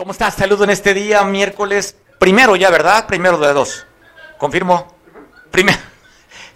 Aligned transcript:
¿Cómo 0.00 0.12
estás? 0.12 0.34
Saludo 0.34 0.64
en 0.64 0.70
este 0.70 0.94
día, 0.94 1.22
miércoles. 1.24 1.94
Primero 2.18 2.56
ya, 2.56 2.70
¿verdad? 2.70 3.06
Primero 3.06 3.36
de 3.36 3.52
dos. 3.52 3.86
¿Confirmo? 4.38 4.96
Primero. 5.50 5.78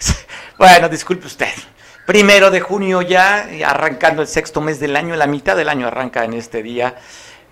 Bueno, 0.57 0.89
disculpe 0.89 1.27
usted. 1.27 1.53
Primero 2.07 2.51
de 2.51 2.61
junio 2.61 3.03
ya, 3.03 3.47
arrancando 3.67 4.23
el 4.23 4.29
sexto 4.29 4.63
mes 4.63 4.81
del 4.81 4.97
año, 4.97 5.15
la 5.15 5.27
mitad 5.27 5.57
del 5.57 5.69
año 5.69 5.89
arranca 5.89 6.25
en 6.25 6.33
este 6.33 6.63
día. 6.63 6.97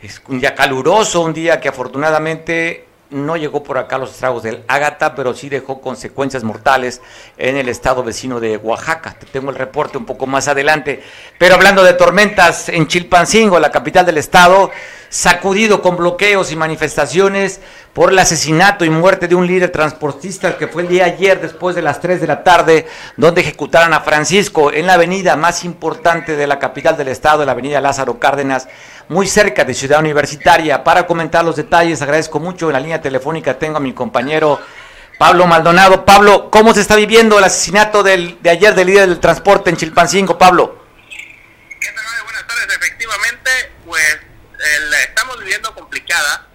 Es 0.00 0.22
un 0.28 0.40
día 0.40 0.54
caluroso, 0.54 1.20
un 1.20 1.34
día 1.34 1.60
que 1.60 1.68
afortunadamente 1.68 2.86
no 3.12 3.36
llegó 3.36 3.62
por 3.62 3.78
acá 3.78 3.98
los 3.98 4.10
estragos 4.10 4.42
del 4.42 4.64
Ágata, 4.66 5.14
pero 5.14 5.34
sí 5.34 5.48
dejó 5.48 5.80
consecuencias 5.80 6.42
mortales 6.42 7.00
en 7.36 7.56
el 7.56 7.68
estado 7.68 8.02
vecino 8.02 8.40
de 8.40 8.56
Oaxaca. 8.56 9.16
Te 9.18 9.26
tengo 9.26 9.50
el 9.50 9.56
reporte 9.56 9.98
un 9.98 10.06
poco 10.06 10.26
más 10.26 10.48
adelante. 10.48 11.02
Pero 11.38 11.54
hablando 11.54 11.82
de 11.84 11.92
tormentas 11.92 12.68
en 12.68 12.86
Chilpancingo, 12.86 13.60
la 13.60 13.70
capital 13.70 14.06
del 14.06 14.18
estado, 14.18 14.70
sacudido 15.08 15.82
con 15.82 15.96
bloqueos 15.96 16.50
y 16.52 16.56
manifestaciones 16.56 17.60
por 17.92 18.10
el 18.10 18.18
asesinato 18.18 18.84
y 18.84 18.90
muerte 18.90 19.28
de 19.28 19.34
un 19.34 19.46
líder 19.46 19.70
transportista 19.70 20.56
que 20.56 20.66
fue 20.66 20.82
el 20.82 20.88
día 20.88 21.04
ayer 21.04 21.40
después 21.40 21.76
de 21.76 21.82
las 21.82 22.00
3 22.00 22.20
de 22.20 22.26
la 22.26 22.42
tarde, 22.42 22.86
donde 23.16 23.42
ejecutaron 23.42 23.92
a 23.92 24.00
Francisco 24.00 24.72
en 24.72 24.86
la 24.86 24.94
avenida 24.94 25.36
más 25.36 25.64
importante 25.64 26.34
de 26.34 26.46
la 26.46 26.58
capital 26.58 26.96
del 26.96 27.08
estado, 27.08 27.44
la 27.44 27.52
avenida 27.52 27.80
Lázaro 27.82 28.18
Cárdenas, 28.18 28.66
muy 29.08 29.26
cerca 29.26 29.64
de 29.64 29.74
Ciudad 29.74 30.00
Universitaria. 30.00 30.82
Para 30.82 31.06
comentar 31.06 31.44
los 31.44 31.56
detalles, 31.56 32.00
agradezco 32.00 32.40
mucho. 32.40 32.68
En 32.68 32.72
la 32.72 32.80
línea 32.80 33.02
telefónica 33.02 33.58
tengo 33.58 33.76
a 33.76 33.80
mi 33.80 33.92
compañero 33.92 34.58
Pablo 35.18 35.46
Maldonado. 35.46 36.06
Pablo, 36.06 36.50
¿cómo 36.50 36.72
se 36.72 36.80
está 36.80 36.96
viviendo 36.96 37.38
el 37.38 37.44
asesinato 37.44 38.02
del, 38.02 38.40
de 38.40 38.50
ayer 38.50 38.74
del 38.74 38.86
líder 38.86 39.08
del 39.08 39.20
transporte 39.20 39.68
en 39.68 39.76
Chilpancingo, 39.76 40.38
Pablo? 40.38 40.82
¿Qué? 41.78 41.88
Buenas 42.24 42.46
tardes. 42.46 42.74
Efectivamente, 42.74 43.50
pues 43.84 44.18
la 44.88 45.00
estamos 45.02 45.38
viviendo 45.40 45.74
complicada 45.74 46.46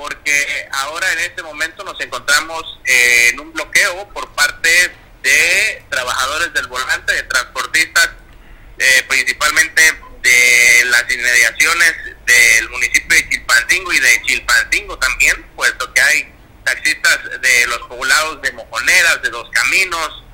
porque 0.00 0.66
ahora 0.72 1.12
en 1.12 1.18
este 1.18 1.42
momento 1.42 1.84
nos 1.84 2.00
encontramos 2.00 2.80
en 2.86 3.38
un 3.38 3.52
bloqueo 3.52 4.08
por 4.14 4.32
parte 4.32 4.70
de 5.22 5.84
trabajadores 5.90 6.54
del 6.54 6.66
volante, 6.68 7.12
de 7.12 7.22
transportistas, 7.24 8.08
eh, 8.78 9.04
principalmente 9.06 9.82
de 10.22 10.84
las 10.86 11.02
inmediaciones 11.10 11.94
del 12.24 12.70
municipio 12.70 13.14
de 13.14 13.28
Chilpancingo 13.28 13.92
y 13.92 14.00
de 14.00 14.22
Chilpancingo 14.22 14.98
también, 14.98 15.42
puesto 15.54 15.92
que 15.92 16.00
hay 16.00 16.32
taxistas 16.64 17.18
de 17.42 17.66
los 17.66 17.80
poblados 17.80 18.40
de 18.40 18.52
Mojoneras, 18.52 19.20
de 19.22 19.28
Dos 19.28 19.50
Caminos, 19.50 20.24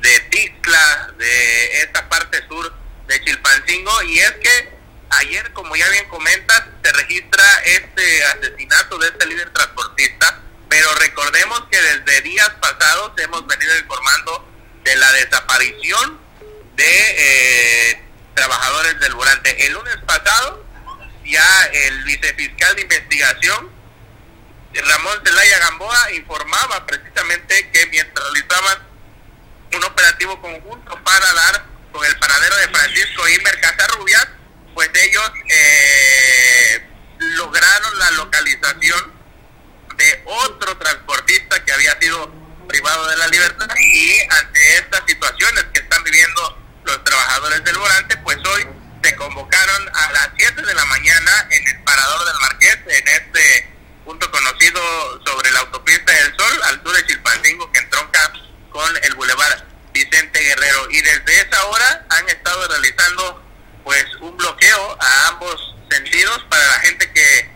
de 0.00 0.18
Tixla, 0.30 1.14
de 1.16 1.82
esta 1.82 2.08
parte 2.08 2.44
sur 2.48 2.74
de 3.06 3.24
Chilpancingo, 3.24 4.02
y 4.02 4.18
es 4.18 4.32
que 4.32 4.72
ayer, 5.12 5.52
como 5.52 5.74
ya 5.76 5.88
bien 5.90 6.08
comentas, 6.08 6.64
se 6.82 6.92
registra 6.92 7.44
este 7.64 8.24
asesinato 8.24 8.98
de 8.98 9.08
este 9.08 9.26
líder 9.26 9.50
transportista, 9.50 10.40
pero 10.68 10.94
recordemos 10.96 11.64
que 11.70 11.80
desde 11.80 12.22
días 12.22 12.50
pasados 12.60 13.12
hemos 13.18 13.46
venido 13.46 13.78
informando 13.78 14.48
de 14.84 14.96
la 14.96 15.12
desaparición 15.12 16.20
de 16.74 17.90
eh, 17.90 18.04
trabajadores 18.34 18.98
del 19.00 19.14
volante. 19.14 19.66
El 19.66 19.74
lunes 19.74 19.96
pasado, 20.06 20.64
ya 21.24 21.64
el 21.72 22.04
vicefiscal 22.04 22.74
de 22.76 22.82
investigación, 22.82 23.70
Ramón 24.74 25.20
Zelaya 25.24 25.58
Gamboa, 25.58 26.12
informaba 26.12 26.86
precisamente 26.86 27.70
que 27.70 27.86
mientras 27.86 28.24
realizaban 28.32 28.78
un 29.74 29.84
operativo 29.84 30.40
conjunto 30.40 30.98
para 31.04 31.32
dar 31.34 31.66
con 31.92 32.04
el 32.04 32.18
paradero 32.18 32.56
de 32.56 32.68
Francisco 32.68 33.28
Imer 33.28 33.60
Casarrubias, 33.60 34.28
pues 34.74 34.90
ellos 34.94 35.32
eh, 35.48 36.88
lograron 37.18 37.98
la 37.98 38.10
localización 38.12 39.12
de 39.96 40.22
otro 40.24 40.76
transportista 40.78 41.64
que 41.64 41.72
había 41.72 41.98
sido 42.00 42.32
privado 42.68 43.06
de 43.08 43.16
la 43.16 43.28
libertad 43.28 43.66
y 43.76 44.20
ante 44.20 44.76
estas 44.78 45.02
situaciones 45.06 45.64
que 45.72 45.80
están 45.80 46.02
viviendo 46.04 46.58
los 46.84 47.04
trabajadores 47.04 47.62
del 47.64 47.78
volante, 47.78 48.16
pues 48.18 48.38
hoy 48.44 48.66
se 49.02 49.16
convocaron 49.16 49.88
a 49.94 50.12
las 50.12 50.30
7 50.36 50.62
de 50.62 50.74
la 50.74 50.84
mañana 50.86 51.48
en 51.50 51.68
el 51.68 51.84
Parador 51.84 52.24
del 52.26 52.40
Marqués, 52.40 52.78
en 52.86 53.08
este 53.08 53.72
punto 54.04 54.30
conocido 54.30 54.80
sobre 55.24 55.50
la 55.50 55.60
autopista 55.60 56.12
del 56.12 56.36
Sol, 56.36 56.60
al 56.64 56.82
sur 56.82 56.96
de 56.96 57.06
Chilpancingo, 57.06 57.70
que 57.72 57.78
entronca 57.80 58.32
con 58.70 58.96
el 59.02 59.14
Boulevard 59.14 59.64
Vicente 59.92 60.40
Guerrero. 60.40 60.88
Y 60.90 61.00
desde 61.00 61.40
esa 61.40 61.64
hora 61.66 62.06
han 62.10 62.28
estado 62.28 62.68
realizando 62.68 63.42
pues 63.84 64.04
un 64.20 64.36
bloqueo 64.36 64.96
a 65.00 65.28
ambos 65.28 65.74
sentidos 65.90 66.44
para 66.48 66.64
la 66.64 66.80
gente 66.80 67.12
que 67.12 67.50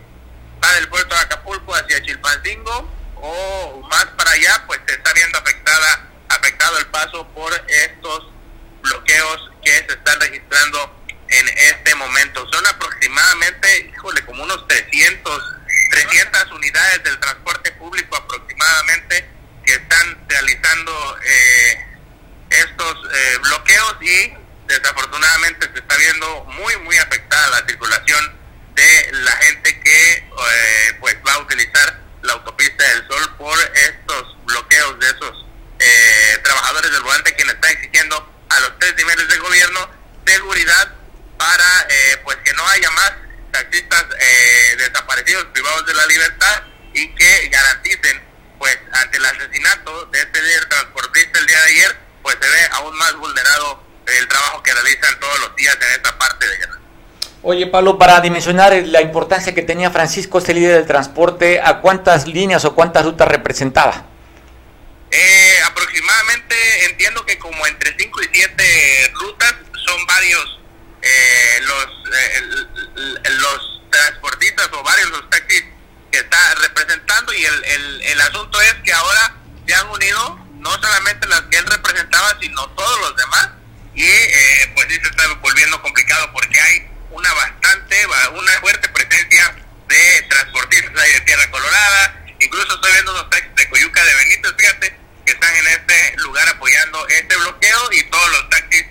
va 0.63 0.73
del 0.73 0.87
puerto 0.89 1.15
de 1.15 1.21
Acapulco 1.21 1.75
hacia 1.75 2.01
Chilpancingo 2.01 2.91
o 3.15 3.87
más 3.89 4.05
para 4.17 4.31
allá, 4.31 4.63
pues 4.67 4.79
se 4.87 4.95
está 4.95 5.13
viendo 5.13 5.37
afectada 5.37 6.07
afectado 6.29 6.77
el 6.77 6.87
paso 6.87 7.27
por 7.29 7.53
estos 7.67 8.29
bloqueos 8.81 9.51
que 9.63 9.71
se 9.71 9.93
están 9.93 10.19
registrando 10.19 11.03
en 11.29 11.47
este 11.49 11.95
momento. 11.95 12.45
Son 12.51 12.65
aproximadamente, 12.67 13.91
híjole, 13.93 14.23
como 14.25 14.43
unos 14.43 14.67
300, 14.67 15.43
300 15.91 16.51
unidades 16.51 17.03
del 17.03 17.19
transporte 17.19 17.71
público 17.73 18.15
aproximadamente 18.15 19.29
que 19.65 19.73
están 19.73 20.17
realizando 20.27 21.17
eh, 21.25 21.85
estos 22.49 22.95
eh, 23.13 23.37
bloqueos 23.43 23.95
y 24.01 24.46
desafortunadamente 24.67 25.69
se 25.73 25.79
está 25.79 25.95
viendo 25.97 26.43
muy, 26.45 26.75
muy 26.77 26.97
afectada 26.97 27.59
la 27.59 27.67
circulación 27.67 28.37
de 28.75 29.09
la 29.13 29.31
gente 29.31 29.79
que 29.81 30.13
eh, 30.13 30.97
pues 30.99 31.15
va 31.25 31.33
a 31.33 31.39
utilizar 31.39 32.01
la 32.21 32.33
autopista 32.33 32.83
del 32.83 33.07
Sol 33.07 33.35
por 33.37 33.57
estos 33.73 34.37
bloqueos 34.45 34.99
de 34.99 35.07
esos 35.07 35.45
trabajadores 36.43 36.91
del 36.91 37.01
volante 37.01 37.35
quienes 37.35 37.55
están 37.55 37.71
exigiendo 37.71 38.33
a 38.49 38.59
los 38.61 38.79
tres 38.79 38.95
niveles 38.95 39.27
de 39.27 39.37
gobierno 39.37 39.89
seguridad 40.25 40.93
para 41.37 41.87
eh, 41.89 42.17
pues 42.23 42.37
que 42.37 42.53
no 42.53 42.67
haya 42.67 42.89
más 42.91 43.13
taxistas 43.51 44.05
eh, 44.19 44.75
desaparecidos 44.77 45.45
privados 45.45 45.85
de 45.85 45.93
la 45.93 46.05
libertad 46.05 46.63
y 46.93 47.13
que 47.15 47.49
garanticen 47.49 48.23
pues 48.57 48.77
ante 48.91 49.17
el 49.17 49.25
asesinato 49.25 50.05
de 50.07 50.19
este 50.19 50.41
líder 50.41 50.65
transportista 50.65 51.39
el 51.39 51.45
día 51.45 51.59
de 51.59 51.65
ayer 51.65 51.97
pues 52.21 52.37
se 52.41 52.49
ve 52.49 52.69
aún 52.71 52.97
más 52.97 53.13
vulnerado 53.15 53.86
el 54.19 54.27
trabajo 54.27 54.63
que 54.63 54.73
realizan 54.73 55.19
todos 55.19 55.39
los 55.41 55.55
días 55.55 55.75
en 55.75 55.91
esta 55.95 56.17
parte 56.17 56.47
de 56.47 56.57
guerra. 56.57 56.79
Oye 57.43 57.67
Pablo, 57.67 57.97
para 57.97 58.19
dimensionar 58.21 58.73
la 58.87 59.01
importancia 59.01 59.53
que 59.53 59.61
tenía 59.61 59.91
Francisco, 59.91 60.39
este 60.39 60.53
líder 60.53 60.75
del 60.75 60.87
transporte, 60.87 61.61
¿a 61.63 61.79
cuántas 61.79 62.27
líneas 62.27 62.65
o 62.65 62.73
cuántas 62.73 63.05
rutas 63.05 63.27
representaba? 63.27 64.05
Eh, 65.11 65.53
aproximadamente 65.65 66.85
entiendo 66.89 67.25
que 67.25 67.37
como 67.39 67.65
entre 67.67 67.95
5 67.97 68.21
y 68.23 68.29
7 68.33 69.11
rutas 69.13 69.55
son 69.85 70.05
varios 70.05 70.59
eh, 71.01 71.59
los 71.61 71.85
eh, 72.13 72.41
los 73.29 73.81
transportistas 73.89 74.69
o 74.73 74.83
varios 74.83 75.09
los 75.11 75.29
taxis 75.29 75.63
que 76.11 76.17
está 76.17 76.55
representando 76.55 77.33
y 77.33 77.45
el, 77.45 77.63
el, 77.63 78.01
el 78.01 78.21
asunto 78.21 78.59
es 78.59 78.73
que 78.83 78.91
ahora 78.91 79.37
se 79.65 79.73
han 79.73 79.89
unido 79.89 80.39
no 80.55 80.71
solamente 80.71 81.27
las 81.27 81.41
que 81.43 81.57
él 81.57 81.65
representaba 81.65 82.37
sino 82.41 82.67
todos 82.71 82.99
los 82.99 83.15
demás 83.15 83.49
y 83.97 84.05
eh, 84.05 84.71
pues 84.75 84.85
sí 84.89 84.99
se 85.01 85.09
está 85.09 85.27
volviendo 85.41 85.81
complicado 85.81 86.31
porque 86.31 86.61
hay 86.61 86.87
una 87.09 87.33
bastante 87.33 87.95
una 88.31 88.51
fuerte 88.61 88.87
presencia 88.89 89.55
de 89.87 90.21
transportistas 90.29 91.03
ahí 91.03 91.13
de 91.13 91.21
Tierra 91.21 91.49
Colorada 91.49 92.25
incluso 92.39 92.75
estoy 92.75 92.91
viendo 92.93 93.13
los 93.13 93.27
taxis 93.31 93.55
de 93.55 93.69
Coyuca 93.69 94.05
de 94.05 94.15
Benítez 94.15 94.53
fíjate 94.55 94.95
que 95.25 95.31
están 95.31 95.55
en 95.55 95.67
este 95.67 96.15
lugar 96.17 96.47
apoyando 96.47 97.07
este 97.07 97.35
bloqueo 97.37 97.91
y 97.91 98.03
todos 98.03 98.29
los 98.29 98.49
taxis 98.51 98.85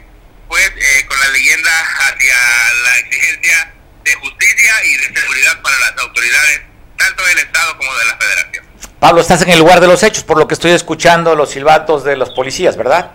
pues 0.48 0.72
eh, 0.76 1.06
con 1.06 1.20
la 1.20 1.28
leyenda 1.28 1.70
hacia 1.98 2.34
la 2.82 2.98
exigencia 2.98 3.74
de 4.02 4.14
justicia 4.14 4.84
y 4.86 4.96
de 4.96 5.20
seguridad 5.20 5.62
para 5.62 5.78
las 5.78 5.98
autoridades 5.98 6.62
tanto 6.98 7.24
del 7.26 7.38
Estado 7.38 7.76
como 7.76 7.94
de 7.96 8.04
la 8.06 8.16
Federación. 8.16 8.66
Pablo, 8.98 9.20
estás 9.20 9.42
en 9.42 9.50
el 9.50 9.58
lugar 9.58 9.80
de 9.80 9.86
los 9.86 10.02
hechos, 10.02 10.24
por 10.24 10.38
lo 10.38 10.48
que 10.48 10.54
estoy 10.54 10.72
escuchando 10.72 11.34
los 11.34 11.50
silbatos 11.50 12.04
de 12.04 12.16
los 12.16 12.30
policías, 12.30 12.76
¿verdad? 12.76 13.12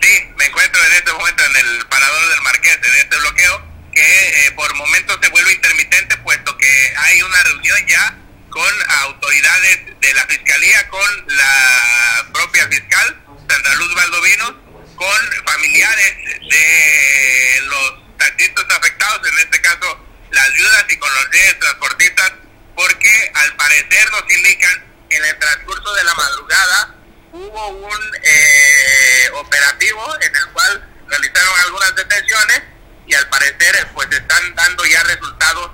Sí, 0.00 0.32
me 0.36 0.46
encuentro 0.46 0.82
en 0.84 0.92
este 0.94 1.12
momento 1.12 1.44
en 1.44 1.56
el 1.56 1.86
parador 1.86 2.28
del 2.30 2.42
Marqués, 2.42 2.78
en 2.82 2.94
este 2.96 3.16
bloqueo, 3.18 3.62
que 3.92 4.46
eh, 4.46 4.52
por 4.52 4.74
momentos 4.74 5.18
se 5.22 5.28
vuelve 5.28 5.52
intermitente, 5.52 6.16
puesto 6.18 6.56
que 6.56 6.94
hay 6.96 7.22
una 7.22 7.42
reunión 7.42 7.86
ya 7.86 8.16
con 8.48 8.74
autoridades 9.02 10.00
de 10.00 10.14
la 10.14 10.26
Fiscalía, 10.26 10.88
con 10.88 11.26
la 11.28 12.26
propia 12.32 12.66
fiscal, 12.68 13.22
Sandra 13.48 13.74
Luz 13.74 13.94
Valdovinos, 13.94 14.54
con 14.96 15.44
familiares 15.44 16.16
de 16.50 17.60
los 17.66 18.16
taxistas 18.18 18.64
afectados, 18.70 19.28
en 19.28 19.38
este 19.38 19.60
caso 19.60 20.06
las 20.30 20.52
viudas 20.54 20.84
y 20.88 20.96
con 20.96 21.12
los 21.14 21.30
transportistas, 21.58 22.32
porque 22.74 23.32
al 23.34 23.56
parecer 23.56 24.10
nos 24.12 24.22
indican 24.34 24.84
que 25.10 25.16
en 25.16 25.24
el 25.24 25.38
transcurso 25.38 25.94
de 25.94 26.04
la 26.04 26.14
madrugada 26.14 26.94
hubo 27.32 27.68
un 27.68 28.16
eh, 28.22 29.30
operativo 29.34 30.02
en 30.20 30.36
el 30.36 30.46
cual 30.52 30.88
realizaron 31.08 31.60
algunas 31.64 31.94
detenciones 31.94 32.62
y 33.06 33.14
al 33.14 33.28
parecer 33.28 33.88
pues 33.94 34.08
están 34.10 34.54
dando 34.54 34.84
ya 34.86 35.02
resultados 35.04 35.70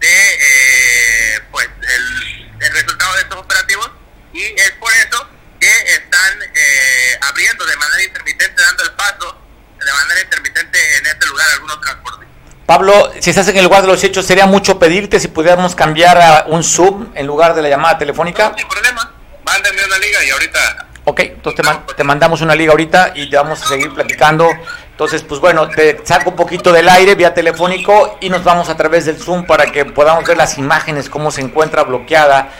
de 0.00 0.08
eh, 0.08 1.40
pues 1.50 1.66
el, 1.66 2.50
el, 2.60 2.72
resultado 2.72 3.14
de 3.14 3.22
estos 3.22 3.38
operativos 3.38 3.90
y 4.32 4.42
es 4.42 4.70
por 4.72 4.92
eso 4.92 5.28
que 5.60 5.70
están 5.92 6.42
eh, 6.54 7.18
abriendo 7.22 7.64
de 7.64 7.76
manera 7.76 8.02
intermitente, 8.04 8.62
dando 8.62 8.84
el 8.84 8.92
paso 8.92 9.38
de 9.78 9.92
manera 9.92 10.20
intermitente 10.20 10.78
en 10.98 11.06
este 11.06 11.26
lugar 11.26 11.46
algunos 11.54 11.80
transportes. 11.80 12.28
Pablo, 12.66 13.12
si 13.20 13.30
estás 13.30 13.48
en 13.48 13.56
el 13.56 13.64
lugar 13.64 13.82
de 13.82 13.88
los 13.88 14.04
hechos, 14.04 14.26
sería 14.26 14.46
mucho 14.46 14.78
pedirte 14.78 15.18
si 15.18 15.28
pudiéramos 15.28 15.74
cambiar 15.74 16.20
a 16.20 16.44
un 16.48 16.62
sub 16.62 17.10
en 17.14 17.26
lugar 17.26 17.54
de 17.54 17.62
la 17.62 17.70
llamada 17.70 17.98
telefónica. 17.98 18.50
No, 18.50 18.58
sin 18.58 18.68
problema, 18.68 19.10
mándenme 19.42 19.84
una 19.84 19.98
liga 19.98 20.22
y 20.22 20.30
ahorita 20.30 20.87
Ok, 21.08 21.20
entonces 21.20 21.64
te, 21.64 21.94
te, 21.94 22.04
mandamos 22.04 22.42
una 22.42 22.54
liga 22.54 22.72
ahorita 22.72 23.12
y 23.14 23.30
ya 23.30 23.40
vamos 23.40 23.62
a 23.62 23.66
seguir 23.66 23.94
platicando. 23.94 24.46
Entonces, 24.90 25.22
pues 25.22 25.40
bueno, 25.40 25.66
te 25.66 26.04
saco 26.04 26.28
un 26.28 26.36
poquito 26.36 26.70
del 26.70 26.86
aire 26.86 27.14
vía 27.14 27.32
telefónico 27.32 28.18
y 28.20 28.28
nos 28.28 28.44
vamos 28.44 28.68
a 28.68 28.76
través 28.76 29.06
del 29.06 29.16
Zoom 29.16 29.46
para 29.46 29.72
que 29.72 29.86
podamos 29.86 30.26
ver 30.26 30.36
las 30.36 30.58
imágenes, 30.58 31.08
cómo 31.08 31.30
se 31.30 31.40
encuentra 31.40 31.84
bloqueada 31.84 32.50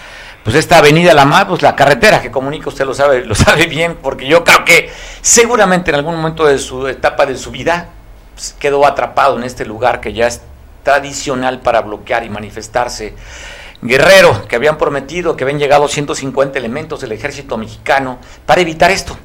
pues 0.45 0.57
esta 0.57 0.79
avenida 0.79 1.13
La 1.13 1.27
Mar, 1.27 1.47
pues 1.47 1.61
la 1.61 1.77
carretera 1.77 2.23
que 2.23 2.31
comunica, 2.31 2.71
usted 2.71 2.87
lo 2.87 2.95
sabe, 2.95 3.23
lo 3.23 3.35
sabe 3.35 3.67
bien, 3.67 3.99
porque 4.03 4.27
yo 4.27 4.45
creo 4.45 4.65
que 4.65 4.91
seguramente 5.21 5.91
en 5.91 5.97
algún 5.97 6.17
momento 6.17 6.47
de 6.47 6.59
su 6.59 6.89
etapa 6.89 7.27
de 7.27 7.37
su 7.37 7.51
vida 7.51 7.89
pues, 8.35 8.57
quedó 8.59 8.87
atrapado 8.87 9.37
en 9.37 9.45
este 9.45 9.67
lugar 9.67 10.01
que 10.01 10.15
ya 10.15 10.27
es 10.27 10.41
tradicional 10.85 11.61
para 11.61 11.83
bloquear 11.83 12.25
y 12.25 12.31
manifestarse. 12.31 13.15
Guerrero, 13.81 14.49
que 14.49 14.57
habían 14.57 14.77
prometido 14.77 15.37
que 15.37 15.45
habían 15.45 15.61
llegado 15.61 15.87
150 15.87 16.59
elementos 16.59 17.01
del 17.01 17.13
ejército 17.13 17.57
mexicano 17.57 18.19
para 18.45 18.61
evitar 18.61 18.91
esto, 18.91 19.17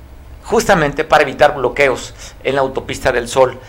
justamente 0.43 1.03
para 1.03 1.23
evitar 1.23 1.55
bloqueos 1.55 2.13
en 2.43 2.55
la 2.55 2.61
autopista 2.61 3.11
del 3.11 3.27
Sol. 3.27 3.59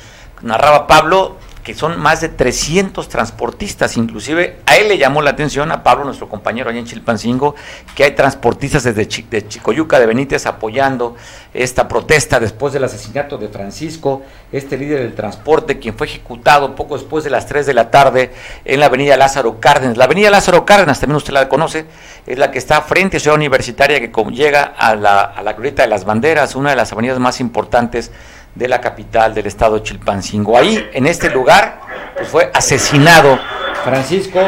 Narraba 0.43 0.87
Pablo 0.87 1.37
que 1.65 1.73
son 1.73 1.99
más 1.99 2.21
de 2.21 2.29
300 2.29 3.09
transportistas, 3.09 3.97
inclusive 3.97 4.61
a 4.67 4.77
él 4.77 4.89
le 4.89 4.99
llamó 4.99 5.23
la 5.23 5.31
atención, 5.31 5.73
a 5.73 5.83
Pablo, 5.83 6.05
nuestro 6.05 6.29
compañero 6.29 6.69
allá 6.69 6.79
en 6.79 6.85
Chilpancingo, 6.85 7.55
que 7.97 8.05
hay 8.05 8.11
transportistas 8.15 8.85
desde 8.85 9.07
de 9.07 9.49
Chicoyuca 9.49 9.99
de 9.99 10.05
Benítez 10.07 10.45
apoyando 10.45 11.17
esta 11.55 11.89
protesta 11.89 12.39
después 12.39 12.75
del 12.75 12.85
asesinato 12.85 13.39
de 13.39 13.49
Francisco, 13.49 14.23
este 14.53 14.77
líder 14.77 15.01
del 15.01 15.15
transporte, 15.15 15.79
quien 15.79 15.97
fue 15.97 16.07
ejecutado 16.07 16.75
poco 16.75 16.99
después 16.99 17.25
de 17.25 17.31
las 17.31 17.47
3 17.47 17.65
de 17.65 17.75
la 17.75 17.91
tarde 17.91 18.33
en 18.67 18.81
la 18.81 18.87
avenida 18.87 19.17
Lázaro 19.17 19.59
Cárdenas. 19.59 19.97
La 19.97 20.05
avenida 20.05 20.29
Lázaro 20.29 20.67
Cárdenas, 20.67 21.01
también 21.01 21.17
usted 21.17 21.33
la 21.33 21.49
conoce, 21.49 21.87
es 22.27 22.39
la 22.39 22.51
que 22.51 22.59
está 22.59 22.83
frente 22.83 23.17
a 23.17 23.21
Ciudad 23.21 23.37
Universitaria, 23.37 24.01
que 24.01 24.13
llega 24.33 24.63
a 24.63 24.95
la, 24.95 25.23
a 25.23 25.43
la 25.43 25.55
de 25.55 25.87
las 25.89 26.05
Banderas, 26.05 26.57
una 26.57 26.71
de 26.71 26.77
las 26.77 26.93
avenidas 26.93 27.19
más 27.19 27.41
importantes 27.41 28.11
de 28.55 28.69
la 28.69 28.81
capital 28.81 29.35
del 29.35 29.47
estado 29.47 29.79
Chilpancingo. 29.81 30.57
Ahí, 30.57 30.89
en 30.93 31.07
este 31.07 31.31
lugar, 31.31 31.81
pues 32.17 32.29
fue 32.29 32.51
asesinado 32.55 33.39
Francisco, 33.83 34.41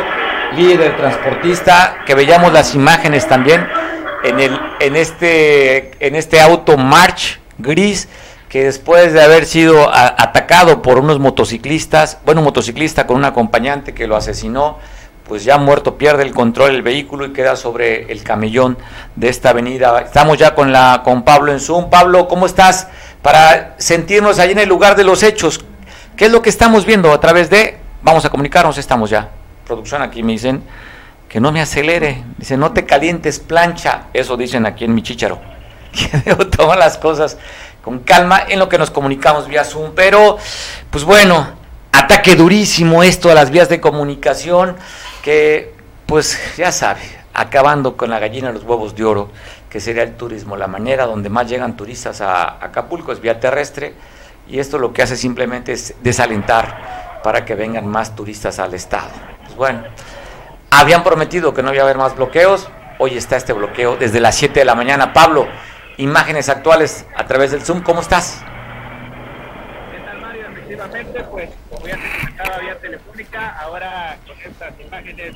líder 0.54 0.96
transportista, 0.96 1.98
que 2.06 2.14
veíamos 2.14 2.52
las 2.52 2.74
imágenes 2.74 3.28
también 3.28 3.66
en, 4.24 4.40
el, 4.40 4.58
en, 4.80 4.96
este, 4.96 6.06
en 6.06 6.14
este 6.14 6.40
auto 6.40 6.76
March 6.76 7.40
gris, 7.58 8.08
que 8.48 8.64
después 8.64 9.12
de 9.12 9.22
haber 9.22 9.44
sido 9.44 9.90
atacado 9.92 10.80
por 10.80 10.98
unos 10.98 11.18
motociclistas, 11.18 12.18
bueno, 12.24 12.40
un 12.40 12.46
motociclista 12.46 13.06
con 13.06 13.16
un 13.16 13.24
acompañante 13.24 13.92
que 13.92 14.06
lo 14.06 14.16
asesinó, 14.16 14.78
pues 15.28 15.44
ya 15.44 15.58
muerto 15.58 15.98
pierde 15.98 16.22
el 16.22 16.32
control 16.32 16.72
del 16.72 16.82
vehículo 16.82 17.26
y 17.26 17.32
queda 17.32 17.56
sobre 17.56 18.10
el 18.12 18.22
camellón 18.22 18.78
de 19.16 19.28
esta 19.28 19.50
avenida. 19.50 20.00
Estamos 20.00 20.38
ya 20.38 20.54
con 20.54 20.72
la 20.72 21.02
con 21.04 21.24
Pablo 21.24 21.52
en 21.52 21.58
Zoom. 21.58 21.90
Pablo, 21.90 22.28
¿cómo 22.28 22.46
estás? 22.46 22.86
Para 23.26 23.74
sentirnos 23.78 24.38
ahí 24.38 24.52
en 24.52 24.60
el 24.60 24.68
lugar 24.68 24.94
de 24.94 25.02
los 25.02 25.24
hechos. 25.24 25.64
¿Qué 26.16 26.26
es 26.26 26.30
lo 26.30 26.42
que 26.42 26.48
estamos 26.48 26.86
viendo 26.86 27.10
a 27.10 27.18
través 27.18 27.50
de... 27.50 27.76
Vamos 28.00 28.24
a 28.24 28.30
comunicarnos, 28.30 28.78
estamos 28.78 29.10
ya. 29.10 29.30
Producción 29.66 30.00
aquí 30.00 30.22
me 30.22 30.30
dicen 30.30 30.62
que 31.28 31.40
no 31.40 31.50
me 31.50 31.60
acelere. 31.60 32.22
Dice, 32.38 32.56
no 32.56 32.70
te 32.70 32.86
calientes, 32.86 33.40
plancha. 33.40 34.04
Eso 34.12 34.36
dicen 34.36 34.64
aquí 34.64 34.84
en 34.84 34.94
mi 34.94 35.02
chicharo. 35.02 35.40
Que 35.90 36.18
debo 36.18 36.46
tomar 36.46 36.78
las 36.78 36.98
cosas 36.98 37.36
con 37.82 37.98
calma 37.98 38.44
en 38.46 38.60
lo 38.60 38.68
que 38.68 38.78
nos 38.78 38.92
comunicamos 38.92 39.48
vía 39.48 39.64
Zoom. 39.64 39.90
Pero, 39.96 40.38
pues 40.90 41.02
bueno, 41.02 41.48
ataque 41.90 42.36
durísimo 42.36 43.02
esto 43.02 43.28
a 43.28 43.34
las 43.34 43.50
vías 43.50 43.68
de 43.68 43.80
comunicación 43.80 44.76
que, 45.24 45.74
pues 46.06 46.38
ya 46.56 46.70
sabe, 46.70 47.00
acabando 47.34 47.96
con 47.96 48.08
la 48.08 48.20
gallina 48.20 48.52
los 48.52 48.62
huevos 48.62 48.94
de 48.94 49.04
oro 49.04 49.32
que 49.76 49.80
sería 49.80 50.04
el 50.04 50.14
turismo. 50.16 50.56
La 50.56 50.68
manera 50.68 51.04
donde 51.04 51.28
más 51.28 51.50
llegan 51.50 51.76
turistas 51.76 52.22
a 52.22 52.64
Acapulco 52.64 53.12
es 53.12 53.20
vía 53.20 53.38
terrestre 53.38 53.92
y 54.48 54.58
esto 54.58 54.78
lo 54.78 54.94
que 54.94 55.02
hace 55.02 55.18
simplemente 55.18 55.72
es 55.72 55.94
desalentar 56.02 57.20
para 57.22 57.44
que 57.44 57.54
vengan 57.54 57.86
más 57.86 58.16
turistas 58.16 58.58
al 58.58 58.72
estado. 58.72 59.10
Pues 59.44 59.54
bueno, 59.54 59.82
habían 60.70 61.04
prometido 61.04 61.52
que 61.52 61.62
no 61.62 61.74
iba 61.74 61.82
a 61.82 61.84
haber 61.84 61.98
más 61.98 62.16
bloqueos, 62.16 62.70
hoy 62.98 63.18
está 63.18 63.36
este 63.36 63.52
bloqueo 63.52 63.98
desde 63.98 64.18
las 64.18 64.36
7 64.36 64.60
de 64.60 64.64
la 64.64 64.74
mañana. 64.74 65.12
Pablo, 65.12 65.46
imágenes 65.98 66.48
actuales 66.48 67.04
a 67.14 67.26
través 67.26 67.50
del 67.50 67.60
Zoom, 67.60 67.82
¿cómo 67.82 68.00
estás? 68.00 68.42
Efectivamente, 70.86 71.24
pues 71.30 71.50
como 71.68 71.86
ya 71.88 71.96
te 71.96 72.18
comentaba 72.18 72.58
vía 72.58 72.78
telefónica, 72.78 73.58
ahora 73.58 74.16
con 74.24 74.36
estas 74.38 74.80
imágenes 74.80 75.34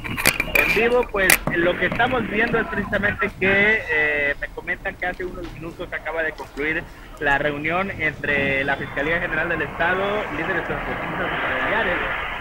en 0.54 0.74
vivo, 0.74 1.06
pues 1.10 1.28
lo 1.56 1.76
que 1.76 1.86
estamos 1.86 2.28
viendo 2.30 2.58
es 2.58 2.66
precisamente 2.68 3.30
que 3.40 3.82
eh, 3.90 4.34
me 4.40 4.46
comentan 4.48 4.94
que 4.94 5.06
hace 5.06 5.24
unos 5.24 5.52
minutos 5.52 5.92
acaba 5.92 6.22
de 6.22 6.32
concluir 6.32 6.84
la 7.18 7.38
reunión 7.38 7.90
entre 7.90 8.62
la 8.62 8.76
Fiscalía 8.76 9.20
General 9.20 9.48
del 9.48 9.62
Estado, 9.62 10.22
líderes 10.36 10.64
transportistas 10.66 11.30
familiares 11.42 11.96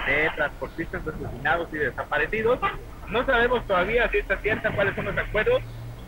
de 0.05 0.29
transportistas 0.35 1.01
asesinados 1.07 1.69
y 1.73 1.77
desaparecidos. 1.77 2.59
No 3.09 3.25
sabemos 3.25 3.65
todavía 3.65 4.07
si 4.11 4.17
está 4.19 4.37
cierta 4.37 4.71
cuáles 4.71 4.95
son 4.95 5.05
los 5.05 5.17
acuerdos, 5.17 5.63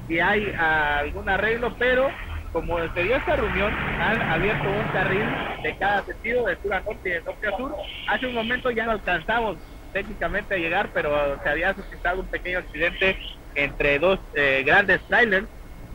si 0.08 0.20
hay 0.20 0.54
algún 0.54 1.28
arreglo, 1.30 1.76
pero 1.80 2.12
como 2.52 2.78
se 2.94 3.04
dio 3.04 3.16
esta 3.16 3.36
reunión, 3.36 3.74
han 3.74 4.22
abierto 4.22 4.70
un 4.70 4.88
carril 4.92 5.26
de 5.64 5.76
cada 5.78 6.04
sentido, 6.04 6.46
de 6.46 6.58
sur 6.62 6.74
a 6.74 6.82
norte 6.82 7.10
y 7.10 7.12
de 7.14 7.22
norte 7.22 7.48
a 7.48 7.58
sur. 7.58 7.76
Hace 8.08 8.28
un 8.28 8.34
momento 8.34 8.72
ya 8.72 8.86
no 8.86 8.92
alcanzamos 8.92 9.58
técnicamente 9.94 10.56
a 10.56 10.58
llegar, 10.58 10.90
pero 10.94 11.42
se 11.44 11.50
había 11.50 11.74
suscitado 11.74 12.22
un 12.22 12.28
pequeño 12.28 12.60
accidente 12.60 13.18
entre 13.56 14.00
dos 14.00 14.20
eh, 14.34 14.64
grandes 14.66 15.02
trailers 15.08 15.48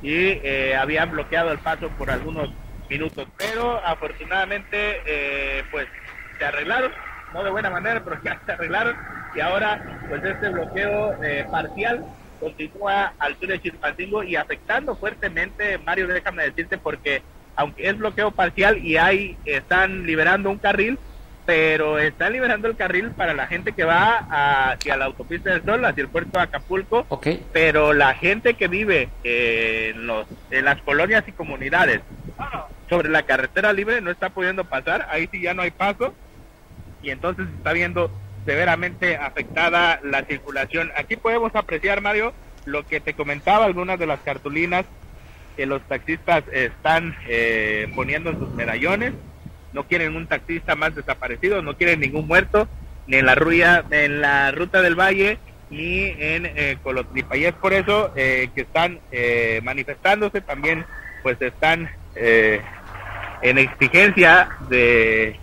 y 0.02 0.40
eh, 0.42 0.76
habían 0.76 1.10
bloqueado 1.10 1.52
el 1.52 1.58
paso 1.58 1.88
por 1.90 2.10
algunos 2.10 2.50
minutos. 2.88 3.26
Pero 3.36 3.80
afortunadamente, 3.84 5.00
eh, 5.06 5.64
pues 5.70 5.86
se 6.38 6.44
arreglaron, 6.44 6.92
no 7.32 7.44
de 7.44 7.50
buena 7.50 7.70
manera, 7.70 8.02
pero 8.04 8.20
ya 8.24 8.40
se 8.44 8.52
arreglaron 8.52 8.96
y 9.34 9.40
ahora, 9.40 10.00
pues 10.08 10.24
este 10.24 10.48
bloqueo 10.48 11.18
parcial 11.50 12.04
continúa 12.36 13.14
al 13.18 13.36
sur 13.38 13.48
de 13.48 13.60
Chilpancingo 13.60 14.22
y 14.22 14.36
afectando 14.36 14.96
fuertemente, 14.96 15.78
Mario, 15.78 16.06
déjame 16.08 16.44
decirte, 16.44 16.78
porque 16.78 17.22
aunque 17.56 17.88
es 17.88 17.96
bloqueo 17.96 18.30
parcial 18.30 18.84
y 18.84 18.96
hay, 18.96 19.36
están 19.44 20.06
liberando 20.06 20.50
un 20.50 20.58
carril, 20.58 20.98
pero 21.46 21.98
están 21.98 22.32
liberando 22.32 22.66
el 22.68 22.76
carril 22.76 23.12
para 23.12 23.32
la 23.32 23.46
gente 23.46 23.72
que 23.72 23.84
va 23.84 24.72
hacia 24.72 24.96
la 24.96 25.04
autopista 25.04 25.50
del 25.50 25.64
Sol, 25.64 25.84
hacia 25.84 26.02
el 26.02 26.08
puerto 26.08 26.38
de 26.38 26.44
Acapulco, 26.44 27.06
pero 27.52 27.92
la 27.92 28.14
gente 28.14 28.54
que 28.54 28.66
vive 28.66 29.08
en, 29.22 30.06
los, 30.06 30.26
en 30.50 30.64
las 30.64 30.82
colonias 30.82 31.24
y 31.28 31.32
comunidades 31.32 32.00
sobre 32.90 33.08
la 33.08 33.22
carretera 33.22 33.72
libre 33.72 34.00
no 34.00 34.10
está 34.10 34.30
pudiendo 34.30 34.64
pasar, 34.64 35.06
ahí 35.10 35.28
sí 35.30 35.40
ya 35.40 35.54
no 35.54 35.62
hay 35.62 35.70
paso, 35.70 36.14
y 37.02 37.10
entonces 37.10 37.46
está 37.56 37.72
viendo 37.72 38.10
severamente 38.46 39.16
afectada 39.16 40.00
la 40.02 40.24
circulación. 40.24 40.90
Aquí 40.96 41.16
podemos 41.16 41.54
apreciar, 41.54 42.00
Mario, 42.00 42.32
lo 42.64 42.86
que 42.86 43.00
te 43.00 43.12
comentaba, 43.12 43.66
algunas 43.66 43.98
de 43.98 44.06
las 44.06 44.20
cartulinas 44.20 44.86
que 45.56 45.66
los 45.66 45.82
taxistas 45.82 46.44
están 46.52 47.16
eh, 47.28 47.90
poniendo 47.94 48.30
en 48.30 48.38
sus 48.38 48.54
medallones. 48.54 49.12
No 49.72 49.84
quieren 49.84 50.16
un 50.16 50.26
taxista 50.26 50.74
más 50.74 50.94
desaparecido, 50.94 51.60
no 51.60 51.76
quieren 51.76 52.00
ningún 52.00 52.26
muerto, 52.26 52.68
ni 53.06 53.16
en 53.16 53.26
la, 53.26 53.34
ruya, 53.34 53.84
en 53.90 54.20
la 54.20 54.52
ruta 54.52 54.80
del 54.80 54.94
valle, 54.94 55.38
ni 55.70 56.04
en 56.18 56.46
eh. 56.46 56.78
Y 57.34 57.44
es 57.44 57.52
por 57.54 57.72
eso 57.72 58.12
eh, 58.16 58.48
que 58.54 58.62
están 58.62 59.00
eh, 59.10 59.60
manifestándose, 59.64 60.40
también 60.40 60.84
pues 61.22 61.40
están 61.42 61.90
en 62.14 63.58
exigencia 63.58 64.48
de 64.70 65.38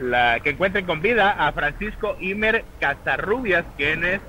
la 0.00 0.40
que 0.40 0.50
encuentren 0.50 0.86
con 0.86 1.02
vida 1.02 1.30
a 1.30 1.52
Francisco 1.52 2.16
Imer 2.20 2.64
Casarrubias, 2.80 3.64
quien 3.76 4.04
es 4.04 4.20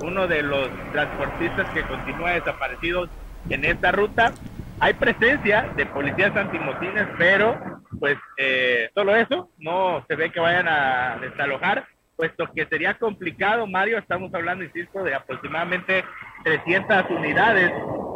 uno 0.00 0.28
de 0.28 0.42
los 0.42 0.68
transportistas 0.92 1.68
que 1.70 1.82
continúa 1.82 2.32
desaparecido 2.32 3.08
en 3.48 3.64
esta 3.64 3.90
ruta. 3.90 4.32
Hay 4.80 4.94
presencia 4.94 5.72
de 5.76 5.86
policías 5.86 6.36
antimotines, 6.36 7.08
pero 7.16 7.58
pues 7.98 8.16
eh, 8.36 8.90
solo 8.94 9.16
eso, 9.16 9.50
no 9.58 10.04
se 10.06 10.14
ve 10.14 10.30
que 10.30 10.38
vayan 10.40 10.68
a 10.68 11.18
desalojar, 11.20 11.86
puesto 12.14 12.52
que 12.52 12.66
sería 12.66 12.94
complicado, 12.94 13.66
Mario, 13.66 13.98
estamos 13.98 14.32
hablando, 14.34 14.62
insisto, 14.62 15.02
de 15.02 15.14
aproximadamente 15.14 16.04
300 16.44 17.10
unidades 17.10 17.72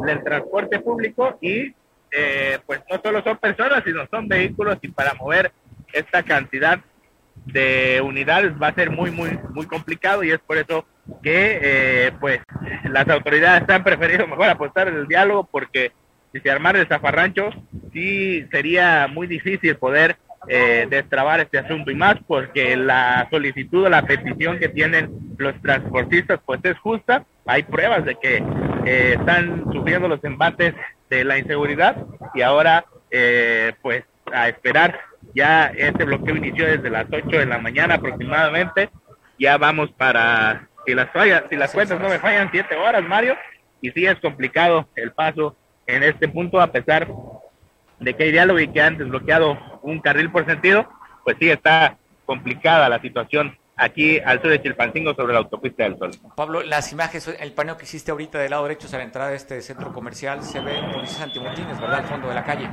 del 0.06 0.22
transporte 0.22 0.78
público 0.80 1.38
y 1.40 1.74
eh, 2.12 2.58
pues 2.66 2.82
no 2.90 3.00
solo 3.02 3.22
son 3.22 3.38
personas, 3.38 3.82
sino 3.84 4.06
son 4.08 4.28
vehículos 4.28 4.78
y 4.82 4.88
para 4.88 5.14
mover 5.14 5.50
esta 5.92 6.22
cantidad 6.22 6.80
de 7.46 8.00
unidades 8.04 8.52
va 8.60 8.68
a 8.68 8.74
ser 8.74 8.90
muy, 8.90 9.10
muy, 9.10 9.38
muy 9.50 9.66
complicado 9.66 10.22
y 10.22 10.30
es 10.30 10.38
por 10.38 10.58
eso 10.58 10.84
que 11.22 11.58
eh, 11.62 12.12
pues 12.20 12.40
las 12.84 13.08
autoridades 13.08 13.68
han 13.68 13.82
preferido 13.82 14.26
mejor 14.26 14.48
apostar 14.48 14.88
en 14.88 14.96
el 14.96 15.08
diálogo 15.08 15.48
porque 15.50 15.92
si 16.32 16.40
se 16.40 16.50
armara 16.50 16.80
el 16.80 16.86
zafarrancho 16.86 17.50
sí 17.92 18.46
sería 18.50 19.08
muy 19.08 19.26
difícil 19.26 19.76
poder 19.76 20.16
eh, 20.48 20.88
destrabar 20.90 21.40
este 21.40 21.58
asunto. 21.58 21.90
Y 21.90 21.94
más 21.94 22.16
porque 22.26 22.76
la 22.76 23.28
solicitud 23.30 23.84
o 23.84 23.88
la 23.88 24.02
petición 24.02 24.58
que 24.58 24.68
tienen 24.68 25.34
los 25.38 25.54
transportistas 25.62 26.40
pues 26.44 26.60
es 26.64 26.76
justa, 26.78 27.24
hay 27.46 27.62
pruebas 27.62 28.04
de 28.04 28.16
que 28.16 28.42
eh, 28.84 29.16
están 29.18 29.64
sufriendo 29.72 30.08
los 30.08 30.22
embates 30.24 30.74
de 31.10 31.24
la 31.24 31.38
inseguridad 31.38 31.96
y 32.34 32.42
ahora 32.42 32.84
eh, 33.10 33.72
pues 33.82 34.04
a 34.32 34.48
esperar 34.48 34.98
ya 35.34 35.66
este 35.66 36.04
bloqueo 36.04 36.36
inició 36.36 36.66
desde 36.66 36.90
las 36.90 37.06
8 37.10 37.28
de 37.28 37.46
la 37.46 37.58
mañana 37.58 37.94
aproximadamente, 37.94 38.90
ya 39.38 39.56
vamos 39.58 39.90
para, 39.92 40.68
si 40.86 40.94
las 40.94 41.10
fallas, 41.10 41.44
si 41.50 41.56
las 41.56 41.72
cuentas 41.72 42.00
no 42.00 42.08
me 42.08 42.18
fallan, 42.18 42.50
siete 42.50 42.76
horas 42.76 43.02
Mario, 43.02 43.36
y 43.80 43.90
sí 43.90 44.06
es 44.06 44.18
complicado 44.20 44.88
el 44.94 45.12
paso 45.12 45.56
en 45.86 46.02
este 46.02 46.28
punto 46.28 46.60
a 46.60 46.68
pesar 46.68 47.08
de 47.98 48.14
que 48.14 48.24
hay 48.24 48.32
diálogo 48.32 48.58
y 48.60 48.68
que 48.68 48.80
han 48.80 48.98
desbloqueado 48.98 49.58
un 49.82 50.00
carril 50.00 50.30
por 50.30 50.46
sentido, 50.46 50.88
pues 51.24 51.36
sí 51.40 51.50
está 51.50 51.96
complicada 52.24 52.88
la 52.88 53.00
situación 53.00 53.56
aquí 53.76 54.18
al 54.20 54.40
sur 54.40 54.50
de 54.50 54.62
Chilpancingo 54.62 55.14
sobre 55.14 55.32
la 55.32 55.40
autopista 55.40 55.84
del 55.84 55.98
Sol. 55.98 56.10
Pablo, 56.36 56.62
las 56.62 56.92
imágenes, 56.92 57.28
el 57.40 57.52
paneo 57.52 57.76
que 57.76 57.84
hiciste 57.84 58.10
ahorita 58.10 58.38
del 58.38 58.50
lado 58.50 58.64
derecho 58.64 58.88
a 58.92 58.98
la 58.98 59.04
entrada 59.04 59.30
de 59.30 59.36
este 59.36 59.60
centro 59.60 59.92
comercial, 59.92 60.42
se 60.42 60.60
ven 60.60 60.90
policías 60.92 61.22
antimotines, 61.22 61.80
¿verdad? 61.80 62.00
Al 62.00 62.04
fondo 62.04 62.28
de 62.28 62.34
la 62.34 62.44
calle. 62.44 62.68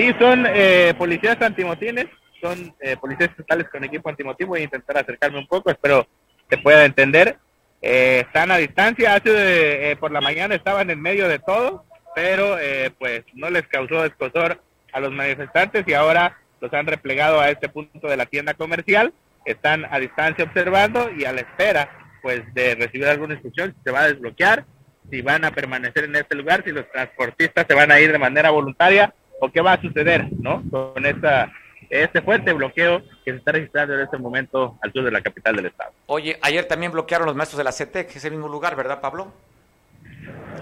Sí, 0.00 0.14
son 0.18 0.46
eh, 0.46 0.94
policías 0.96 1.36
antimotines, 1.42 2.06
son 2.40 2.74
eh, 2.80 2.96
policías 2.98 3.28
estatales 3.28 3.68
con 3.68 3.84
equipo 3.84 4.08
antimotín. 4.08 4.48
Voy 4.48 4.60
a 4.60 4.64
intentar 4.64 4.96
acercarme 4.96 5.36
un 5.36 5.46
poco, 5.46 5.70
espero 5.70 6.08
que 6.48 6.56
pueda 6.56 6.86
entender. 6.86 7.36
Eh, 7.82 8.24
están 8.26 8.50
a 8.50 8.56
distancia, 8.56 9.14
hace 9.14 9.94
por 10.00 10.10
la 10.10 10.22
mañana 10.22 10.54
estaban 10.54 10.88
en 10.88 11.02
medio 11.02 11.28
de 11.28 11.38
todo, 11.38 11.84
pero 12.14 12.56
pues 12.98 13.24
no 13.34 13.50
les 13.50 13.66
causó 13.68 14.06
escosor 14.06 14.62
a 14.90 15.00
los 15.00 15.12
manifestantes 15.12 15.84
y 15.86 15.92
ahora 15.92 16.38
los 16.62 16.72
han 16.72 16.86
replegado 16.86 17.38
a 17.38 17.50
este 17.50 17.68
punto 17.68 18.08
de 18.08 18.16
la 18.16 18.24
tienda 18.24 18.54
comercial, 18.54 19.12
están 19.44 19.84
a 19.84 19.98
distancia 19.98 20.46
observando 20.46 21.10
y 21.14 21.26
a 21.26 21.32
la 21.34 21.42
espera 21.42 21.90
pues 22.22 22.40
de 22.54 22.74
recibir 22.74 23.06
alguna 23.06 23.34
instrucción 23.34 23.74
si 23.76 23.82
se 23.84 23.90
va 23.90 24.00
a 24.00 24.08
desbloquear, 24.08 24.64
si 25.10 25.20
van 25.20 25.44
a 25.44 25.50
permanecer 25.50 26.04
en 26.04 26.16
este 26.16 26.36
lugar, 26.36 26.64
si 26.64 26.72
los 26.72 26.90
transportistas 26.90 27.66
se 27.68 27.74
van 27.74 27.92
a 27.92 28.00
ir 28.00 28.12
de 28.12 28.18
manera 28.18 28.48
voluntaria 28.48 29.12
o 29.40 29.50
qué 29.50 29.60
va 29.60 29.74
a 29.74 29.80
suceder, 29.80 30.28
¿no? 30.38 30.62
Con 30.70 31.04
esta 31.06 31.52
este 31.88 32.22
fuerte 32.22 32.52
bloqueo 32.52 33.02
que 33.24 33.32
se 33.32 33.38
está 33.38 33.52
registrando 33.52 33.94
en 33.94 34.00
este 34.02 34.16
momento 34.16 34.78
al 34.80 34.92
sur 34.92 35.02
de 35.02 35.10
la 35.10 35.22
capital 35.22 35.56
del 35.56 35.66
estado. 35.66 35.92
Oye, 36.06 36.38
ayer 36.42 36.64
también 36.66 36.92
bloquearon 36.92 37.26
los 37.26 37.34
maestros 37.34 37.58
de 37.58 37.64
la 37.64 37.72
CETEC, 37.72 38.14
ese 38.14 38.30
mismo 38.30 38.48
lugar, 38.48 38.76
¿verdad, 38.76 39.00
Pablo? 39.00 39.32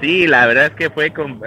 Sí, 0.01 0.27
la 0.27 0.47
verdad 0.47 0.67
es 0.67 0.71
que 0.73 0.89
fue 0.89 1.11
con... 1.11 1.43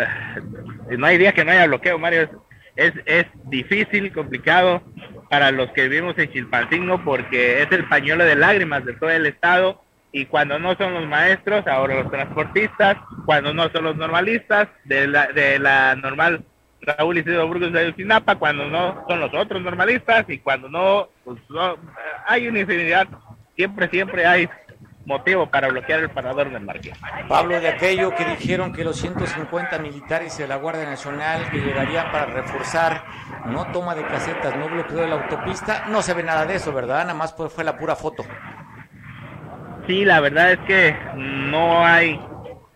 No 0.98 1.08
hay 1.08 1.18
día 1.18 1.34
que 1.34 1.44
no 1.44 1.52
haya 1.52 1.66
bloqueo, 1.66 1.98
Mario 1.98 2.30
es, 2.76 2.94
es 3.06 3.26
difícil, 3.46 4.14
complicado 4.14 4.82
para 5.30 5.52
los 5.52 5.72
que 5.72 5.88
vivimos 5.88 6.18
en 6.18 6.32
Chilpancingo 6.32 7.04
porque 7.04 7.64
es 7.64 7.72
el 7.72 7.88
pañuelo 7.88 8.24
de 8.24 8.36
lágrimas 8.36 8.86
de 8.86 8.94
todo 8.94 9.10
el 9.10 9.26
estado 9.26 9.82
y 10.12 10.26
cuando 10.26 10.60
no 10.60 10.76
son 10.76 10.94
los 10.94 11.08
maestros, 11.08 11.66
ahora 11.68 12.04
los 12.04 12.12
transportistas, 12.12 12.98
cuando 13.26 13.54
no 13.54 13.70
son 13.70 13.86
los 13.86 13.96
normalistas 13.96 14.68
de 14.84 15.08
la, 15.08 15.28
de 15.28 15.58
la 15.58 15.96
normal 15.96 16.44
Raúl 16.82 17.18
Isidro 17.18 17.48
Burgos 17.48 17.72
de 17.72 17.80
Ayotzinapa, 17.80 18.36
cuando 18.36 18.66
no 18.68 19.06
son 19.08 19.20
los 19.20 19.34
otros 19.34 19.62
normalistas 19.62 20.26
y 20.30 20.40
cuando 20.40 20.68
no, 20.70 21.10
pues 21.24 21.40
hay 22.28 22.48
una 22.48 22.60
infinidad, 22.60 23.08
siempre, 23.56 23.88
siempre 23.90 24.26
hay 24.26 24.50
motivo 25.06 25.48
para 25.48 25.68
bloquear 25.68 26.00
el 26.00 26.10
parador 26.10 26.52
del 26.52 26.64
Marqués. 26.64 26.98
Pablo, 27.28 27.60
de 27.60 27.70
aquello 27.70 28.14
que 28.16 28.26
dijeron 28.26 28.72
que 28.72 28.84
los 28.84 28.98
150 28.98 29.80
militares 29.80 30.38
de 30.38 30.48
la 30.48 30.58
Guardia 30.58 30.86
Nacional 30.86 31.50
que 31.50 31.60
llegarían 31.60 32.12
para 32.12 32.26
reforzar, 32.26 33.04
no 33.46 33.72
toma 33.72 33.96
de 33.96 34.06
casetas, 34.06 34.56
no 34.56 34.70
bloqueo 34.70 35.00
de 35.00 35.08
la 35.08 35.16
autopista, 35.16 35.86
no 35.90 36.02
se 36.02 36.14
ve 36.14 36.24
nada 36.24 36.46
de 36.46 36.56
eso, 36.56 36.72
¿verdad? 36.72 37.00
Nada 37.00 37.14
más 37.14 37.36
fue 37.36 37.64
la 37.64 37.78
pura 37.78 37.96
foto. 37.96 38.24
Sí, 39.88 40.06
la 40.06 40.20
verdad 40.20 40.52
es 40.52 40.60
que 40.60 40.96
no 41.16 41.84
hay, 41.84 42.22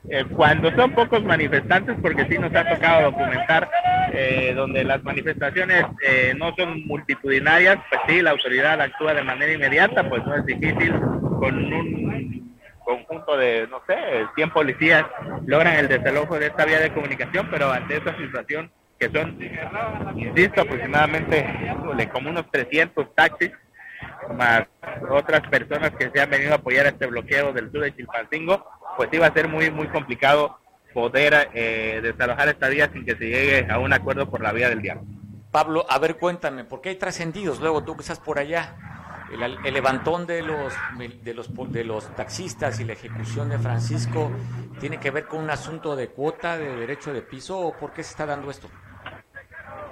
eh, 0.10 0.24
cuando 0.36 0.72
son 0.76 0.92
pocos 0.94 1.24
manifestantes, 1.24 1.96
porque 2.02 2.26
sí 2.30 2.38
nos 2.38 2.54
ha 2.56 2.68
tocado 2.70 3.12
documentar, 3.12 3.70
eh, 4.14 4.54
donde 4.56 4.84
las 4.84 5.04
manifestaciones 5.04 5.84
eh, 6.04 6.34
no 6.38 6.54
son 6.56 6.86
multitudinarias, 6.86 7.78
pues 7.90 8.02
sí, 8.08 8.22
la 8.22 8.32
autoridad 8.32 8.80
actúa 8.82 9.14
de 9.14 9.24
manera 9.24 9.54
inmediata, 9.54 10.08
pues 10.08 10.24
no 10.26 10.36
es 10.36 10.46
difícil 10.46 10.94
con 11.40 11.74
un 11.74 12.56
conjunto 12.84 13.36
de, 13.36 13.68
no 13.68 13.82
sé, 13.88 13.96
100 14.36 14.52
policías 14.52 15.06
logran 15.48 15.76
el 15.76 15.88
desalojo 15.88 16.38
de 16.38 16.48
esta 16.48 16.66
vía 16.66 16.80
de 16.80 16.94
comunicación, 16.94 17.48
pero 17.50 17.72
ante 17.72 17.98
esta 17.98 18.16
situación 18.16 18.72
que 19.00 19.10
son, 19.10 19.38
insisto, 20.16 20.62
aproximadamente 20.62 21.46
como 22.14 22.30
unos 22.30 22.50
300 22.52 23.14
taxis, 23.16 23.52
más 24.38 24.66
otras 25.10 25.42
personas 25.50 25.92
que 25.92 26.10
se 26.12 26.22
han 26.22 26.30
venido 26.30 26.54
a 26.54 26.56
apoyar 26.56 26.86
a 26.86 26.90
este 26.90 27.08
bloqueo 27.08 27.54
del 27.54 27.72
sur 27.72 27.82
de 27.82 27.96
Chilpancingo, 27.96 28.66
pues 28.96 29.10
iba 29.12 29.28
a 29.28 29.34
ser 29.34 29.48
muy, 29.48 29.72
muy 29.72 29.88
complicado 29.88 30.58
poder 30.94 31.50
eh, 31.54 32.00
desalojar 32.02 32.48
esta 32.48 32.70
vía 32.70 32.90
sin 32.92 33.06
que 33.06 33.16
se 33.16 33.26
llegue 33.26 33.68
a 33.70 33.80
un 33.80 33.92
acuerdo 33.92 34.30
por 34.30 34.42
la 34.42 34.54
vía 34.54 34.70
del 34.70 34.82
diálogo. 34.82 35.06
Pablo, 35.52 35.86
a 35.90 36.00
ver, 36.00 36.18
cuéntame, 36.18 36.64
¿por 36.64 36.82
qué 36.82 36.90
hay 36.90 36.96
trascendidos? 36.96 37.60
Luego 37.60 37.84
tú 37.84 37.96
que 37.96 38.02
estás 38.02 38.20
por 38.20 38.40
allá, 38.40 38.76
el, 39.32 39.74
levantón 39.74 40.26
de 40.26 40.42
los, 40.42 40.74
de, 40.98 41.34
los, 41.34 41.50
de 41.72 41.84
los 41.84 42.16
taxistas 42.16 42.80
y 42.80 42.86
la 42.86 42.94
ejecución 42.94 43.50
de 43.50 43.58
Francisco 43.58 44.32
tiene 44.80 45.00
que 45.00 45.12
ver 45.12 45.26
con 45.26 45.42
un 45.42 45.50
asunto 45.50 45.96
de 45.96 46.10
cuota 46.10 46.58
de 46.58 46.76
derecho 46.76 47.14
de 47.14 47.22
piso 47.22 47.60
o 47.60 47.74
por 47.74 47.92
qué 47.92 48.04
se 48.04 48.12
está 48.12 48.26
dando 48.26 48.52
esto? 48.52 48.70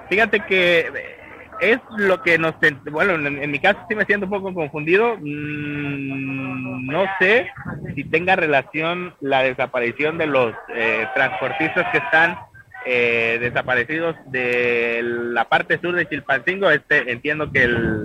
Fíjate 0.09 0.41
que 0.45 1.22
es 1.71 1.79
lo 1.97 2.21
que 2.21 2.37
nos... 2.37 2.53
Bueno, 2.91 3.15
en, 3.15 3.51
mi 3.51 3.59
caso 3.59 3.79
sí 3.89 3.95
me 3.95 4.05
siento 4.05 4.25
un 4.25 4.31
poco 4.31 4.53
confundido. 4.53 5.17
Mm, 5.19 6.87
no 6.87 7.05
sé 7.19 7.49
si 7.95 8.03
tenga 8.03 8.35
relación 8.35 9.13
la 9.21 9.43
desaparición 9.43 10.17
de 10.17 10.27
los 10.27 10.53
eh, 10.75 11.07
transportistas 11.15 11.87
que 11.91 11.97
están 11.97 12.37
eh, 12.85 13.37
desaparecidos 13.39 14.15
de 14.27 15.01
la 15.03 15.45
parte 15.45 15.79
sur 15.79 15.95
de 15.95 16.07
Chilpancingo. 16.07 16.69
Este, 16.69 17.11
entiendo 17.11 17.51
que 17.51 17.63
el 17.63 18.03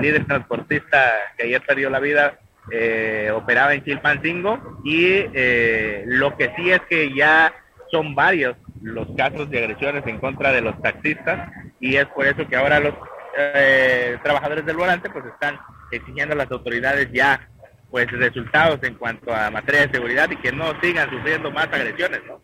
líder 0.00 0.26
transportista 0.26 1.12
que 1.36 1.44
ayer 1.44 1.62
perdió 1.66 1.90
la 1.90 1.98
vida 1.98 2.38
eh, 2.70 3.30
operaba 3.34 3.74
en 3.74 3.82
Chilpancingo 3.82 4.80
y 4.84 5.24
eh, 5.32 6.04
lo 6.06 6.36
que 6.36 6.52
sí 6.56 6.70
es 6.70 6.80
que 6.82 7.14
ya 7.14 7.52
son 7.90 8.14
varios 8.14 8.56
los 8.82 9.08
casos 9.16 9.48
de 9.50 9.58
agresiones 9.58 10.06
en 10.06 10.18
contra 10.18 10.52
de 10.52 10.60
los 10.60 10.80
taxistas 10.82 11.50
y 11.80 11.96
es 11.96 12.06
por 12.06 12.26
eso 12.26 12.46
que 12.46 12.56
ahora 12.56 12.80
los 12.80 12.94
eh, 13.36 14.18
trabajadores 14.22 14.64
del 14.66 14.76
volante 14.76 15.10
pues 15.10 15.24
están 15.26 15.58
exigiendo 15.90 16.34
a 16.34 16.38
las 16.38 16.50
autoridades 16.50 17.08
ya 17.12 17.48
pues 17.90 18.10
resultados 18.10 18.78
en 18.82 18.94
cuanto 18.94 19.32
a 19.32 19.50
materia 19.50 19.86
de 19.86 19.92
seguridad 19.92 20.30
y 20.30 20.36
que 20.36 20.52
no 20.52 20.78
sigan 20.80 21.08
sufriendo 21.10 21.50
más 21.50 21.66
agresiones, 21.66 22.20
¿no? 22.26 22.42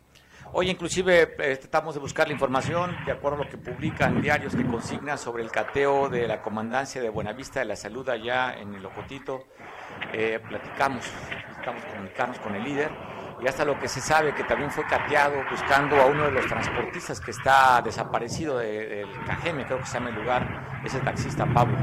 Hoy 0.56 0.70
inclusive 0.70 1.34
eh, 1.38 1.56
tratamos 1.56 1.94
de 1.94 2.00
buscar 2.00 2.28
la 2.28 2.32
información 2.32 2.96
de 3.04 3.10
acuerdo 3.10 3.40
a 3.40 3.44
lo 3.44 3.50
que 3.50 3.58
publican 3.58 4.22
diarios 4.22 4.54
que 4.54 4.64
consignan 4.64 5.18
sobre 5.18 5.42
el 5.42 5.50
cateo 5.50 6.08
de 6.08 6.28
la 6.28 6.42
comandancia 6.42 7.02
de 7.02 7.08
Buenavista 7.10 7.58
de 7.58 7.66
la 7.66 7.76
Salud 7.76 8.08
allá 8.08 8.54
en 8.56 8.72
el 8.72 8.86
Ocotito. 8.86 9.48
Eh, 10.12 10.38
platicamos, 10.48 11.10
estamos 11.58 11.84
comunicarnos 11.84 12.38
con 12.38 12.54
el 12.54 12.62
líder 12.62 12.90
y 13.44 13.48
hasta 13.48 13.64
lo 13.64 13.78
que 13.78 13.88
se 13.88 14.00
sabe 14.00 14.34
que 14.34 14.42
también 14.44 14.70
fue 14.70 14.86
cateado 14.86 15.44
buscando 15.50 15.96
a 15.96 16.06
uno 16.06 16.24
de 16.24 16.30
los 16.30 16.46
transportistas 16.46 17.20
que 17.20 17.30
está 17.30 17.82
desaparecido 17.82 18.58
del 18.58 19.06
Cajeme, 19.26 19.66
creo 19.66 19.80
que 19.80 19.86
se 19.86 19.94
llama 19.94 20.08
el 20.08 20.14
lugar, 20.14 20.80
ese 20.82 20.98
taxista 21.00 21.44
Pablo. 21.52 21.76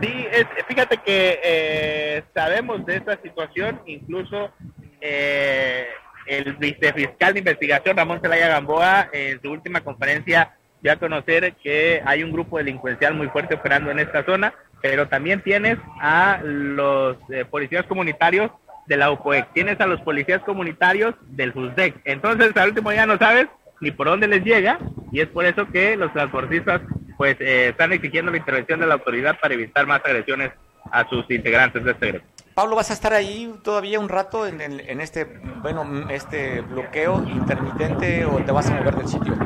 Sí, 0.00 0.26
fíjate 0.68 0.98
que 0.98 1.40
eh, 1.42 2.22
sabemos 2.32 2.86
de 2.86 2.96
esta 2.96 3.20
situación, 3.20 3.80
incluso 3.86 4.52
eh, 5.00 5.88
el 6.26 6.54
vicefiscal 6.54 7.32
de 7.32 7.40
investigación, 7.40 7.96
Ramón 7.96 8.20
Zelaya 8.20 8.46
Gamboa, 8.46 9.08
en 9.12 9.42
su 9.42 9.50
última 9.50 9.80
conferencia 9.80 10.54
dio 10.80 10.92
a 10.92 10.96
conocer 10.96 11.54
que 11.54 12.00
hay 12.06 12.22
un 12.22 12.30
grupo 12.30 12.58
delincuencial 12.58 13.14
muy 13.14 13.26
fuerte 13.30 13.56
operando 13.56 13.90
en 13.90 13.98
esta 13.98 14.24
zona, 14.24 14.54
pero 14.80 15.08
también 15.08 15.42
tienes 15.42 15.76
a 16.00 16.38
los 16.44 17.16
eh, 17.30 17.44
policías 17.44 17.84
comunitarios 17.86 18.52
de 18.88 18.96
la 18.96 19.10
UPOEC, 19.12 19.52
tienes 19.52 19.80
a 19.80 19.86
los 19.86 20.00
policías 20.00 20.42
comunitarios 20.42 21.14
del 21.28 21.52
FUSDEC. 21.52 22.00
Entonces, 22.04 22.56
al 22.56 22.70
último 22.70 22.90
día 22.90 23.06
no 23.06 23.18
sabes 23.18 23.46
ni 23.80 23.90
por 23.90 24.08
dónde 24.08 24.26
les 24.26 24.42
llega 24.42 24.78
y 25.12 25.20
es 25.20 25.28
por 25.28 25.44
eso 25.44 25.66
que 25.68 25.96
los 25.96 26.12
transportistas 26.12 26.80
pues 27.16 27.36
eh, 27.40 27.68
están 27.68 27.92
exigiendo 27.92 28.30
la 28.30 28.38
intervención 28.38 28.80
de 28.80 28.86
la 28.86 28.94
autoridad 28.94 29.38
para 29.40 29.54
evitar 29.54 29.86
más 29.86 30.00
agresiones 30.04 30.52
a 30.90 31.06
sus 31.08 31.30
integrantes 31.30 31.84
de 31.84 31.90
este 31.90 32.12
grupo. 32.12 32.26
Pablo, 32.54 32.76
¿vas 32.76 32.90
a 32.90 32.94
estar 32.94 33.12
ahí 33.12 33.54
todavía 33.62 34.00
un 34.00 34.08
rato 34.08 34.46
en, 34.46 34.60
en, 34.60 35.00
este, 35.00 35.24
bueno, 35.62 36.08
este 36.10 36.60
bloqueo 36.62 37.22
intermitente 37.28 38.24
o 38.24 38.38
te 38.38 38.50
vas 38.50 38.68
a 38.70 38.74
mover 38.74 38.96
del 38.96 39.06
sitio? 39.06 39.36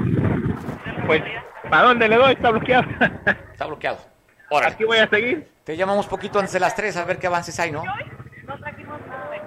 Pues, 1.06 1.22
¿para 1.68 1.88
dónde 1.88 2.08
le 2.08 2.16
doy? 2.16 2.32
Está 2.32 2.50
bloqueado. 2.50 2.88
Está 3.52 3.66
bloqueado. 3.66 3.98
Aquí 4.64 4.84
voy 4.84 4.98
a 4.98 5.08
seguir. 5.08 5.48
Te 5.64 5.76
llamamos 5.76 6.06
poquito 6.06 6.38
antes 6.38 6.52
de 6.52 6.60
las 6.60 6.74
3 6.74 6.96
a 6.96 7.04
ver 7.04 7.18
qué 7.18 7.26
avances 7.26 7.58
hay, 7.60 7.70
¿no? 7.70 7.84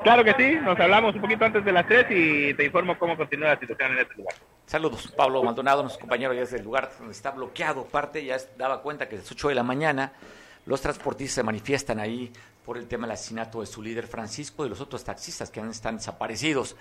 Claro 0.05 0.23
que 0.23 0.35
sí, 0.37 0.59
nos 0.61 0.79
hablamos 0.79 1.15
un 1.15 1.21
poquito 1.21 1.45
antes 1.45 1.65
de 1.65 1.71
las 1.71 1.87
3 1.87 2.05
y 2.11 2.53
te 2.53 2.63
informo 2.63 2.95
cómo 2.99 3.17
continúa 3.17 3.47
la 3.55 3.59
situación 3.59 3.93
en 3.93 3.97
este 3.97 4.13
lugar. 4.13 4.35
Saludos, 4.67 5.11
Pablo 5.17 5.41
Maldonado, 5.41 5.81
nuestro 5.81 6.01
compañero 6.01 6.31
ya 6.31 6.41
desde 6.41 6.57
el 6.57 6.63
lugar 6.63 6.91
donde 6.99 7.11
está 7.11 7.31
bloqueado. 7.31 7.85
Parte 7.85 8.23
ya 8.23 8.37
daba 8.55 8.83
cuenta 8.83 9.09
que 9.09 9.15
a 9.15 9.17
las 9.17 9.31
8 9.31 9.49
de 9.49 9.55
la 9.55 9.63
mañana 9.63 10.13
los 10.67 10.79
transportistas 10.79 11.33
se 11.33 11.41
manifiestan 11.41 11.99
ahí 11.99 12.31
por 12.63 12.77
el 12.77 12.87
tema 12.87 13.07
del 13.07 13.13
asesinato 13.13 13.61
de 13.61 13.65
su 13.65 13.81
líder 13.81 14.05
Francisco 14.05 14.63
y 14.63 14.69
los 14.69 14.79
otros 14.79 15.03
taxistas 15.03 15.49
que 15.49 15.59
están 15.61 15.97
desaparecidos. 15.97 16.75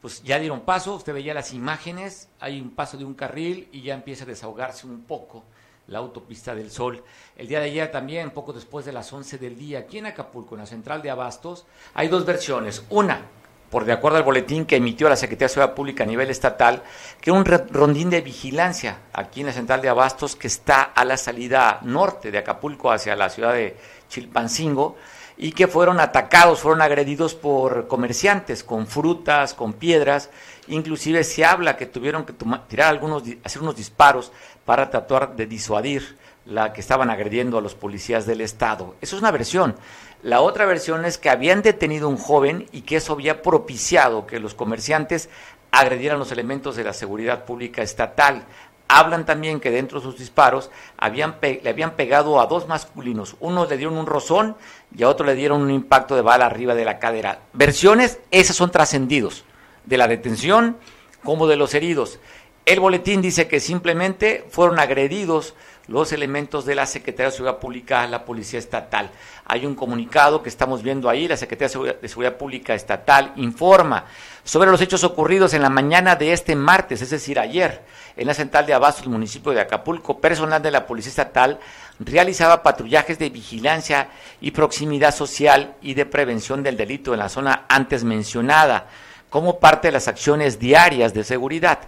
Pues 0.00 0.22
ya 0.22 0.38
dieron 0.38 0.60
paso, 0.60 0.94
usted 0.94 1.14
veía 1.14 1.34
las 1.34 1.52
imágenes, 1.52 2.28
hay 2.38 2.60
un 2.60 2.70
paso 2.70 2.96
de 2.96 3.04
un 3.04 3.14
carril 3.14 3.70
y 3.72 3.82
ya 3.82 3.94
empieza 3.94 4.22
a 4.22 4.28
desahogarse 4.28 4.86
un 4.86 5.02
poco 5.02 5.42
la 5.88 5.98
autopista 5.98 6.54
del 6.54 6.70
Sol. 6.70 7.02
El 7.36 7.48
día 7.48 7.60
de 7.60 7.66
ayer 7.66 7.90
también, 7.90 8.30
poco 8.30 8.52
después 8.52 8.84
de 8.84 8.92
las 8.92 9.12
11 9.12 9.38
del 9.38 9.56
día, 9.56 9.80
aquí 9.80 9.98
en 9.98 10.06
Acapulco, 10.06 10.54
en 10.54 10.60
la 10.60 10.66
central 10.66 11.02
de 11.02 11.10
Abastos, 11.10 11.66
hay 11.94 12.08
dos 12.08 12.24
versiones. 12.24 12.84
Una, 12.90 13.22
por 13.70 13.84
de 13.84 13.92
acuerdo 13.92 14.18
al 14.18 14.24
boletín 14.24 14.66
que 14.66 14.76
emitió 14.76 15.08
la 15.08 15.16
Secretaría 15.16 15.46
de 15.46 15.54
Seguridad 15.54 15.74
Pública 15.74 16.04
a 16.04 16.06
nivel 16.06 16.30
estatal, 16.30 16.82
que 17.20 17.30
un 17.30 17.44
rondín 17.44 18.10
de 18.10 18.20
vigilancia 18.20 18.98
aquí 19.14 19.40
en 19.40 19.46
la 19.46 19.52
central 19.52 19.80
de 19.80 19.88
Abastos 19.88 20.36
que 20.36 20.46
está 20.46 20.82
a 20.82 21.04
la 21.04 21.16
salida 21.16 21.80
norte 21.82 22.30
de 22.30 22.38
Acapulco 22.38 22.92
hacia 22.92 23.16
la 23.16 23.30
ciudad 23.30 23.54
de 23.54 23.76
Chilpancingo 24.08 24.96
y 25.38 25.52
que 25.52 25.68
fueron 25.68 26.00
atacados, 26.00 26.60
fueron 26.60 26.82
agredidos 26.82 27.34
por 27.34 27.88
comerciantes 27.88 28.62
con 28.62 28.86
frutas, 28.86 29.54
con 29.54 29.72
piedras, 29.72 30.30
inclusive 30.68 31.24
se 31.24 31.44
habla 31.44 31.76
que 31.76 31.86
tuvieron 31.86 32.24
que 32.24 32.34
tirar 32.68 32.90
algunos, 32.90 33.22
hacer 33.42 33.62
unos 33.62 33.76
disparos 33.76 34.32
para 34.64 34.90
tratar 34.90 35.36
de 35.36 35.46
disuadir 35.46 36.16
la 36.44 36.72
que 36.72 36.80
estaban 36.80 37.10
agrediendo 37.10 37.58
a 37.58 37.60
los 37.60 37.74
policías 37.74 38.26
del 38.26 38.40
Estado. 38.40 38.94
Eso 39.00 39.16
es 39.16 39.22
una 39.22 39.30
versión. 39.30 39.76
La 40.22 40.40
otra 40.40 40.66
versión 40.66 41.04
es 41.04 41.18
que 41.18 41.30
habían 41.30 41.62
detenido 41.62 42.06
a 42.06 42.10
un 42.10 42.16
joven 42.16 42.66
y 42.72 42.82
que 42.82 42.96
eso 42.96 43.12
había 43.12 43.42
propiciado 43.42 44.26
que 44.26 44.40
los 44.40 44.54
comerciantes 44.54 45.28
agredieran 45.70 46.18
los 46.18 46.32
elementos 46.32 46.76
de 46.76 46.84
la 46.84 46.92
seguridad 46.92 47.44
pública 47.44 47.82
estatal. 47.82 48.44
Hablan 48.88 49.24
también 49.24 49.58
que 49.58 49.70
dentro 49.70 49.98
de 49.98 50.04
sus 50.04 50.18
disparos 50.18 50.70
habían 50.98 51.36
le 51.40 51.68
habían 51.68 51.92
pegado 51.92 52.40
a 52.40 52.46
dos 52.46 52.68
masculinos. 52.68 53.36
Uno 53.40 53.66
le 53.66 53.76
dieron 53.76 53.96
un 53.96 54.06
rozón 54.06 54.56
y 54.94 55.02
a 55.02 55.08
otro 55.08 55.24
le 55.24 55.34
dieron 55.34 55.62
un 55.62 55.70
impacto 55.70 56.14
de 56.14 56.22
bala 56.22 56.46
arriba 56.46 56.74
de 56.74 56.84
la 56.84 56.98
cadera. 56.98 57.40
Versiones, 57.54 58.20
esas 58.30 58.54
son 58.54 58.70
trascendidos, 58.70 59.44
de 59.86 59.96
la 59.96 60.08
detención 60.08 60.76
como 61.24 61.46
de 61.46 61.56
los 61.56 61.74
heridos. 61.74 62.18
El 62.64 62.78
boletín 62.78 63.20
dice 63.20 63.48
que 63.48 63.58
simplemente 63.58 64.46
fueron 64.48 64.78
agredidos 64.78 65.54
los 65.88 66.12
elementos 66.12 66.64
de 66.64 66.76
la 66.76 66.86
Secretaría 66.86 67.26
de 67.26 67.32
Seguridad 67.32 67.58
Pública, 67.58 68.06
la 68.06 68.24
Policía 68.24 68.60
Estatal. 68.60 69.10
Hay 69.46 69.66
un 69.66 69.74
comunicado 69.74 70.44
que 70.44 70.48
estamos 70.48 70.80
viendo 70.80 71.08
ahí, 71.08 71.26
la 71.26 71.36
Secretaría 71.36 71.96
de 72.00 72.08
Seguridad 72.08 72.36
Pública 72.36 72.72
Estatal 72.72 73.32
informa 73.34 74.04
sobre 74.44 74.70
los 74.70 74.80
hechos 74.80 75.02
ocurridos 75.02 75.54
en 75.54 75.62
la 75.62 75.70
mañana 75.70 76.14
de 76.14 76.32
este 76.32 76.54
martes, 76.54 77.02
es 77.02 77.10
decir, 77.10 77.40
ayer, 77.40 77.82
en 78.16 78.28
la 78.28 78.34
central 78.34 78.64
de 78.64 78.74
Abasto, 78.74 79.02
el 79.02 79.10
municipio 79.10 79.50
de 79.50 79.60
Acapulco, 79.60 80.20
personal 80.20 80.62
de 80.62 80.70
la 80.70 80.86
Policía 80.86 81.10
Estatal 81.10 81.58
realizaba 81.98 82.62
patrullajes 82.62 83.18
de 83.18 83.30
vigilancia 83.30 84.08
y 84.40 84.52
proximidad 84.52 85.12
social 85.12 85.74
y 85.82 85.94
de 85.94 86.06
prevención 86.06 86.62
del 86.62 86.76
delito 86.76 87.12
en 87.12 87.18
la 87.18 87.28
zona 87.28 87.66
antes 87.68 88.04
mencionada 88.04 88.86
como 89.32 89.58
parte 89.58 89.88
de 89.88 89.92
las 89.92 90.08
acciones 90.08 90.58
diarias 90.58 91.14
de 91.14 91.24
seguridad. 91.24 91.78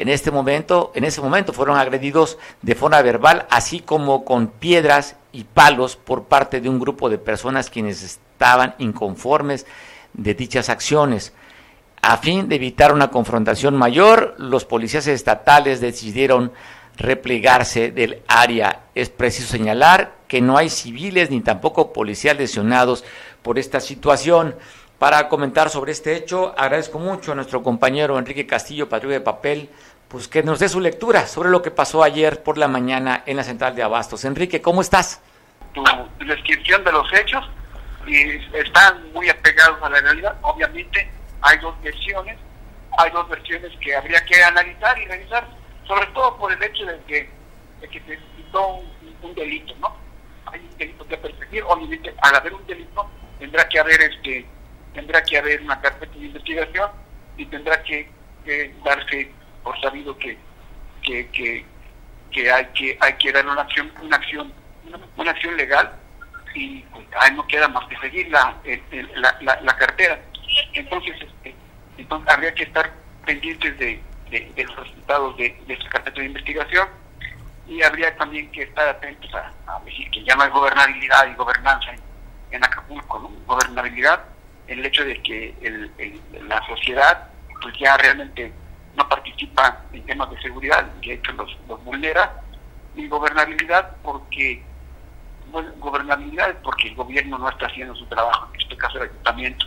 En 0.00 0.08
este 0.08 0.30
momento, 0.30 0.92
en 0.94 1.04
ese 1.04 1.20
momento 1.20 1.52
fueron 1.52 1.76
agredidos 1.76 2.38
de 2.62 2.74
forma 2.74 3.02
verbal, 3.02 3.46
así 3.50 3.80
como 3.80 4.24
con 4.24 4.46
piedras 4.46 5.16
y 5.30 5.44
palos 5.44 5.96
por 5.96 6.24
parte 6.24 6.62
de 6.62 6.70
un 6.70 6.80
grupo 6.80 7.10
de 7.10 7.18
personas 7.18 7.68
quienes 7.68 8.02
estaban 8.02 8.74
inconformes 8.78 9.66
de 10.14 10.32
dichas 10.32 10.70
acciones. 10.70 11.34
A 12.00 12.16
fin 12.16 12.48
de 12.48 12.56
evitar 12.56 12.94
una 12.94 13.10
confrontación 13.10 13.76
mayor, 13.76 14.36
los 14.38 14.64
policías 14.64 15.06
estatales 15.06 15.82
decidieron 15.82 16.50
replegarse 16.96 17.90
del 17.90 18.22
área. 18.26 18.84
Es 18.94 19.10
preciso 19.10 19.48
señalar 19.48 20.14
que 20.28 20.40
no 20.40 20.56
hay 20.56 20.70
civiles 20.70 21.30
ni 21.30 21.42
tampoco 21.42 21.92
policías 21.92 22.38
lesionados 22.38 23.04
por 23.42 23.58
esta 23.58 23.80
situación. 23.80 24.54
Para 25.00 25.30
comentar 25.30 25.70
sobre 25.70 25.92
este 25.92 26.14
hecho, 26.14 26.54
agradezco 26.58 26.98
mucho 26.98 27.32
a 27.32 27.34
nuestro 27.34 27.62
compañero 27.62 28.18
Enrique 28.18 28.46
Castillo, 28.46 28.90
patrulla 28.90 29.14
de 29.14 29.22
papel, 29.22 29.70
pues 30.10 30.26
que 30.26 30.42
nos 30.42 30.58
dé 30.58 30.68
su 30.68 30.80
lectura 30.80 31.28
sobre 31.28 31.50
lo 31.50 31.62
que 31.62 31.70
pasó 31.70 32.02
ayer 32.02 32.42
por 32.42 32.58
la 32.58 32.66
mañana 32.66 33.22
en 33.26 33.36
la 33.36 33.44
central 33.44 33.76
de 33.76 33.84
Abastos. 33.84 34.24
Enrique, 34.24 34.60
¿cómo 34.60 34.80
estás? 34.80 35.22
Tu 35.72 35.84
descripción 36.26 36.82
de 36.82 36.90
los 36.90 37.10
hechos 37.12 37.48
y 38.08 38.18
están 38.56 39.12
muy 39.12 39.28
apegados 39.28 39.80
a 39.80 39.88
la 39.88 40.00
realidad. 40.00 40.36
Obviamente 40.42 41.08
hay 41.42 41.58
dos 41.58 41.80
versiones, 41.80 42.36
hay 42.98 43.10
dos 43.12 43.28
versiones 43.28 43.70
que 43.80 43.94
habría 43.94 44.24
que 44.24 44.42
analizar 44.42 44.98
y 44.98 45.06
revisar, 45.06 45.46
sobre 45.86 46.06
todo 46.08 46.36
por 46.38 46.52
el 46.52 46.60
hecho 46.60 46.84
de 46.86 46.98
que, 47.06 47.30
de 47.80 47.88
que 47.88 48.00
se 48.00 48.18
citó 48.36 48.82
un, 49.22 49.34
delito, 49.36 49.74
¿no? 49.80 49.94
Hay 50.46 50.58
un 50.58 50.76
delito 50.76 51.06
que 51.06 51.16
perseguir, 51.18 51.62
obviamente 51.68 52.12
al 52.20 52.34
haber 52.34 52.52
un 52.52 52.66
delito 52.66 53.08
tendrá 53.38 53.68
que 53.68 53.78
haber 53.78 54.02
este 54.02 54.44
tendrá 54.92 55.22
que 55.22 55.38
haber 55.38 55.60
una 55.60 55.80
carpeta 55.80 56.12
de 56.18 56.26
investigación 56.26 56.90
y 57.36 57.46
tendrá 57.46 57.80
que, 57.84 58.10
darse 58.84 59.32
por 59.62 59.80
sabido 59.80 60.16
que, 60.18 60.38
que, 61.02 61.28
que, 61.30 62.52
hay 62.52 62.66
que 62.66 62.96
hay 63.00 63.12
que 63.14 63.32
dar 63.32 63.46
una 63.46 63.62
acción 63.62 63.92
una 64.02 64.16
acción 64.16 64.52
una, 65.16 65.30
acción 65.30 65.56
legal 65.56 65.92
y 66.54 66.80
pues, 66.82 67.06
ahí 67.20 67.34
no 67.34 67.46
queda 67.46 67.68
más 67.68 67.86
que 67.88 67.96
seguir 67.98 68.28
la, 68.30 68.56
la, 69.16 69.60
la, 69.60 69.76
cartera 69.76 70.20
entonces 70.72 71.16
este, 71.20 71.54
entonces 71.98 72.32
habría 72.32 72.54
que 72.54 72.64
estar 72.64 72.92
pendientes 73.24 73.78
de, 73.78 74.02
de, 74.30 74.64
los 74.64 74.76
resultados 74.76 75.36
de, 75.36 75.60
de 75.66 75.74
esa 75.74 75.88
carpeta 75.88 76.20
de 76.20 76.26
investigación 76.26 76.88
y 77.70 77.82
habría 77.82 78.14
también 78.16 78.50
que 78.50 78.62
estar 78.62 78.88
atentos 78.88 79.30
a, 79.34 79.80
decir 79.84 80.10
que 80.10 80.24
ya 80.24 80.34
no 80.34 80.42
hay 80.42 80.50
gobernabilidad 80.50 81.28
y 81.30 81.34
gobernanza 81.34 81.92
en, 82.50 82.64
Acapulco, 82.64 83.20
¿no? 83.20 83.30
gobernabilidad 83.46 84.24
el 84.66 84.84
hecho 84.84 85.04
de 85.04 85.22
que 85.22 85.54
la 86.48 86.60
sociedad 86.66 87.28
pues 87.62 87.78
ya 87.78 87.96
realmente 87.96 88.52
no 89.00 89.08
participa 89.08 89.84
en 89.92 90.04
temas 90.04 90.30
de 90.30 90.40
seguridad, 90.42 90.84
de 90.84 91.14
hecho 91.14 91.32
los, 91.32 91.56
los 91.66 91.82
vulnera, 91.84 92.42
y 92.94 93.08
gobernabilidad 93.08 93.96
porque 94.02 94.62
bueno, 95.50 95.70
gobernabilidad 95.78 96.56
porque 96.62 96.88
el 96.88 96.94
gobierno 96.94 97.38
no 97.38 97.48
está 97.48 97.66
haciendo 97.66 97.94
su 97.94 98.04
trabajo, 98.06 98.48
en 98.52 98.60
este 98.60 98.76
caso 98.76 98.98
el 98.98 99.10
ayuntamiento. 99.10 99.66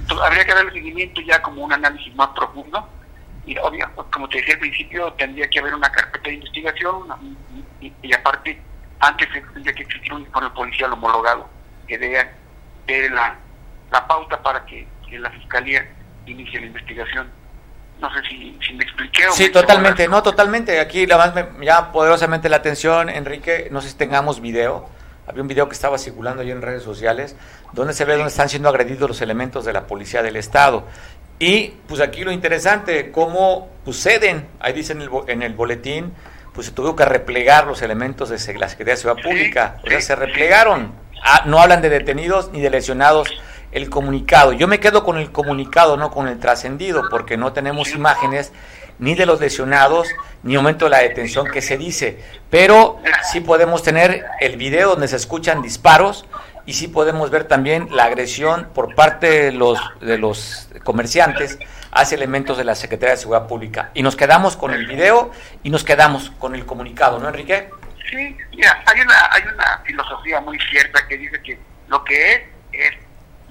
Entonces 0.00 0.26
habría 0.26 0.44
que 0.44 0.54
dar 0.54 0.64
el 0.64 0.72
seguimiento 0.72 1.20
ya 1.20 1.42
como 1.42 1.62
un 1.62 1.72
análisis 1.72 2.14
más 2.14 2.28
profundo 2.28 2.88
y 3.46 3.58
obvio, 3.58 3.90
como 4.10 4.28
te 4.28 4.38
decía 4.38 4.54
al 4.54 4.60
principio, 4.60 5.12
tendría 5.12 5.48
que 5.48 5.58
haber 5.58 5.74
una 5.74 5.90
carpeta 5.90 6.30
de 6.30 6.36
investigación 6.36 7.04
y, 7.80 8.14
aparte 8.14 8.60
antes 9.00 9.28
tendría 9.52 9.74
que 9.74 9.82
existir 9.82 10.14
un 10.14 10.22
informe 10.22 10.48
policial 10.50 10.92
homologado 10.92 11.48
que 11.86 11.98
dé, 11.98 13.10
la 13.10 13.36
la 13.90 14.06
pauta 14.06 14.42
para 14.42 14.64
que, 14.64 14.88
la 15.10 15.30
Fiscalía 15.30 15.86
inicie 16.26 16.58
la 16.58 16.66
investigación. 16.66 17.30
No 18.00 18.12
sé 18.12 18.20
si, 18.28 18.72
me 18.74 18.84
expliqué. 18.84 19.28
O 19.28 19.32
sí, 19.32 19.50
totalmente, 19.50 20.08
no, 20.08 20.22
totalmente. 20.22 20.80
Aquí 20.80 21.06
la 21.06 21.16
más 21.16 21.34
me 21.34 21.64
llama 21.64 21.92
poderosamente 21.92 22.48
la 22.48 22.56
atención, 22.56 23.08
Enrique, 23.08 23.68
no 23.70 23.80
sé 23.80 23.90
si 23.90 23.96
tengamos 23.96 24.40
video. 24.40 24.88
Había 25.26 25.40
un 25.40 25.48
video 25.48 25.68
que 25.68 25.74
estaba 25.74 25.96
circulando 25.96 26.42
ahí 26.42 26.50
en 26.50 26.60
redes 26.60 26.82
sociales, 26.82 27.34
donde 27.72 27.94
se 27.94 28.04
ve 28.04 28.14
donde 28.14 28.28
están 28.28 28.48
siendo 28.48 28.68
agredidos 28.68 29.08
los 29.08 29.22
elementos 29.22 29.64
de 29.64 29.72
la 29.72 29.86
policía 29.86 30.22
del 30.22 30.36
Estado. 30.36 30.84
Y 31.38 31.68
pues 31.88 32.00
aquí 32.00 32.24
lo 32.24 32.30
interesante, 32.30 33.10
cómo 33.10 33.70
pues, 33.84 34.02
ceden, 34.02 34.46
ahí 34.60 34.72
dice 34.72 34.92
en 34.92 35.02
el, 35.02 35.10
en 35.28 35.42
el 35.42 35.54
boletín, 35.54 36.12
pues 36.52 36.68
se 36.68 36.72
tuvo 36.72 36.94
que 36.94 37.04
replegar 37.04 37.66
los 37.66 37.82
elementos 37.82 38.28
de 38.28 38.36
la 38.58 38.68
Secretaría 38.68 38.94
de 38.94 39.00
Ciudad 39.00 39.16
Pública. 39.16 39.80
o 39.84 39.88
sea, 39.88 40.00
se 40.00 40.14
replegaron. 40.14 40.92
Ah, 41.22 41.42
no 41.46 41.58
hablan 41.58 41.80
de 41.80 41.88
detenidos 41.88 42.52
ni 42.52 42.60
de 42.60 42.70
lesionados 42.70 43.28
el 43.74 43.90
comunicado. 43.90 44.52
Yo 44.52 44.68
me 44.68 44.80
quedo 44.80 45.04
con 45.04 45.18
el 45.18 45.30
comunicado, 45.32 45.96
no 45.96 46.10
con 46.10 46.28
el 46.28 46.38
trascendido, 46.38 47.02
porque 47.10 47.36
no 47.36 47.52
tenemos 47.52 47.90
imágenes 47.90 48.52
ni 49.00 49.16
de 49.16 49.26
los 49.26 49.40
lesionados, 49.40 50.08
ni 50.44 50.56
momento 50.56 50.86
de 50.86 50.92
la 50.92 50.98
detención 50.98 51.46
que 51.50 51.60
se 51.60 51.76
dice. 51.76 52.22
Pero 52.50 53.00
sí 53.30 53.40
podemos 53.40 53.82
tener 53.82 54.24
el 54.40 54.56
video 54.56 54.90
donde 54.90 55.08
se 55.08 55.16
escuchan 55.16 55.60
disparos 55.60 56.24
y 56.66 56.74
sí 56.74 56.86
podemos 56.86 57.30
ver 57.30 57.44
también 57.44 57.88
la 57.90 58.04
agresión 58.04 58.68
por 58.72 58.94
parte 58.94 59.28
de 59.28 59.52
los, 59.52 59.78
de 60.00 60.18
los 60.18 60.68
comerciantes 60.84 61.58
hacia 61.90 62.14
elementos 62.14 62.56
de 62.56 62.64
la 62.64 62.76
Secretaría 62.76 63.16
de 63.16 63.20
Seguridad 63.20 63.48
Pública. 63.48 63.90
Y 63.92 64.04
nos 64.04 64.14
quedamos 64.14 64.56
con 64.56 64.72
el 64.72 64.86
video 64.86 65.32
y 65.64 65.70
nos 65.70 65.82
quedamos 65.82 66.30
con 66.38 66.54
el 66.54 66.64
comunicado, 66.64 67.18
¿no, 67.18 67.28
Enrique? 67.28 67.70
Sí, 68.08 68.36
mira, 68.52 68.84
hay 68.86 69.00
una, 69.00 69.32
hay 69.32 69.42
una 69.52 69.82
filosofía 69.84 70.40
muy 70.40 70.58
cierta 70.70 71.06
que 71.08 71.18
dice 71.18 71.42
que 71.42 71.58
lo 71.88 72.04
que 72.04 72.34
es, 72.34 72.40
es 72.72 73.03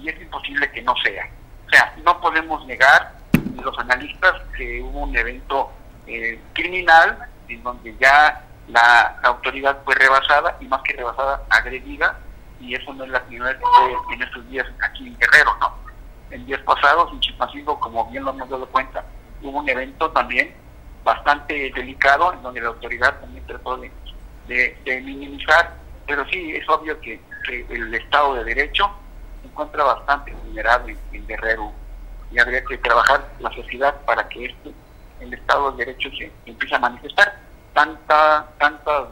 y 0.04 0.10
es 0.10 0.20
imposible 0.20 0.70
que 0.70 0.82
no 0.82 0.94
sea. 0.96 1.28
O 1.66 1.70
sea, 1.70 1.94
no 2.04 2.20
podemos 2.20 2.64
negar 2.66 3.14
los 3.62 3.78
analistas 3.78 4.34
que 4.56 4.82
hubo 4.82 5.00
un 5.00 5.16
evento 5.16 5.72
eh, 6.06 6.38
criminal 6.52 7.18
en 7.48 7.62
donde 7.62 7.96
ya 7.98 8.44
la, 8.68 9.18
autoridad 9.22 9.78
fue 9.84 9.94
rebasada 9.94 10.56
y 10.60 10.66
más 10.66 10.82
que 10.82 10.92
rebasada, 10.92 11.42
agredida 11.48 12.18
y 12.60 12.74
eso 12.74 12.92
no 12.92 13.04
es 13.04 13.10
la 13.10 13.22
primera 13.24 13.52
vez 13.52 13.60
en 14.12 14.22
estos 14.22 14.48
días 14.48 14.66
aquí 14.82 15.08
en 15.08 15.18
Guerrero, 15.18 15.56
¿no? 15.60 15.74
En 16.30 16.46
días 16.46 16.60
pasados 16.60 17.10
en 17.12 17.20
Chilpancingo, 17.20 17.78
como 17.80 18.10
bien 18.10 18.24
lo 18.24 18.30
hemos 18.30 18.48
dado 18.48 18.66
cuenta, 18.66 19.04
hubo 19.42 19.58
un 19.58 19.68
evento 19.68 20.10
también 20.10 20.54
bastante 21.02 21.70
delicado 21.74 22.32
en 22.32 22.42
donde 22.42 22.60
la 22.60 22.68
autoridad 22.68 23.20
también 23.20 23.46
trató 23.46 23.76
de, 23.76 23.92
minimizar, 24.86 25.74
pero 26.06 26.26
sí 26.28 26.52
es 26.54 26.68
obvio 26.68 26.98
que, 27.00 27.20
el 27.48 27.94
Estado 27.94 28.36
de 28.36 28.44
Derecho 28.44 28.90
se 29.44 29.50
encuentra 29.50 29.84
bastante 29.84 30.32
vulnerable 30.32 30.96
en 31.12 31.26
Guerrero 31.26 31.70
y 32.30 32.38
habría 32.38 32.64
que 32.64 32.78
trabajar 32.78 33.28
la 33.38 33.50
sociedad 33.50 33.94
para 34.06 34.26
que 34.28 34.46
este, 34.46 34.72
el 35.20 35.34
Estado 35.34 35.72
de 35.72 35.84
Derecho 35.84 36.08
empiece 36.46 36.74
a 36.74 36.78
manifestar. 36.78 37.38
Tanta, 37.74 38.46
tanta 38.58 39.08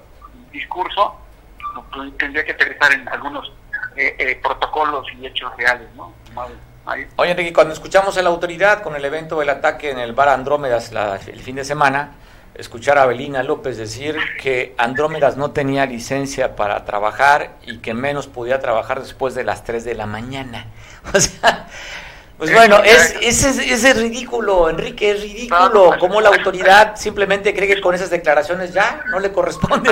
discurso 0.50 1.16
pues, 1.92 2.16
tendría 2.16 2.44
que 2.44 2.52
aterrizar 2.52 2.92
en 2.92 3.08
algunos 3.08 3.52
eh, 3.96 4.14
eh, 4.18 4.40
protocolos 4.42 5.06
y 5.18 5.26
hechos 5.26 5.54
reales, 5.56 5.88
¿no? 5.94 6.12
Oye, 7.16 7.30
Enrique, 7.30 7.52
cuando 7.52 7.74
escuchamos 7.74 8.16
a 8.16 8.22
la 8.22 8.30
autoridad 8.30 8.82
con 8.82 8.96
el 8.96 9.04
evento 9.04 9.38
del 9.38 9.50
ataque 9.50 9.90
en 9.90 9.98
el 9.98 10.14
bar 10.14 10.28
Andrómedas 10.28 10.90
el 11.28 11.40
fin 11.40 11.56
de 11.56 11.64
semana, 11.64 12.14
escuchar 12.54 12.98
a 12.98 13.06
Belina 13.06 13.42
López 13.42 13.76
decir 13.76 14.16
que 14.40 14.74
Andrómedas 14.78 15.36
no 15.36 15.52
tenía 15.52 15.86
licencia 15.86 16.56
para 16.56 16.84
trabajar 16.84 17.56
y 17.62 17.78
que 17.78 17.94
menos 17.94 18.26
podía 18.26 18.60
trabajar 18.60 19.00
después 19.00 19.34
de 19.34 19.44
las 19.44 19.64
3 19.64 19.84
de 19.84 19.94
la 19.94 20.06
mañana. 20.06 20.66
O 21.14 21.18
sea, 21.18 21.66
pues 22.38 22.54
bueno, 22.54 22.78
es, 22.84 23.42
es, 23.44 23.96
ridículo, 23.96 24.70
Enrique, 24.70 25.10
es 25.10 25.20
ridículo. 25.20 25.96
Cómo 25.98 26.20
la 26.20 26.28
autoridad 26.28 26.94
simplemente 26.94 27.52
cree 27.52 27.66
que 27.66 27.80
con 27.80 27.94
esas 27.94 28.10
declaraciones 28.10 28.72
ya 28.72 29.02
no 29.10 29.18
le 29.18 29.32
corresponde. 29.32 29.90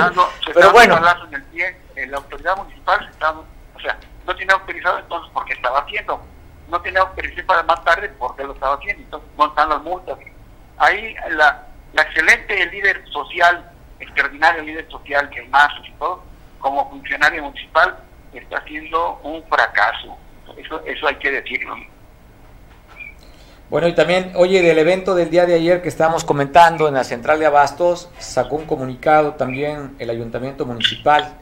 Pero 0.54 0.70
bueno. 0.72 1.00
la 1.00 2.16
autoridad 2.16 2.56
municipal, 2.56 3.10
o 3.74 3.80
sea, 3.80 3.98
no 4.24 4.36
tiene 4.36 4.52
autorizado 4.52 4.98
entonces 4.98 5.30
porque 5.34 5.54
estaba 5.54 5.80
haciendo 5.80 6.20
no 6.70 6.80
tenía 6.80 7.00
autorización 7.00 7.46
para 7.46 7.62
más 7.64 7.84
tarde 7.84 8.08
porque 8.18 8.44
lo 8.44 8.52
estaba 8.52 8.76
haciendo, 8.76 9.02
entonces 9.02 9.28
no 9.36 9.46
están 9.46 9.68
las 9.68 9.82
multas. 9.82 10.18
Ahí 10.78 11.14
la, 11.30 11.66
la 11.92 12.02
excelente 12.02 12.66
líder 12.66 13.04
social, 13.10 13.70
extraordinario 13.98 14.62
líder 14.62 14.88
social 14.90 15.28
que 15.30 15.42
más 15.44 15.68
todo, 15.98 16.22
como 16.58 16.88
funcionario 16.90 17.42
municipal, 17.42 17.96
está 18.32 18.58
haciendo 18.58 19.20
un 19.22 19.42
fracaso. 19.44 20.16
Eso, 20.56 20.82
eso 20.84 21.06
hay 21.06 21.16
que 21.16 21.30
decirlo. 21.30 21.76
Bueno, 23.70 23.86
y 23.86 23.94
también, 23.94 24.32
oye, 24.34 24.62
del 24.62 24.78
evento 24.78 25.14
del 25.14 25.30
día 25.30 25.46
de 25.46 25.54
ayer 25.54 25.80
que 25.80 25.88
estábamos 25.88 26.24
comentando 26.24 26.88
en 26.88 26.94
la 26.94 27.04
central 27.04 27.38
de 27.38 27.46
Abastos, 27.46 28.10
sacó 28.18 28.56
un 28.56 28.66
comunicado 28.66 29.34
también 29.34 29.94
el 30.00 30.10
ayuntamiento 30.10 30.66
municipal 30.66 31.36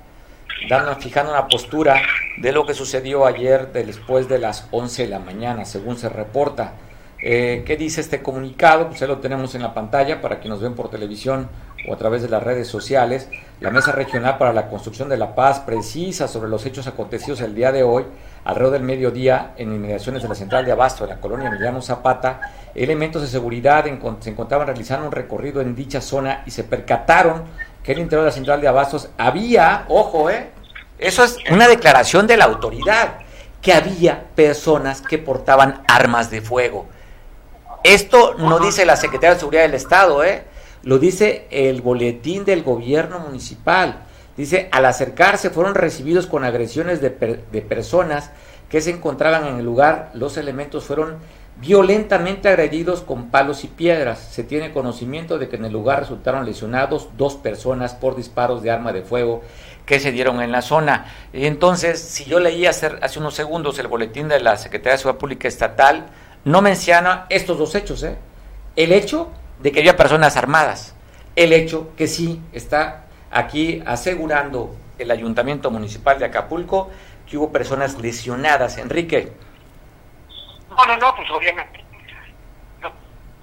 dando, 0.69 0.95
fijando 0.97 1.33
una 1.33 1.49
postura 1.49 2.03
de 2.37 2.53
lo 2.53 2.67
que 2.67 2.75
sucedió 2.75 3.27
ayer 3.27 3.73
después 3.73 4.29
de 4.29 4.39
las 4.39 4.69
11 4.71 5.05
de 5.05 5.09
la 5.09 5.19
mañana, 5.19 5.65
según 5.65 5.97
se 5.97 6.09
reporta. 6.09 6.75
Eh, 7.21 7.65
¿Qué 7.67 7.77
dice 7.77 8.01
este 8.01 8.23
comunicado? 8.23 8.89
Pues 8.89 9.03
ahí 9.03 9.09
lo 9.09 9.19
tenemos 9.19 9.55
en 9.55 9.63
la 9.63 9.75
pantalla 9.75 10.21
para 10.21 10.39
quienes 10.39 10.61
nos 10.61 10.63
ven 10.63 10.75
por 10.75 10.89
televisión 10.89 11.49
o 11.89 11.95
a 11.95 11.97
través 11.97 12.23
de 12.23 12.29
las 12.29 12.43
redes 12.43 12.69
sociales. 12.69 13.29
La 13.61 13.71
Mesa 13.71 13.91
Regional 13.91 14.39
para 14.39 14.53
la 14.53 14.69
Construcción 14.69 15.09
de 15.09 15.17
la 15.17 15.35
Paz 15.35 15.61
precisa 15.61 16.29
sobre 16.29 16.49
los 16.49 16.65
hechos 16.65 16.87
acontecidos 16.87 17.41
el 17.41 17.57
día 17.57 17.73
de 17.73 17.83
hoy, 17.83 18.05
alrededor 18.45 18.75
del 18.75 18.85
mediodía, 18.85 19.53
en 19.57 19.75
inmediaciones 19.75 20.23
de 20.23 20.29
la 20.29 20.37
central 20.37 20.65
de 20.65 20.73
Abasto 20.73 21.05
de 21.05 21.15
la 21.15 21.21
colonia 21.21 21.49
Emiliano 21.49 21.83
Zapata. 21.83 22.41
Elementos 22.75 23.23
de 23.23 23.29
seguridad 23.29 23.85
se 24.21 24.31
encontraban 24.31 24.69
realizando 24.69 25.07
un 25.07 25.13
recorrido 25.13 25.61
en 25.61 25.75
dicha 25.75 26.01
zona 26.01 26.45
y 26.47 26.53
se 26.53 26.63
percataron 26.63 27.43
que 27.83 27.93
el 27.93 27.99
interior 27.99 28.23
de 28.23 28.31
la 28.31 28.35
central 28.35 28.61
de 28.61 28.69
Abastos 28.69 29.09
había, 29.19 29.87
ojo, 29.89 30.31
eh, 30.31 30.51
eso 30.99 31.25
es 31.25 31.37
una 31.51 31.67
declaración 31.67 32.29
de 32.29 32.37
la 32.37 32.45
autoridad, 32.45 33.19
que 33.61 33.73
había 33.73 34.25
personas 34.37 35.03
que 35.03 35.19
portaban 35.19 35.83
armas 35.89 36.31
de 36.31 36.41
fuego. 36.41 36.87
Esto 37.89 38.35
no 38.35 38.59
dice 38.59 38.85
la 38.85 38.97
Secretaría 38.97 39.33
de 39.33 39.41
Seguridad 39.41 39.63
del 39.63 39.73
Estado, 39.73 40.23
¿eh? 40.23 40.45
lo 40.83 40.99
dice 40.99 41.47
el 41.51 41.81
boletín 41.81 42.45
del 42.45 42.63
gobierno 42.63 43.19
municipal. 43.19 44.01
Dice, 44.37 44.69
al 44.73 44.85
acercarse 44.85 45.49
fueron 45.49 45.75
recibidos 45.75 46.27
con 46.27 46.45
agresiones 46.45 47.01
de, 47.01 47.09
de 47.09 47.63
personas 47.63 48.31
que 48.69 48.83
se 48.83 48.91
encontraban 48.91 49.47
en 49.47 49.57
el 49.57 49.65
lugar. 49.65 50.11
Los 50.13 50.37
elementos 50.37 50.85
fueron 50.85 51.17
violentamente 51.63 52.51
agredidos 52.51 53.01
con 53.01 53.31
palos 53.31 53.65
y 53.65 53.69
piedras. 53.69 54.19
Se 54.19 54.45
tiene 54.45 54.71
conocimiento 54.71 55.39
de 55.39 55.49
que 55.49 55.57
en 55.57 55.65
el 55.65 55.73
lugar 55.73 56.01
resultaron 56.01 56.45
lesionados 56.45 57.09
dos 57.17 57.37
personas 57.37 57.95
por 57.95 58.17
disparos 58.17 58.63
de 58.63 58.71
arma 58.71 58.93
de 58.93 59.01
fuego 59.01 59.41
que 59.87 59.99
se 59.99 60.13
dieron 60.13 60.43
en 60.43 60.53
la 60.53 60.61
zona. 60.61 61.07
Entonces, 61.33 61.99
si 62.03 62.27
yo 62.27 62.39
leí 62.39 62.67
hace, 62.67 62.91
hace 63.01 63.19
unos 63.19 63.33
segundos 63.33 63.79
el 63.79 63.87
boletín 63.87 64.29
de 64.29 64.41
la 64.41 64.59
Secretaría 64.59 64.93
de 64.93 64.99
Seguridad 64.99 65.19
Pública 65.19 65.49
Estatal, 65.49 66.09
no 66.49 66.63
menciona 66.63 67.27
estos 67.29 67.59
dos 67.59 67.75
hechos. 67.75 68.03
¿eh? 68.03 68.17
El 68.75 68.93
hecho 68.93 69.31
de 69.59 69.71
que 69.71 69.81
había 69.81 69.97
personas 69.97 70.37
armadas. 70.37 70.95
El 71.37 71.53
hecho 71.53 71.95
que 71.95 72.07
sí 72.07 72.41
está 72.53 73.05
aquí 73.31 73.83
asegurando 73.87 74.75
el 74.99 75.11
Ayuntamiento 75.11 75.71
Municipal 75.71 76.19
de 76.19 76.25
Acapulco 76.25 76.91
que 77.29 77.37
hubo 77.37 77.53
personas 77.53 77.99
lesionadas. 78.01 78.79
Enrique. 78.79 79.31
No, 80.71 80.87
no, 80.87 80.97
no, 80.97 81.15
pues 81.17 81.31
obviamente. 81.31 81.85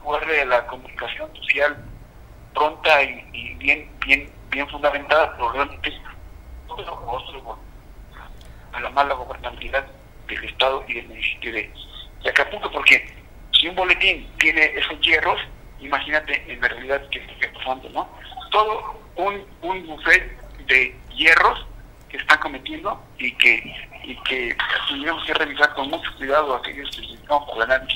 Guarde 0.03 0.45
la 0.45 0.65
comunicación 0.67 1.29
social 1.35 1.77
pronta 2.53 3.03
y, 3.03 3.55
bien, 3.55 3.89
bien, 4.05 4.29
bien 4.49 4.67
fundamentada, 4.69 5.31
pero 5.33 5.51
realmente 5.51 5.93
a 8.73 8.79
la 8.79 8.89
mala 8.89 9.13
gobernabilidad 9.13 9.85
del 10.27 10.43
Estado 10.43 10.83
y 10.87 10.95
del 10.95 11.07
municipio 11.07 11.53
de, 11.53 11.71
Acapulco, 12.29 12.71
porque 12.71 13.07
si 13.51 13.67
un 13.67 13.75
boletín 13.75 14.27
tiene 14.37 14.65
esos 14.75 14.99
hierros, 15.01 15.39
imagínate 15.79 16.43
en 16.47 16.61
realidad 16.61 17.01
qué 17.11 17.19
está 17.19 17.59
pasando, 17.59 17.89
¿no? 17.89 18.09
Todo 18.51 18.99
un, 19.15 19.43
un 19.61 19.99
de 20.67 20.95
hierros 21.15 21.65
que 22.09 22.17
están 22.17 22.39
cometiendo 22.39 23.01
y 23.17 23.31
que 23.33 23.85
y 24.03 24.15
que 24.17 24.55
tendríamos 24.87 25.25
que 25.25 25.33
revisar 25.33 25.73
con 25.73 25.89
mucho 25.89 26.09
cuidado 26.17 26.55
aquellos 26.55 26.89
que 26.91 27.17
para 27.27 27.65
la 27.65 27.87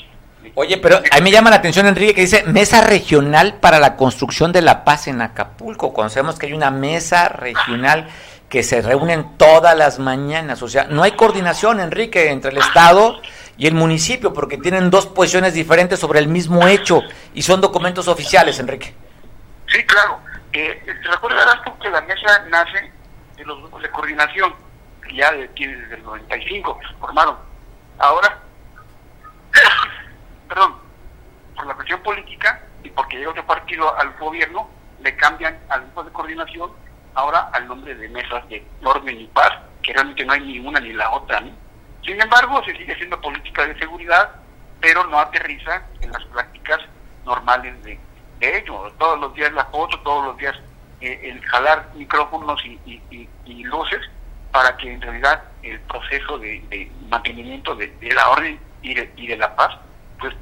Oye, 0.54 0.78
pero 0.78 0.96
a 0.96 1.16
mí 1.16 1.22
me 1.22 1.30
llama 1.30 1.50
la 1.50 1.56
atención, 1.56 1.86
Enrique, 1.86 2.14
que 2.14 2.22
dice 2.22 2.44
mesa 2.44 2.80
regional 2.80 3.56
para 3.60 3.78
la 3.78 3.96
construcción 3.96 4.52
de 4.52 4.62
la 4.62 4.84
paz 4.84 5.06
en 5.06 5.20
Acapulco. 5.20 5.92
Conocemos 5.92 6.38
que 6.38 6.46
hay 6.46 6.54
una 6.54 6.70
mesa 6.70 7.28
regional 7.28 8.08
que 8.48 8.62
se 8.62 8.80
reúnen 8.80 9.36
todas 9.36 9.76
las 9.76 9.98
mañanas. 9.98 10.62
O 10.62 10.68
sea, 10.68 10.84
no 10.84 11.02
hay 11.02 11.12
coordinación, 11.12 11.78
Enrique, 11.78 12.30
entre 12.30 12.52
el 12.52 12.58
Estado 12.58 13.20
y 13.60 13.66
el 13.66 13.74
municipio, 13.74 14.32
porque 14.32 14.56
tienen 14.56 14.88
dos 14.88 15.06
posiciones 15.06 15.52
diferentes 15.52 16.00
sobre 16.00 16.18
el 16.18 16.28
mismo 16.28 16.66
hecho 16.66 17.02
y 17.34 17.42
son 17.42 17.60
documentos 17.60 18.08
oficiales, 18.08 18.58
Enrique. 18.58 18.94
Sí, 19.66 19.84
claro. 19.84 20.18
Eh, 20.54 20.82
recordarás 21.02 21.60
que 21.78 21.90
la 21.90 22.00
mesa 22.00 22.46
nace 22.48 22.90
de 23.36 23.44
los 23.44 23.58
grupos 23.58 23.82
de 23.82 23.90
coordinación 23.90 24.54
ya 25.14 25.30
de, 25.32 25.48
desde 25.48 25.94
el 25.94 26.02
95 26.02 26.78
que 26.78 26.86
se 26.86 26.94
formaron. 26.94 27.36
Ahora, 27.98 28.38
perdón, 30.48 30.76
por 31.54 31.66
la 31.66 31.76
presión 31.76 32.00
política 32.02 32.62
y 32.82 32.88
porque 32.88 33.18
llega 33.18 33.32
otro 33.32 33.46
partido 33.46 33.94
al 33.98 34.16
gobierno, 34.16 34.70
le 35.02 35.14
cambian 35.16 35.58
al 35.68 35.82
grupo 35.82 36.04
de 36.04 36.12
coordinación 36.12 36.70
ahora 37.12 37.50
al 37.52 37.68
nombre 37.68 37.94
de 37.94 38.08
mesas 38.08 38.48
de 38.48 38.66
orden 38.82 39.20
y 39.20 39.26
paz, 39.26 39.52
que 39.82 39.92
realmente 39.92 40.24
no 40.24 40.32
hay 40.32 40.40
ni 40.40 40.58
una 40.60 40.80
ni 40.80 40.94
la 40.94 41.10
otra. 41.10 41.42
Sin 42.04 42.20
embargo, 42.20 42.62
se 42.64 42.76
sigue 42.76 42.94
siendo 42.96 43.20
política 43.20 43.66
de 43.66 43.78
seguridad, 43.78 44.30
pero 44.80 45.06
no 45.06 45.18
aterriza 45.18 45.82
en 46.00 46.12
las 46.12 46.24
prácticas 46.26 46.80
normales 47.24 47.82
de, 47.84 47.98
de 48.38 48.58
ello. 48.58 48.92
Todos 48.98 49.20
los 49.20 49.34
días 49.34 49.52
la 49.52 49.66
foto, 49.66 49.98
todos 50.00 50.26
los 50.26 50.36
días 50.38 50.56
eh, 51.00 51.20
el 51.24 51.40
jalar 51.46 51.90
micrófonos 51.94 52.64
y, 52.64 53.02
y 53.44 53.64
luces 53.64 54.00
para 54.52 54.76
que 54.76 54.92
en 54.92 55.00
realidad 55.00 55.42
el 55.62 55.78
proceso 55.80 56.38
de, 56.38 56.90
mantenimiento 57.08 57.74
de, 57.74 57.92
la 58.14 58.28
orden 58.30 58.58
y 58.82 58.94
de, 58.94 59.12
y 59.16 59.26
de 59.26 59.36
la 59.36 59.54
paz 59.54 59.76
pues 60.18 60.34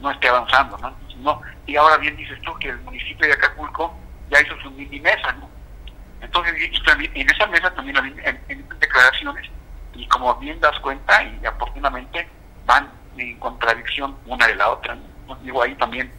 no 0.00 0.10
esté 0.10 0.28
avanzando 0.28 0.76
¿no? 0.78 0.94
no 1.18 1.42
y 1.66 1.76
ahora 1.76 1.96
bien 1.98 2.16
dices 2.16 2.40
tú 2.42 2.54
que 2.58 2.68
el 2.68 2.78
municipio 2.80 3.26
de 3.26 3.32
Acapulco 3.32 3.96
ya 4.30 4.40
hizo 4.40 4.58
su 4.60 4.70
mini 4.70 5.00
mesa 5.00 5.32
no 5.32 5.48
entonces 6.20 6.54
en 7.14 7.30
esa 7.30 7.46
mesa 7.46 7.72
también 7.74 7.96
hay 7.96 8.64
declaraciones 8.80 9.48
y 9.94 10.06
como 10.06 10.34
bien 10.36 10.60
das 10.60 10.78
cuenta 10.80 11.22
y 11.22 11.46
oportunamente 11.46 12.28
van 12.66 12.88
en 13.16 13.38
contradicción 13.38 14.16
una 14.26 14.46
de 14.46 14.54
la 14.54 14.70
otra 14.70 14.96
¿no? 15.26 15.34
digo 15.36 15.62
ahí 15.62 15.74
también 15.74 16.10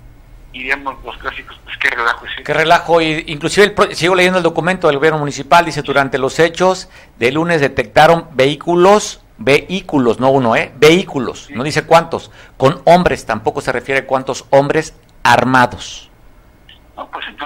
diríamos 0.52 0.96
los 1.04 1.18
clásicos, 1.18 1.60
pues 1.64 1.78
qué 1.78 1.90
relajo 1.90 2.26
es 2.26 2.32
Qué 2.44 2.54
relajo, 2.54 3.02
y 3.02 3.24
inclusive 3.28 3.76
sigo 3.94 4.16
leyendo 4.16 4.40
el 4.40 4.44
documento 4.44 4.88
del 4.88 4.98
gobierno 4.98 5.20
municipal, 5.20 5.66
dice, 5.66 5.82
durante 5.82 6.18
los 6.18 6.40
hechos 6.40 6.90
de 7.18 7.32
lunes 7.32 7.62
detectaron 7.62 8.28
vehículos, 8.32 9.22
vehículos, 9.38 10.20
no 10.20 10.32
uno, 10.32 10.56
¿eh? 10.56 10.72
Vehículos, 10.78 11.50
no 11.52 11.64
dice 11.64 11.84
cuántos, 11.84 12.32
con 12.58 12.82
hombres, 12.86 13.26
tampoco 13.26 13.62
se 13.62 13.72
refiere 13.72 14.06
cuántos 14.06 14.46
hombres 14.50 14.96
armados. 15.24 16.09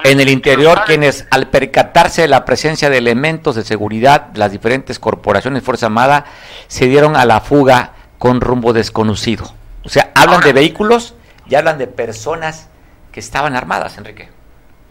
En 0.04 0.20
el 0.20 0.30
interior, 0.30 0.84
quienes 0.86 1.28
al 1.32 1.48
percatarse 1.48 2.24
de 2.24 2.28
la 2.28 2.46
presencia 2.46 2.90
de 2.90 2.98
elementos 2.98 3.56
de 3.56 3.64
seguridad, 3.64 4.32
las 4.36 4.52
diferentes 4.52 5.00
corporaciones 5.00 5.62
de 5.62 5.66
Fuerza 5.66 5.86
Armada 5.86 6.26
se 6.68 6.88
dieron 6.88 7.16
a 7.16 7.26
la 7.26 7.40
fuga 7.42 7.94
con 8.18 8.42
rumbo 8.42 8.74
desconocido. 8.74 9.46
O 9.84 9.90
sea, 9.90 10.12
hablan 10.16 10.42
de 10.42 10.54
vehículos 10.54 11.16
y 11.48 11.56
hablan 11.56 11.78
de 11.78 11.88
personas 11.88 12.70
que 13.12 13.20
estaban 13.20 13.56
armadas, 13.56 13.98
Enrique. 13.98 14.30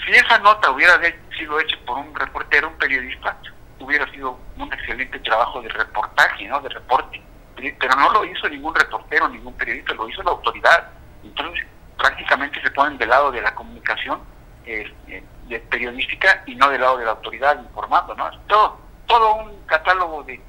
Si 0.04 0.12
esa 0.12 0.38
nota 0.38 0.70
hubiera 0.70 0.94
sido 1.36 1.60
hecha 1.60 1.76
por 1.86 1.98
un 1.98 2.14
reportero, 2.14 2.68
un 2.68 2.74
periodista, 2.74 3.36
hubiera 3.80 4.10
sido 4.10 4.38
un 4.56 4.72
excelente 4.72 5.18
trabajo 5.20 5.60
de 5.62 5.68
reportaje, 5.68 6.46
¿no? 6.46 6.60
De 6.60 6.68
reporte. 6.68 7.22
Pero 7.56 7.96
no 7.96 8.12
lo 8.12 8.24
hizo 8.24 8.48
ningún 8.48 8.74
reportero, 8.74 9.28
ningún 9.28 9.54
periodista, 9.54 9.94
lo 9.94 10.08
hizo 10.08 10.22
la 10.22 10.30
autoridad. 10.30 10.88
Entonces, 11.22 11.66
prácticamente 11.96 12.60
se 12.60 12.70
ponen 12.70 12.98
del 12.98 13.10
lado 13.10 13.30
de 13.30 13.40
la 13.40 13.54
comunicación 13.54 14.31
eh, 14.66 15.24
de 15.48 15.58
periodística 15.60 16.42
y 16.46 16.54
no 16.54 16.70
del 16.70 16.80
lado 16.80 16.98
de 16.98 17.04
la 17.04 17.12
autoridad 17.12 17.60
informando, 17.62 18.14
¿no? 18.14 18.30
todo, 18.46 18.78
todo 19.06 19.34
un 19.36 19.66
catálogo 19.66 20.22
de, 20.22 20.40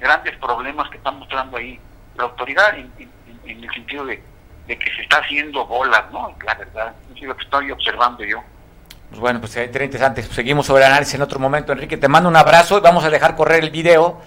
grandes 0.00 0.36
problemas 0.38 0.90
que 0.90 0.96
están 0.96 1.18
mostrando 1.18 1.56
ahí 1.56 1.78
la 2.16 2.24
autoridad 2.24 2.76
en, 2.76 2.92
el 3.44 3.70
sentido 3.72 4.04
de, 4.04 4.22
que 4.66 4.90
se 4.96 5.02
está 5.02 5.18
haciendo 5.18 5.64
bolas, 5.66 6.04
¿no? 6.12 6.34
La 6.44 6.54
verdad, 6.54 6.94
es 7.14 7.22
lo 7.22 7.36
que 7.36 7.44
estoy 7.44 7.70
observando 7.70 8.24
yo. 8.24 8.42
Pues 9.08 9.20
bueno, 9.20 9.40
pues 9.40 9.52
sería 9.52 9.84
interesante. 9.84 10.22
Seguimos 10.22 10.66
sobre 10.66 10.84
el 10.84 10.90
análisis 10.90 11.14
en 11.14 11.22
otro 11.22 11.38
momento. 11.38 11.72
Enrique, 11.72 11.96
te 11.96 12.08
mando 12.08 12.28
un 12.28 12.36
abrazo 12.36 12.78
y 12.78 12.80
vamos 12.80 13.04
a 13.04 13.10
dejar 13.10 13.36
correr 13.36 13.64
el 13.64 13.70
video 13.70 14.20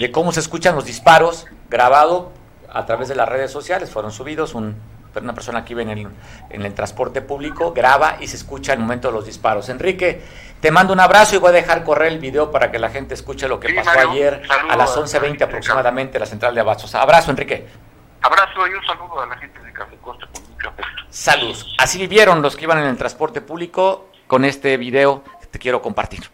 de 0.00 0.10
cómo 0.10 0.32
se 0.32 0.40
escuchan 0.40 0.74
los 0.74 0.84
disparos 0.84 1.46
grabado 1.68 2.32
a 2.72 2.84
través 2.86 3.08
de 3.08 3.14
las 3.14 3.28
redes 3.28 3.52
sociales. 3.52 3.90
Fueron 3.90 4.10
subidos 4.10 4.54
un 4.54 4.76
pero 5.14 5.24
una 5.24 5.34
persona 5.34 5.64
que 5.64 5.74
vive 5.74 5.90
en 5.90 5.98
el, 5.98 6.08
en 6.50 6.62
el 6.62 6.74
transporte 6.74 7.22
público 7.22 7.72
graba 7.72 8.18
y 8.20 8.26
se 8.26 8.36
escucha 8.36 8.72
el 8.72 8.80
momento 8.80 9.08
de 9.08 9.14
los 9.14 9.24
disparos. 9.24 9.68
Enrique, 9.68 10.20
te 10.60 10.70
mando 10.70 10.92
un 10.92 11.00
abrazo 11.00 11.36
y 11.36 11.38
voy 11.38 11.50
a 11.50 11.52
dejar 11.52 11.84
correr 11.84 12.12
el 12.12 12.18
video 12.18 12.50
para 12.50 12.70
que 12.70 12.78
la 12.78 12.90
gente 12.90 13.14
escuche 13.14 13.46
lo 13.46 13.60
que 13.60 13.72
pasó 13.72 14.10
ayer 14.10 14.42
a 14.50 14.76
las 14.76 14.96
11.20 14.96 15.42
aproximadamente 15.42 16.18
en 16.18 16.20
la 16.20 16.26
central 16.26 16.54
de 16.54 16.60
Abastos. 16.60 16.94
Abrazo, 16.94 17.30
Enrique. 17.30 17.66
Abrazo 18.20 18.66
y 18.66 18.74
un 18.74 18.84
saludo 18.84 19.20
a 19.20 19.26
la 19.26 19.36
gente 19.36 19.60
de 19.60 19.72
Café 19.72 19.96
Costa 20.02 20.26
con 20.32 20.42
un 20.42 20.56
café. 20.56 20.82
Saludos. 21.10 21.74
Así 21.78 21.98
vivieron 21.98 22.42
los 22.42 22.56
que 22.56 22.64
iban 22.64 22.78
en 22.78 22.86
el 22.86 22.96
transporte 22.96 23.40
público 23.40 24.08
con 24.26 24.44
este 24.44 24.76
video 24.76 25.22
que 25.40 25.46
te 25.46 25.58
quiero 25.58 25.80
compartir. 25.80 26.33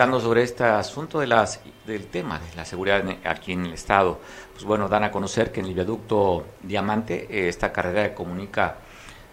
Sobre 0.00 0.42
este 0.42 0.64
asunto 0.64 1.20
de 1.20 1.26
las, 1.26 1.60
del 1.86 2.06
tema 2.06 2.38
de 2.38 2.56
la 2.56 2.64
seguridad 2.64 3.04
aquí 3.22 3.52
en 3.52 3.66
el 3.66 3.74
Estado. 3.74 4.18
Pues 4.54 4.64
bueno, 4.64 4.88
dan 4.88 5.04
a 5.04 5.10
conocer 5.10 5.52
que 5.52 5.60
en 5.60 5.66
el 5.66 5.74
viaducto 5.74 6.46
Diamante, 6.62 7.26
eh, 7.28 7.48
esta 7.48 7.70
carrera 7.70 8.08
que 8.08 8.14
comunica 8.14 8.78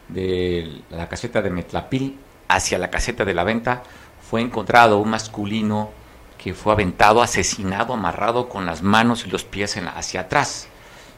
de 0.09 0.81
la 0.89 1.07
caseta 1.07 1.41
de 1.41 1.51
Metlapil 1.51 2.19
hacia 2.49 2.77
la 2.77 2.89
caseta 2.89 3.23
de 3.23 3.33
la 3.33 3.45
venta, 3.45 3.81
fue 4.29 4.41
encontrado 4.41 4.97
un 4.97 5.09
masculino 5.09 5.91
que 6.37 6.53
fue 6.53 6.73
aventado, 6.73 7.21
asesinado, 7.21 7.93
amarrado 7.93 8.49
con 8.49 8.65
las 8.65 8.81
manos 8.81 9.25
y 9.25 9.29
los 9.29 9.45
pies 9.45 9.77
hacia 9.95 10.19
atrás. 10.19 10.67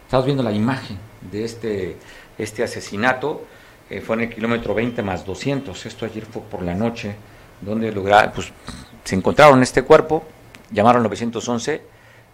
Estamos 0.06 0.28
viendo 0.28 0.44
la 0.44 0.52
imagen 0.52 1.00
de 1.22 1.44
este, 1.44 1.98
este 2.38 2.62
asesinato. 2.62 3.46
Eh, 3.90 4.00
fue 4.02 4.16
en 4.18 4.22
el 4.22 4.30
kilómetro 4.30 4.76
20 4.76 5.02
más 5.02 5.26
200. 5.26 5.88
Esto 5.88 6.06
ayer 6.06 6.28
fue 6.28 6.44
por 6.44 6.62
la 6.62 6.76
noche, 6.76 7.16
donde 7.62 7.92
lograron, 7.92 8.32
pues 8.32 8.54
se 9.10 9.16
encontraron 9.16 9.64
este 9.64 9.82
cuerpo, 9.82 10.24
llamaron 10.70 11.02
911 11.02 11.82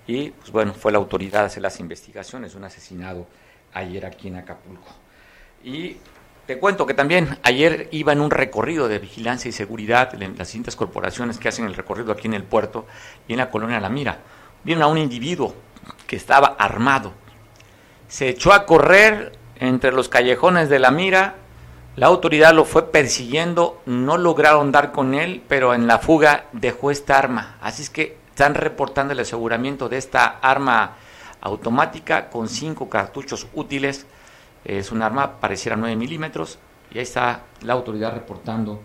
y, 0.08 0.32
pues 0.32 0.52
bueno, 0.52 0.74
fue 0.74 0.92
la 0.92 0.98
autoridad 0.98 1.44
a 1.44 1.46
hacer 1.46 1.64
las 1.64 1.80
investigaciones, 1.80 2.54
un 2.54 2.66
asesinado 2.66 3.28
ayer 3.74 4.06
aquí 4.06 4.28
en 4.28 4.36
Acapulco. 4.36 4.90
Y 5.64 5.96
te 6.46 6.60
cuento 6.60 6.86
que 6.86 6.94
también 6.94 7.40
ayer 7.44 7.88
iba 7.92 8.12
en 8.12 8.20
un 8.20 8.30
recorrido 8.30 8.90
de 8.90 9.00
vigilancia 9.00 9.48
y 9.48 9.54
seguridad 9.54 10.22
en 10.22 10.38
las 10.38 10.50
distintas 10.50 10.76
corporaciones 10.76 11.38
que 11.38 11.48
hacen 11.48 11.64
el 11.64 11.76
recorrido 11.76 12.12
aquí 12.12 12.28
en 12.28 12.34
el 12.34 12.44
puerto 12.44 12.86
y 13.26 13.32
en 13.32 13.40
la 13.40 13.50
colonia 13.50 13.80
La 13.80 13.88
Mira. 13.88 14.20
Vieron 14.66 14.84
a 14.84 14.88
un 14.88 14.98
individuo 14.98 15.56
que 16.06 16.18
estaba 16.18 16.58
armado. 16.60 17.14
Se 18.10 18.28
echó 18.28 18.52
a 18.52 18.66
correr 18.66 19.32
entre 19.62 19.94
los 19.94 20.10
callejones 20.10 20.68
de 20.68 20.80
La 20.80 20.92
Mira 20.92 21.36
la 21.96 22.08
autoridad 22.08 22.54
lo 22.54 22.66
fue 22.66 22.92
persiguiendo, 22.92 23.82
no 23.86 24.18
lograron 24.18 24.72
dar 24.72 24.92
con 24.92 25.14
él, 25.14 25.42
pero 25.48 25.74
en 25.74 25.88
la 25.88 26.00
fuga 26.00 26.48
dejó 26.52 26.92
esta 26.92 27.18
arma. 27.18 27.58
Así 27.62 27.84
es 27.84 27.90
que 27.90 28.18
están 28.30 28.54
reportando 28.54 29.14
el 29.14 29.20
aseguramiento 29.22 29.88
de 29.88 29.98
esta 29.98 30.26
arma 30.42 30.98
automática 31.40 32.30
con 32.30 32.50
cinco 32.50 32.90
cartuchos 32.90 33.48
útiles. 33.54 34.06
Es 34.66 34.92
un 34.92 35.02
arma 35.02 35.40
pareciera 35.40 35.78
9 35.78 35.96
milímetros 35.96 36.60
y 36.92 36.98
ahí 36.98 37.04
está 37.04 37.44
la 37.62 37.74
autoridad 37.74 38.14
reportando 38.14 38.82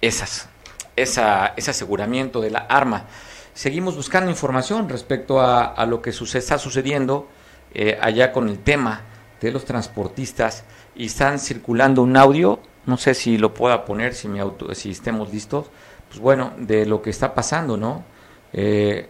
esas, 0.00 0.48
esa, 0.94 1.54
ese 1.56 1.72
aseguramiento 1.72 2.40
de 2.40 2.50
la 2.50 2.60
arma. 2.60 3.06
Seguimos 3.54 3.96
buscando 3.96 4.30
información 4.30 4.88
respecto 4.88 5.40
a, 5.40 5.84
lo 5.86 6.00
que 6.00 6.10
está 6.10 6.58
sucediendo 6.58 7.28
eh, 7.74 7.98
allá 8.00 8.30
con 8.30 8.48
el 8.48 8.60
tema 8.60 9.00
de 9.40 9.50
los 9.50 9.64
transportistas 9.64 10.64
y 11.00 11.06
están 11.06 11.38
circulando 11.38 12.02
un 12.02 12.14
audio, 12.14 12.60
no 12.84 12.98
sé 12.98 13.14
si 13.14 13.38
lo 13.38 13.54
pueda 13.54 13.86
poner, 13.86 14.14
si, 14.14 14.28
mi 14.28 14.38
auto, 14.38 14.74
si 14.74 14.90
estemos 14.90 15.32
listos, 15.32 15.70
pues 16.10 16.20
bueno, 16.20 16.52
de 16.58 16.84
lo 16.84 17.00
que 17.00 17.08
está 17.08 17.34
pasando, 17.34 17.78
¿no? 17.78 18.04
Eh, 18.52 19.08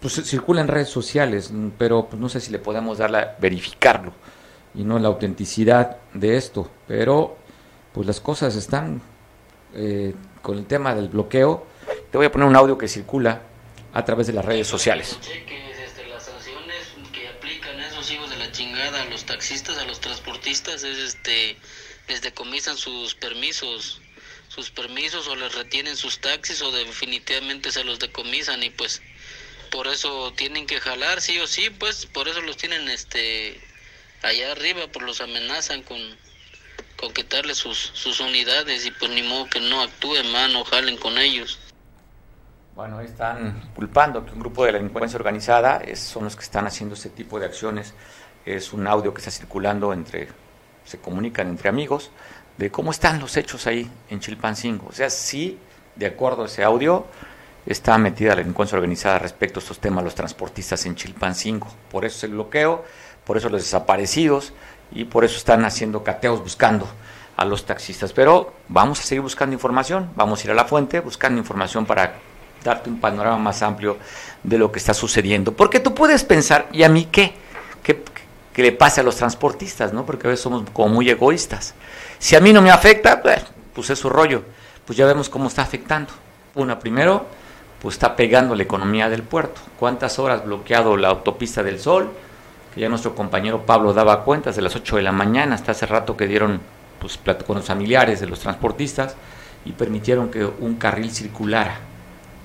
pues 0.00 0.14
circula 0.24 0.60
en 0.60 0.66
redes 0.66 0.88
sociales, 0.88 1.52
pero 1.78 2.06
pues 2.06 2.20
no 2.20 2.28
sé 2.28 2.40
si 2.40 2.50
le 2.50 2.58
podemos 2.58 2.98
dar 2.98 3.12
la, 3.12 3.36
verificarlo 3.38 4.12
y 4.74 4.82
no 4.82 4.98
la 4.98 5.06
autenticidad 5.06 5.98
de 6.12 6.36
esto, 6.36 6.68
pero 6.88 7.36
pues 7.92 8.04
las 8.04 8.18
cosas 8.18 8.56
están 8.56 9.00
eh, 9.72 10.16
con 10.42 10.58
el 10.58 10.66
tema 10.66 10.96
del 10.96 11.10
bloqueo. 11.10 11.64
Te 12.10 12.18
voy 12.18 12.26
a 12.26 12.32
poner 12.32 12.48
un 12.48 12.56
audio 12.56 12.76
que 12.76 12.88
circula 12.88 13.42
a 13.94 14.04
través 14.04 14.26
de 14.26 14.32
las 14.32 14.44
redes 14.44 14.66
sociales 14.66 15.16
taxistas, 19.24 19.78
a 19.78 19.84
los 19.84 20.00
transportistas, 20.00 20.82
es 20.84 20.98
este, 20.98 21.56
les 22.08 22.22
decomisan 22.22 22.76
sus 22.76 23.14
permisos, 23.14 24.00
sus 24.48 24.70
permisos 24.70 25.28
o 25.28 25.36
les 25.36 25.54
retienen 25.54 25.96
sus 25.96 26.20
taxis 26.20 26.62
o 26.62 26.70
definitivamente 26.72 27.72
se 27.72 27.84
los 27.84 27.98
decomisan 27.98 28.62
y 28.62 28.70
pues 28.70 29.02
por 29.70 29.88
eso 29.88 30.32
tienen 30.34 30.66
que 30.66 30.80
jalar 30.80 31.20
sí 31.20 31.38
o 31.38 31.46
sí, 31.46 31.70
pues 31.70 32.06
por 32.06 32.28
eso 32.28 32.40
los 32.42 32.56
tienen 32.56 32.88
este 32.88 33.60
allá 34.22 34.52
arriba, 34.52 34.86
por 34.88 35.02
los 35.02 35.20
amenazan 35.20 35.82
con 35.82 35.98
con 37.02 37.12
quitarles 37.12 37.58
sus, 37.58 37.76
sus 37.94 38.20
unidades 38.20 38.86
y 38.86 38.92
pues 38.92 39.10
ni 39.10 39.24
modo 39.24 39.46
que 39.46 39.60
no 39.60 39.82
actúen, 39.82 40.30
mano, 40.30 40.60
o 40.60 40.64
jalen 40.64 40.96
con 40.96 41.18
ellos. 41.18 41.58
Bueno, 42.76 43.00
están 43.00 43.72
culpando 43.74 44.24
que 44.24 44.30
un 44.30 44.38
grupo 44.38 44.64
de 44.64 44.72
delincuencia 44.72 45.16
organizada 45.16 45.78
es, 45.78 45.98
son 45.98 46.24
los 46.24 46.36
que 46.36 46.44
están 46.44 46.66
haciendo 46.66 46.94
este 46.94 47.10
tipo 47.10 47.40
de 47.40 47.46
acciones 47.46 47.92
es 48.44 48.72
un 48.72 48.86
audio 48.86 49.12
que 49.14 49.20
está 49.20 49.30
circulando 49.30 49.92
entre, 49.92 50.28
se 50.84 50.98
comunican 50.98 51.48
entre 51.48 51.68
amigos, 51.68 52.10
de 52.56 52.70
cómo 52.70 52.90
están 52.90 53.20
los 53.20 53.36
hechos 53.36 53.66
ahí 53.66 53.90
en 54.10 54.20
Chilpancingo. 54.20 54.86
O 54.88 54.92
sea, 54.92 55.10
sí, 55.10 55.58
de 55.96 56.06
acuerdo 56.06 56.42
a 56.42 56.46
ese 56.46 56.64
audio, 56.64 57.06
está 57.66 57.96
metida 57.98 58.30
la 58.30 58.36
delincuencia 58.36 58.76
organizada 58.76 59.18
respecto 59.18 59.60
a 59.60 59.62
estos 59.62 59.78
temas, 59.78 60.04
los 60.04 60.14
transportistas 60.14 60.84
en 60.86 60.94
Chilpancingo. 60.94 61.68
Por 61.90 62.04
eso 62.04 62.18
es 62.18 62.24
el 62.24 62.32
bloqueo, 62.32 62.84
por 63.24 63.36
eso 63.36 63.48
los 63.48 63.62
desaparecidos 63.62 64.52
y 64.90 65.04
por 65.04 65.24
eso 65.24 65.36
están 65.36 65.64
haciendo 65.64 66.02
cateos 66.02 66.42
buscando 66.42 66.86
a 67.36 67.44
los 67.44 67.64
taxistas. 67.64 68.12
Pero 68.12 68.52
vamos 68.68 69.00
a 69.00 69.02
seguir 69.04 69.22
buscando 69.22 69.54
información, 69.54 70.10
vamos 70.16 70.40
a 70.40 70.44
ir 70.44 70.50
a 70.50 70.54
la 70.54 70.64
fuente 70.64 71.00
buscando 71.00 71.38
información 71.38 71.86
para 71.86 72.14
darte 72.62 72.90
un 72.90 73.00
panorama 73.00 73.38
más 73.38 73.62
amplio 73.62 73.96
de 74.42 74.58
lo 74.58 74.70
que 74.70 74.78
está 74.78 74.94
sucediendo. 74.94 75.52
Porque 75.52 75.80
tú 75.80 75.94
puedes 75.94 76.24
pensar, 76.24 76.68
¿y 76.72 76.82
a 76.82 76.88
mí 76.88 77.08
qué? 77.10 77.41
¿Qué, 78.52 78.62
qué 78.62 78.62
le 78.62 78.72
pasa 78.72 79.00
a 79.00 79.04
los 79.04 79.16
transportistas? 79.16 79.92
¿no? 79.92 80.06
Porque 80.06 80.26
a 80.26 80.30
veces 80.30 80.42
somos 80.42 80.68
como 80.72 80.88
muy 80.94 81.08
egoístas. 81.08 81.74
Si 82.18 82.36
a 82.36 82.40
mí 82.40 82.52
no 82.52 82.62
me 82.62 82.70
afecta, 82.70 83.22
pues, 83.22 83.44
pues 83.74 83.90
es 83.90 83.98
su 83.98 84.08
rollo. 84.08 84.42
Pues 84.86 84.96
ya 84.96 85.06
vemos 85.06 85.28
cómo 85.28 85.48
está 85.48 85.62
afectando. 85.62 86.12
Una, 86.54 86.78
primero, 86.78 87.26
pues 87.80 87.96
está 87.96 88.14
pegando 88.14 88.54
la 88.54 88.62
economía 88.62 89.08
del 89.08 89.22
puerto. 89.22 89.60
¿Cuántas 89.78 90.18
horas 90.18 90.44
bloqueado 90.44 90.96
la 90.96 91.08
autopista 91.08 91.62
del 91.62 91.80
Sol? 91.80 92.10
Que 92.74 92.80
ya 92.80 92.88
nuestro 92.88 93.14
compañero 93.14 93.66
Pablo 93.66 93.92
daba 93.92 94.24
cuentas 94.24 94.54
de 94.54 94.62
las 94.62 94.76
8 94.76 94.96
de 94.96 95.02
la 95.02 95.12
mañana, 95.12 95.56
hasta 95.56 95.72
hace 95.72 95.86
rato 95.86 96.16
que 96.16 96.26
dieron 96.26 96.60
pues, 97.00 97.18
con 97.46 97.56
los 97.56 97.64
familiares 97.66 98.20
de 98.20 98.28
los 98.28 98.38
transportistas 98.38 99.16
y 99.64 99.72
permitieron 99.72 100.30
que 100.30 100.44
un 100.44 100.76
carril 100.76 101.10
circulara. 101.10 101.80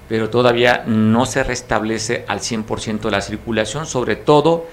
Pero 0.09 0.29
todavía 0.29 0.83
no 0.87 1.25
se 1.25 1.43
restablece 1.43 2.25
al 2.27 2.39
100% 2.39 3.09
la 3.09 3.21
circulación, 3.21 3.85
sobre 3.85 4.15
todo 4.15 4.65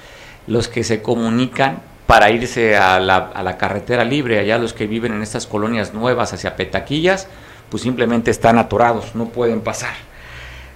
los 0.46 0.68
que 0.68 0.84
se 0.84 1.02
comunican 1.02 1.80
para 2.06 2.30
irse 2.30 2.76
a 2.76 3.00
la, 3.00 3.16
a 3.16 3.42
la, 3.42 3.56
carretera 3.56 4.04
libre, 4.04 4.38
allá 4.38 4.58
los 4.58 4.74
que 4.74 4.86
viven 4.86 5.14
en 5.14 5.22
estas 5.22 5.46
colonias 5.46 5.94
nuevas 5.94 6.32
hacia 6.32 6.54
Petaquillas, 6.54 7.28
pues 7.70 7.82
simplemente 7.82 8.30
están 8.30 8.58
atorados, 8.58 9.14
no 9.14 9.28
pueden 9.28 9.62
pasar. 9.62 9.94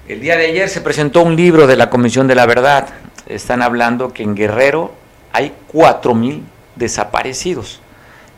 El 0.09 0.21
día 0.21 0.39
de 0.39 0.47
ayer 0.47 0.71
se 0.71 0.81
presentó 0.81 1.23
un 1.23 1.37
libro 1.37 1.67
de 1.67 1.77
la 1.77 1.91
Comisión 1.91 2.27
de 2.27 2.35
la 2.35 2.47
Verdad. 2.47 2.89
Están 3.27 3.61
hablando 3.61 4.15
que 4.15 4.23
en 4.23 4.35
Guerrero 4.35 4.95
hay 5.33 5.53
4.000 5.71 6.41
desaparecidos. 6.77 7.81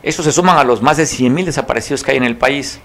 Estos 0.03 0.25
se 0.25 0.33
suman 0.33 0.57
a 0.57 0.65
los 0.65 0.81
más 0.81 0.97
de 0.97 1.03
100.000 1.03 1.45
desaparecidos 1.45 2.03
que 2.03 2.11
hay 2.11 2.17
en 2.17 2.25
el 2.25 2.35
país. 2.35 2.81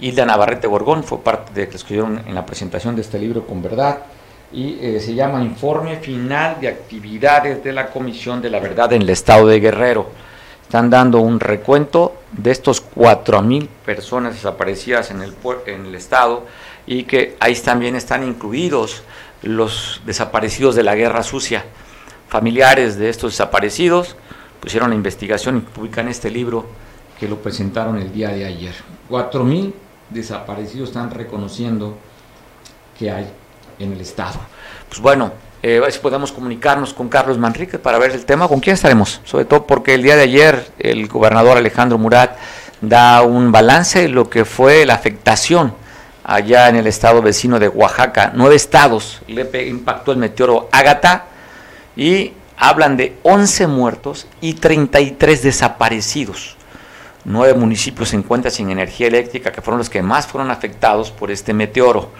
Hilda 0.00 0.26
Navarrete 0.26 0.66
Gorgón 0.66 1.04
fue 1.04 1.20
parte 1.20 1.52
de 1.52 1.68
que 1.68 1.76
escribieron 1.76 2.20
en 2.26 2.34
la 2.34 2.44
presentación 2.44 2.96
de 2.96 3.02
este 3.02 3.18
libro 3.18 3.46
con 3.46 3.62
verdad 3.62 4.00
y 4.54 4.78
eh, 4.80 5.00
se 5.00 5.14
llama 5.14 5.42
Informe 5.42 5.96
Final 5.96 6.60
de 6.60 6.68
Actividades 6.68 7.62
de 7.64 7.72
la 7.72 7.90
Comisión 7.90 8.40
de 8.40 8.50
la 8.50 8.60
Verdad 8.60 8.92
en 8.92 9.02
el 9.02 9.10
Estado 9.10 9.48
de 9.48 9.58
Guerrero. 9.58 10.08
Están 10.62 10.90
dando 10.90 11.18
un 11.20 11.40
recuento 11.40 12.14
de 12.30 12.52
estos 12.52 12.84
4.000 12.94 13.66
personas 13.84 14.34
desaparecidas 14.34 15.10
en 15.10 15.22
el, 15.22 15.34
en 15.66 15.86
el 15.86 15.94
Estado 15.96 16.44
y 16.86 17.02
que 17.02 17.36
ahí 17.40 17.54
también 17.56 17.96
están 17.96 18.22
incluidos 18.22 19.02
los 19.42 20.00
desaparecidos 20.06 20.76
de 20.76 20.84
la 20.84 20.94
guerra 20.94 21.24
sucia. 21.24 21.64
Familiares 22.28 22.96
de 22.96 23.08
estos 23.08 23.32
desaparecidos 23.32 24.14
pusieron 24.60 24.90
la 24.90 24.96
investigación 24.96 25.56
y 25.56 25.60
publican 25.60 26.08
este 26.08 26.30
libro 26.30 26.66
que 27.18 27.28
lo 27.28 27.38
presentaron 27.38 27.98
el 27.98 28.12
día 28.12 28.28
de 28.28 28.44
ayer. 28.44 28.74
4.000 29.10 29.72
desaparecidos 30.10 30.90
están 30.90 31.10
reconociendo 31.10 31.96
que 32.98 33.10
hay 33.10 33.26
en 33.78 33.92
el 33.92 34.00
Estado. 34.00 34.38
Pues 34.88 35.00
bueno, 35.00 35.32
a 35.62 35.66
ver 35.66 35.92
si 35.92 35.98
podemos 35.98 36.30
comunicarnos 36.30 36.92
con 36.92 37.08
Carlos 37.08 37.38
Manrique 37.38 37.78
para 37.78 37.98
ver 37.98 38.10
el 38.10 38.24
tema. 38.24 38.48
¿Con 38.48 38.60
quién 38.60 38.74
estaremos? 38.74 39.20
Sobre 39.24 39.44
todo 39.44 39.66
porque 39.66 39.94
el 39.94 40.02
día 40.02 40.16
de 40.16 40.22
ayer 40.22 40.70
el 40.78 41.08
gobernador 41.08 41.56
Alejandro 41.56 41.96
Murat 41.96 42.36
da 42.80 43.22
un 43.22 43.50
balance 43.50 44.02
de 44.02 44.08
lo 44.08 44.28
que 44.28 44.44
fue 44.44 44.84
la 44.84 44.94
afectación 44.94 45.74
allá 46.22 46.68
en 46.68 46.76
el 46.76 46.86
estado 46.86 47.22
vecino 47.22 47.58
de 47.58 47.68
Oaxaca. 47.68 48.32
Nueve 48.34 48.56
estados 48.56 49.20
le 49.26 49.68
impactó 49.68 50.12
el 50.12 50.18
meteoro 50.18 50.68
Ágata 50.72 51.26
y 51.96 52.32
hablan 52.56 52.96
de 52.96 53.16
11 53.22 53.66
muertos 53.66 54.26
y 54.40 54.54
33 54.54 55.42
desaparecidos. 55.42 56.56
Nueve 57.24 57.54
municipios 57.54 58.10
se 58.10 58.16
encuentran 58.16 58.52
sin 58.52 58.70
energía 58.70 59.06
eléctrica, 59.06 59.50
que 59.50 59.62
fueron 59.62 59.78
los 59.78 59.88
que 59.88 60.02
más 60.02 60.26
fueron 60.26 60.50
afectados 60.50 61.10
por 61.10 61.30
este 61.30 61.54
meteoro. 61.54 62.10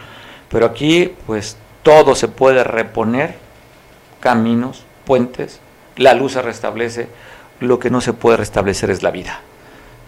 Pero 0.49 0.67
aquí, 0.67 1.13
pues, 1.27 1.57
todo 1.83 2.15
se 2.15 2.29
puede 2.29 2.65
reponer, 2.65 3.37
caminos, 4.21 4.85
puentes, 5.05 5.61
la 5.97 6.15
luz 6.15 6.33
se 6.33 6.43
restablece, 6.43 7.09
lo 7.61 7.79
que 7.79 7.91
no 7.91 8.01
se 8.01 8.13
puede 8.13 8.37
restablecer 8.37 8.91
es 8.91 9.03
la 9.03 9.11
vida. 9.11 9.41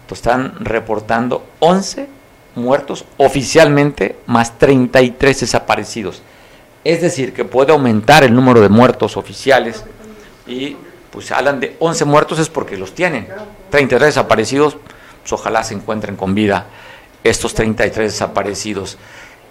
Entonces 0.01 0.25
están 0.25 0.53
reportando 0.59 1.45
11 1.59 2.07
muertos 2.55 3.05
oficialmente, 3.17 4.17
más 4.25 4.57
33 4.57 5.41
desaparecidos. 5.41 6.21
Es 6.83 7.01
decir, 7.01 7.33
que 7.33 7.45
puede 7.45 7.71
aumentar 7.71 8.23
el 8.23 8.33
número 8.33 8.61
de 8.61 8.69
muertos 8.69 9.17
oficiales 9.17 9.83
y 10.47 10.77
pues 11.11 11.31
hablan 11.31 11.59
de 11.59 11.75
11 11.79 12.05
muertos 12.05 12.39
es 12.39 12.49
porque 12.49 12.77
los 12.77 12.93
tienen. 12.93 13.27
33 13.69 14.07
desaparecidos, 14.07 14.77
pues 15.21 15.33
ojalá 15.33 15.63
se 15.63 15.73
encuentren 15.73 16.15
con 16.15 16.33
vida 16.33 16.67
estos 17.23 17.53
33 17.53 18.11
desaparecidos. 18.13 18.97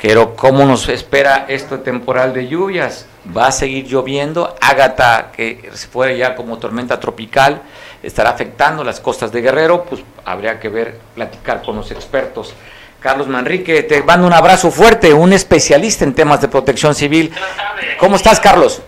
Pero 0.01 0.37
¿cómo 0.37 0.65
nos 0.65 0.89
espera 0.89 1.47
esto 1.49 1.81
temporal 1.81 2.33
de 2.33 2.47
lluvias? 2.47 3.07
Va 3.37 3.49
a 3.49 3.53
seguir 3.53 3.87
lloviendo. 3.87 4.55
Ágata, 4.61 5.33
que 5.35 5.71
se 5.75 5.89
fue 5.89 6.17
ya 6.17 6.37
como 6.37 6.59
tormenta 6.59 7.01
tropical, 7.01 7.63
estará 8.03 8.31
afectando 8.31 8.85
las 8.85 9.01
costas 9.01 9.33
de 9.33 9.41
Guerrero. 9.41 9.85
Pues 9.85 10.03
habría 10.25 10.61
que 10.61 10.69
ver, 10.69 11.01
platicar 11.15 11.63
con 11.63 11.77
los 11.77 11.91
expertos. 11.91 12.55
Carlos 13.01 13.27
Manrique, 13.27 13.83
te 13.83 14.03
mando 14.03 14.27
un 14.27 14.33
abrazo 14.33 14.71
fuerte, 14.71 15.13
un 15.13 15.33
especialista 15.33 16.05
en 16.05 16.15
temas 16.15 16.41
de 16.41 16.49
protección 16.49 16.95
civil. 16.95 17.33
¿Cómo 17.99 18.17
estás, 18.17 18.39
Carlos? 18.41 18.83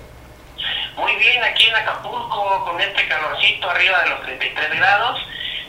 Muy 0.96 1.14
bien, 1.16 1.42
aquí 1.42 1.66
en 1.66 1.76
Acapulco, 1.76 2.64
con 2.64 2.80
este 2.80 3.06
calorcito 3.08 3.70
arriba 3.70 4.02
de 4.02 4.10
los 4.10 4.22
33 4.22 4.76
grados, 4.76 5.20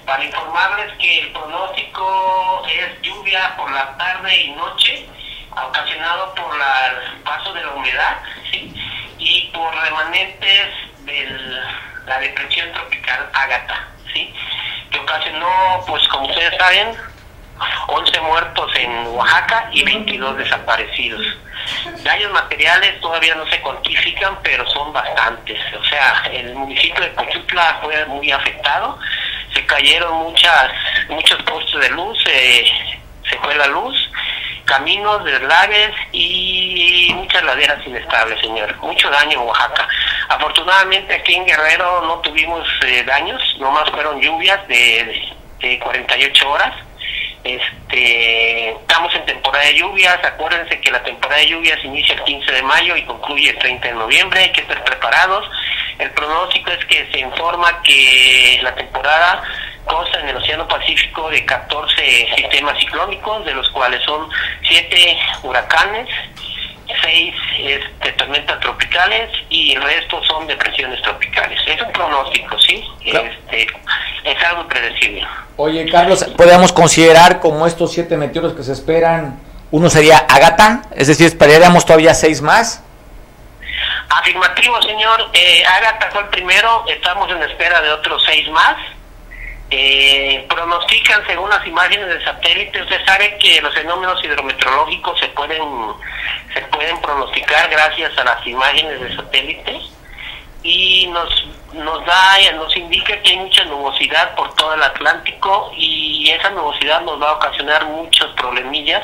para 0.05 0.23
informarles 0.23 0.97
que 0.97 1.19
el 1.19 1.31
pronóstico 1.31 2.63
es 2.67 3.01
lluvia 3.01 3.55
por 3.57 3.71
la 3.71 3.97
tarde 3.97 4.35
y 4.35 4.51
noche, 4.51 5.07
ocasionado 5.51 6.33
por 6.35 6.55
el 6.55 7.21
paso 7.23 7.53
de 7.53 7.63
la 7.63 7.71
humedad 7.71 8.17
y 9.17 9.51
por 9.53 9.75
remanentes 9.75 10.67
de 11.05 11.61
la 12.05 12.19
depresión 12.19 12.71
tropical 12.73 13.29
Ágata, 13.33 13.87
¿sí? 14.13 14.33
que 14.91 14.99
ocasionó, 14.99 15.83
pues 15.87 16.07
como 16.07 16.27
ustedes 16.27 16.57
saben, 16.57 16.95
11 17.87 18.21
muertos 18.21 18.71
en 18.75 19.07
Oaxaca 19.07 19.69
y 19.71 19.83
22 19.83 20.37
desaparecidos. 20.37 21.25
Daños 22.03 22.31
materiales 22.31 22.99
todavía 23.01 23.35
no 23.35 23.45
se 23.47 23.59
cuantifican, 23.61 24.37
pero 24.41 24.67
son 24.69 24.93
bastantes. 24.93 25.59
O 25.79 25.83
sea, 25.85 26.23
el 26.31 26.55
municipio 26.55 27.03
de 27.03 27.09
Pochutla 27.09 27.79
fue 27.83 28.05
muy 28.05 28.31
afectado, 28.31 28.97
se 29.53 29.65
cayeron 29.65 30.17
muchas 30.17 30.71
muchos 31.09 31.41
postes 31.43 31.81
de 31.81 31.89
luz, 31.89 32.17
se 33.29 33.37
fue 33.39 33.55
la 33.55 33.67
luz, 33.67 33.95
caminos, 34.65 35.23
deslaves 35.23 35.91
y 36.11 37.11
muchas 37.15 37.43
laderas 37.43 37.85
inestables, 37.85 38.39
señor. 38.41 38.75
Mucho 38.77 39.09
daño 39.09 39.41
en 39.41 39.47
Oaxaca. 39.47 39.87
Afortunadamente 40.29 41.13
aquí 41.15 41.35
en 41.35 41.45
Guerrero 41.45 42.01
no 42.01 42.19
tuvimos 42.19 42.67
eh, 42.85 43.03
daños, 43.03 43.41
nomás 43.59 43.89
fueron 43.91 44.21
lluvias 44.21 44.67
de, 44.67 45.33
de 45.59 45.79
48 45.79 46.49
horas 46.49 46.73
este, 47.43 48.69
estamos 48.71 49.15
en 49.15 49.25
temporada 49.25 49.65
de 49.65 49.75
lluvias, 49.75 50.19
acuérdense 50.23 50.79
que 50.81 50.91
la 50.91 51.01
temporada 51.01 51.39
de 51.39 51.47
lluvias 51.47 51.83
inicia 51.83 52.15
el 52.15 52.23
15 52.23 52.51
de 52.51 52.63
mayo 52.63 52.95
y 52.97 53.03
concluye 53.03 53.49
el 53.49 53.57
30 53.57 53.87
de 53.87 53.93
noviembre, 53.93 54.41
hay 54.41 54.51
que 54.51 54.61
estar 54.61 54.83
preparados. 54.83 55.49
El 55.99 56.11
pronóstico 56.11 56.71
es 56.71 56.85
que 56.85 57.09
se 57.11 57.19
informa 57.19 57.81
que 57.81 58.59
la 58.61 58.75
temporada 58.75 59.41
consta 59.85 60.19
en 60.19 60.29
el 60.29 60.37
Océano 60.37 60.67
Pacífico 60.67 61.29
de 61.29 61.45
14 61.45 62.27
sistemas 62.35 62.77
ciclónicos, 62.79 63.45
de 63.45 63.53
los 63.53 63.69
cuales 63.69 64.03
son 64.03 64.29
7 64.63 65.17
huracanes, 65.43 66.07
6 67.01 67.35
este, 67.59 68.11
tormentas 68.13 68.59
tropicales 68.59 69.29
y 69.49 69.73
el 69.75 69.81
resto 69.81 70.23
son 70.23 70.47
depresiones 70.47 71.01
tropicales. 71.01 71.59
Es 71.67 71.81
un 71.81 71.91
pronóstico, 71.91 72.57
¿sí? 72.59 72.83
Este, 73.03 73.67
es 74.23 74.43
algo 74.43 74.67
predecible. 74.67 75.25
Oye, 75.57 75.89
Carlos, 75.89 76.23
¿podríamos 76.37 76.71
considerar 76.71 77.39
como 77.39 77.67
estos 77.67 77.91
siete 77.91 78.17
meteoros 78.17 78.53
que 78.53 78.63
se 78.63 78.73
esperan, 78.73 79.39
uno 79.71 79.89
sería 79.89 80.17
Agata? 80.17 80.83
Es 80.95 81.07
decir, 81.07 81.27
¿esperaríamos 81.27 81.85
todavía 81.85 82.13
seis 82.13 82.41
más? 82.41 82.83
Afirmativo, 84.09 84.81
señor. 84.81 85.29
Eh, 85.33 85.63
Agata 85.65 86.09
fue 86.11 86.21
el 86.21 86.27
primero, 86.29 86.85
estamos 86.87 87.29
en 87.31 87.43
espera 87.43 87.81
de 87.81 87.91
otros 87.91 88.23
seis 88.25 88.49
más. 88.49 88.77
Eh, 89.71 90.45
pronostican 90.49 91.25
según 91.27 91.49
las 91.49 91.65
imágenes 91.65 92.07
de 92.07 92.23
satélite, 92.23 92.81
usted 92.81 93.05
sabe 93.05 93.37
que 93.37 93.61
los 93.61 93.73
fenómenos 93.73 94.23
hidrometeorológicos 94.23 95.19
se 95.19 95.27
pueden 95.27 95.61
se 96.53 96.61
pueden 96.61 96.99
pronosticar 97.01 97.69
gracias 97.69 98.17
a 98.17 98.23
las 98.23 98.47
imágenes 98.47 98.99
de 98.99 99.15
satélite 99.15 99.79
y 100.63 101.07
nos 101.07 101.47
nos 101.73 102.03
da 102.05 102.51
nos 102.55 102.75
indica 102.75 103.21
que 103.21 103.29
hay 103.29 103.37
mucha 103.37 103.63
nubosidad 103.65 104.35
por 104.35 104.53
todo 104.55 104.73
el 104.73 104.81
Atlántico 104.81 105.71
y 105.77 106.29
esa 106.29 106.49
nubosidad 106.49 107.01
nos 107.01 107.21
va 107.21 107.29
a 107.29 107.33
ocasionar 107.33 107.85
muchos 107.85 108.27
problemillas 108.33 109.03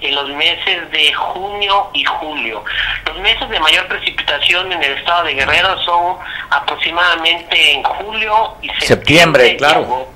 en 0.00 0.14
los 0.14 0.28
meses 0.30 0.90
de 0.90 1.12
junio 1.12 1.90
y 1.92 2.04
julio. 2.04 2.64
Los 3.06 3.18
meses 3.18 3.48
de 3.48 3.58
mayor 3.60 3.86
precipitación 3.88 4.72
en 4.72 4.82
el 4.82 4.92
estado 4.92 5.24
de 5.24 5.34
Guerrero 5.34 5.78
son 5.82 6.18
aproximadamente 6.50 7.72
en 7.72 7.82
julio 7.82 8.54
y 8.62 8.68
septiembre, 8.68 8.86
septiembre 8.86 9.56
claro. 9.56 10.13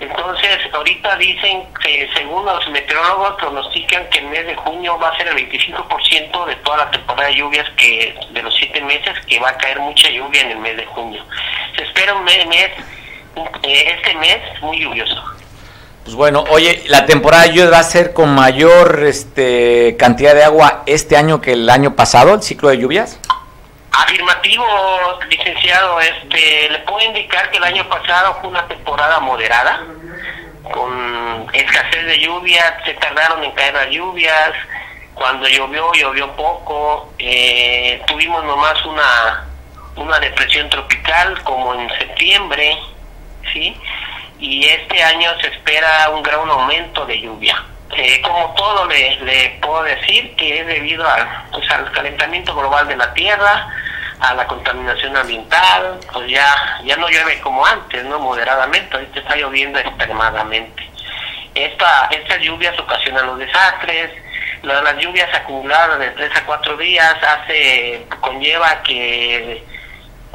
Entonces, 0.00 0.58
ahorita 0.72 1.16
dicen 1.16 1.64
que 1.82 2.08
según 2.14 2.44
los 2.44 2.68
meteorólogos 2.70 3.34
pronostican 3.38 4.08
que 4.10 4.18
el 4.18 4.26
mes 4.26 4.46
de 4.46 4.54
junio 4.56 4.98
va 4.98 5.08
a 5.08 5.16
ser 5.16 5.28
el 5.28 5.36
25% 5.36 6.46
de 6.46 6.56
toda 6.56 6.78
la 6.78 6.90
temporada 6.90 7.28
de 7.28 7.36
lluvias 7.36 7.68
que 7.76 8.14
de 8.30 8.42
los 8.42 8.54
siete 8.54 8.80
meses, 8.82 9.14
que 9.26 9.40
va 9.40 9.50
a 9.50 9.56
caer 9.58 9.80
mucha 9.80 10.08
lluvia 10.10 10.42
en 10.42 10.50
el 10.52 10.58
mes 10.58 10.76
de 10.76 10.86
junio. 10.86 11.24
Se 11.76 11.82
espera 11.82 12.14
un 12.14 12.24
mes, 12.24 12.46
mes 12.46 12.70
eh, 13.64 13.94
este 13.96 14.14
mes 14.16 14.38
muy 14.62 14.80
lluvioso. 14.80 15.22
Pues 16.04 16.16
bueno, 16.16 16.44
oye, 16.50 16.84
la 16.86 17.04
temporada 17.04 17.42
de 17.42 17.50
lluvias 17.50 17.72
va 17.72 17.78
a 17.80 17.84
ser 17.84 18.12
con 18.14 18.34
mayor 18.34 19.04
este, 19.04 19.96
cantidad 19.98 20.34
de 20.34 20.44
agua 20.44 20.82
este 20.86 21.16
año 21.16 21.40
que 21.40 21.52
el 21.52 21.68
año 21.68 21.96
pasado, 21.96 22.34
el 22.34 22.42
ciclo 22.42 22.70
de 22.70 22.78
lluvias. 22.78 23.20
Afirmativo, 23.92 24.66
licenciado. 25.28 26.00
Este, 26.00 26.70
le 26.70 26.78
puedo 26.80 27.00
indicar 27.06 27.50
que 27.50 27.58
el 27.58 27.64
año 27.64 27.88
pasado 27.88 28.38
fue 28.40 28.50
una 28.50 28.66
temporada 28.68 29.20
moderada, 29.20 29.82
con 30.72 31.46
escasez 31.52 32.04
de 32.06 32.18
lluvias, 32.18 32.74
se 32.84 32.94
tardaron 32.94 33.42
en 33.42 33.52
caer 33.52 33.74
las 33.74 33.90
lluvias, 33.90 34.52
cuando 35.14 35.48
llovió, 35.48 35.92
llovió 35.94 36.30
poco, 36.36 37.12
eh, 37.18 38.00
tuvimos 38.06 38.44
nomás 38.44 38.84
una, 38.84 39.46
una 39.96 40.18
depresión 40.20 40.68
tropical 40.70 41.42
como 41.42 41.74
en 41.74 41.88
septiembre, 41.98 42.78
¿sí? 43.52 43.76
Y 44.38 44.64
este 44.66 45.02
año 45.02 45.30
se 45.40 45.48
espera 45.48 46.10
un 46.10 46.22
gran 46.22 46.48
aumento 46.48 47.04
de 47.06 47.20
lluvia. 47.20 47.64
Eh, 47.96 48.20
como 48.22 48.54
todo 48.54 48.86
le, 48.86 49.58
puedo 49.62 49.82
decir 49.82 50.34
que 50.36 50.60
es 50.60 50.66
debido 50.66 51.06
pues, 51.52 51.70
al 51.70 51.90
calentamiento 51.92 52.54
global 52.54 52.86
de 52.86 52.96
la 52.96 53.12
Tierra, 53.14 53.66
a 54.20 54.34
la 54.34 54.46
contaminación 54.46 55.16
ambiental, 55.16 55.98
pues 56.12 56.28
ya, 56.28 56.80
ya 56.84 56.96
no 56.96 57.08
llueve 57.08 57.40
como 57.40 57.64
antes, 57.64 58.04
¿no? 58.04 58.18
Moderadamente, 58.18 58.94
ahorita 58.94 59.20
está 59.20 59.36
lloviendo 59.36 59.78
extremadamente. 59.78 60.88
Esta, 61.54 62.08
estas 62.10 62.40
lluvias 62.40 62.78
ocasionan 62.78 63.26
los 63.26 63.38
desastres, 63.38 64.10
las 64.62 64.96
lluvias 64.98 65.32
acumuladas 65.34 65.98
de 65.98 66.10
3 66.10 66.36
a 66.36 66.46
4 66.46 66.76
días 66.76 67.16
hace, 67.22 68.06
conlleva 68.20 68.82
que, 68.82 69.64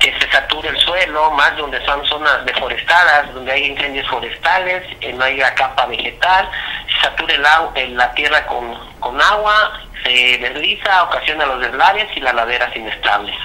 que 0.04 0.14
se 0.20 0.30
sature 0.30 0.68
el 0.68 0.78
suelo, 0.80 1.32
más 1.32 1.56
donde 1.56 1.84
son 1.86 2.06
zonas 2.06 2.46
deforestadas, 2.46 3.34
donde 3.34 3.54
hay 3.54 3.68
incendios 3.68 4.06
forestales, 4.10 4.84
no 5.16 5.24
hay 5.24 5.40
capa 5.56 5.86
vegetal, 5.86 6.50
se 6.94 7.08
satura 7.08 7.34
el 7.34 7.46
agua, 7.46 7.72
la 7.88 8.14
tierra 8.14 8.46
con, 8.46 8.78
con 9.00 9.22
agua, 9.22 9.80
se 10.04 10.38
desliza, 10.40 11.04
ocasiona 11.04 11.46
los 11.46 11.62
deslaves 11.62 12.08
y 12.18 12.20
las 12.20 12.34
laderas 12.34 12.76
inestables 12.76 13.36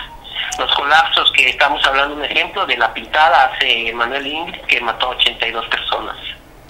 los 0.59 0.74
colapsos 0.74 1.30
que 1.32 1.50
estamos 1.50 1.84
hablando, 1.86 2.16
un 2.16 2.24
ejemplo 2.24 2.66
de 2.66 2.76
la 2.76 2.92
pintada 2.92 3.44
hace 3.44 3.92
Manuel 3.92 4.26
Ingrid, 4.26 4.61
que 4.62 4.80
mató 4.80 5.06
a 5.06 5.11
82 5.11 5.66
personas. 5.68 6.16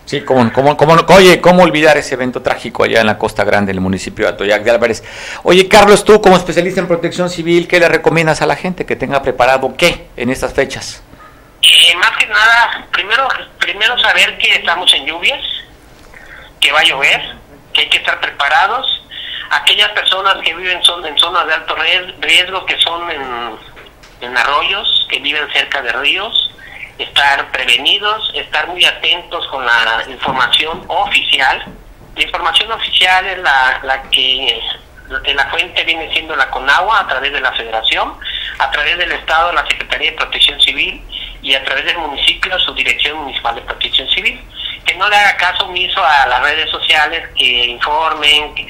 Sí, 0.08 0.22
como, 0.22 0.50
como, 0.54 0.74
como, 0.78 0.94
oye, 1.08 1.38
¿cómo 1.42 1.64
olvidar 1.64 1.98
ese 1.98 2.14
evento 2.14 2.40
trágico 2.40 2.82
allá 2.82 3.02
en 3.02 3.06
la 3.06 3.18
Costa 3.18 3.44
Grande, 3.44 3.72
en 3.72 3.76
el 3.76 3.82
municipio 3.82 4.24
de 4.24 4.32
Atoyac 4.32 4.62
de 4.62 4.70
Álvarez? 4.70 5.04
Oye, 5.42 5.68
Carlos, 5.68 6.02
tú 6.02 6.22
como 6.22 6.34
especialista 6.34 6.80
en 6.80 6.88
protección 6.88 7.28
civil, 7.28 7.68
¿qué 7.68 7.78
le 7.78 7.90
recomiendas 7.90 8.40
a 8.40 8.46
la 8.46 8.56
gente 8.56 8.86
que 8.86 8.96
tenga 8.96 9.20
preparado 9.20 9.76
qué 9.76 10.06
en 10.16 10.30
estas 10.30 10.54
fechas? 10.54 11.02
Eh, 11.60 11.94
más 11.96 12.16
que 12.16 12.24
nada, 12.24 12.86
primero, 12.90 13.28
primero 13.58 13.98
saber 13.98 14.38
que 14.38 14.54
estamos 14.54 14.90
en 14.94 15.04
lluvias, 15.04 15.44
que 16.58 16.72
va 16.72 16.80
a 16.80 16.84
llover, 16.84 17.36
que 17.74 17.82
hay 17.82 17.90
que 17.90 17.98
estar 17.98 18.18
preparados. 18.18 19.04
Aquellas 19.50 19.90
personas 19.90 20.36
que 20.42 20.54
viven 20.54 20.82
son, 20.84 21.04
en 21.04 21.18
zonas 21.18 21.46
de 21.46 21.52
alto 21.52 21.76
riesgo, 22.22 22.64
que 22.64 22.78
son 22.78 23.10
en 24.22 24.38
arroyos, 24.38 25.06
que 25.10 25.18
viven 25.18 25.46
cerca 25.52 25.82
de 25.82 25.92
ríos, 25.92 26.48
estar 26.98 27.50
prevenidos, 27.50 28.30
estar 28.34 28.66
muy 28.68 28.84
atentos 28.84 29.46
con 29.48 29.64
la 29.64 30.04
información 30.08 30.84
oficial. 30.88 31.64
La 32.16 32.22
información 32.22 32.72
oficial 32.72 33.26
es 33.26 33.38
la, 33.38 33.80
la 33.82 34.02
que 34.10 34.60
la 35.34 35.46
fuente 35.46 35.84
viene 35.84 36.12
siendo 36.12 36.36
la 36.36 36.50
CONAGUA 36.50 37.00
a 37.00 37.06
través 37.06 37.32
de 37.32 37.40
la 37.40 37.52
Federación, 37.52 38.14
a 38.58 38.70
través 38.70 38.98
del 38.98 39.12
Estado, 39.12 39.52
la 39.52 39.66
Secretaría 39.66 40.10
de 40.10 40.16
Protección 40.16 40.60
Civil 40.60 41.02
y 41.40 41.54
a 41.54 41.64
través 41.64 41.84
del 41.84 41.98
municipio, 41.98 42.58
su 42.58 42.74
Dirección 42.74 43.18
Municipal 43.18 43.54
de 43.54 43.60
Protección 43.62 44.08
Civil. 44.10 44.40
Que 44.84 44.94
no 44.94 45.08
le 45.08 45.16
haga 45.16 45.36
caso 45.36 45.66
omiso 45.66 46.04
a 46.04 46.26
las 46.26 46.40
redes 46.42 46.70
sociales 46.70 47.28
que 47.36 47.66
informen, 47.66 48.54
que 48.54 48.66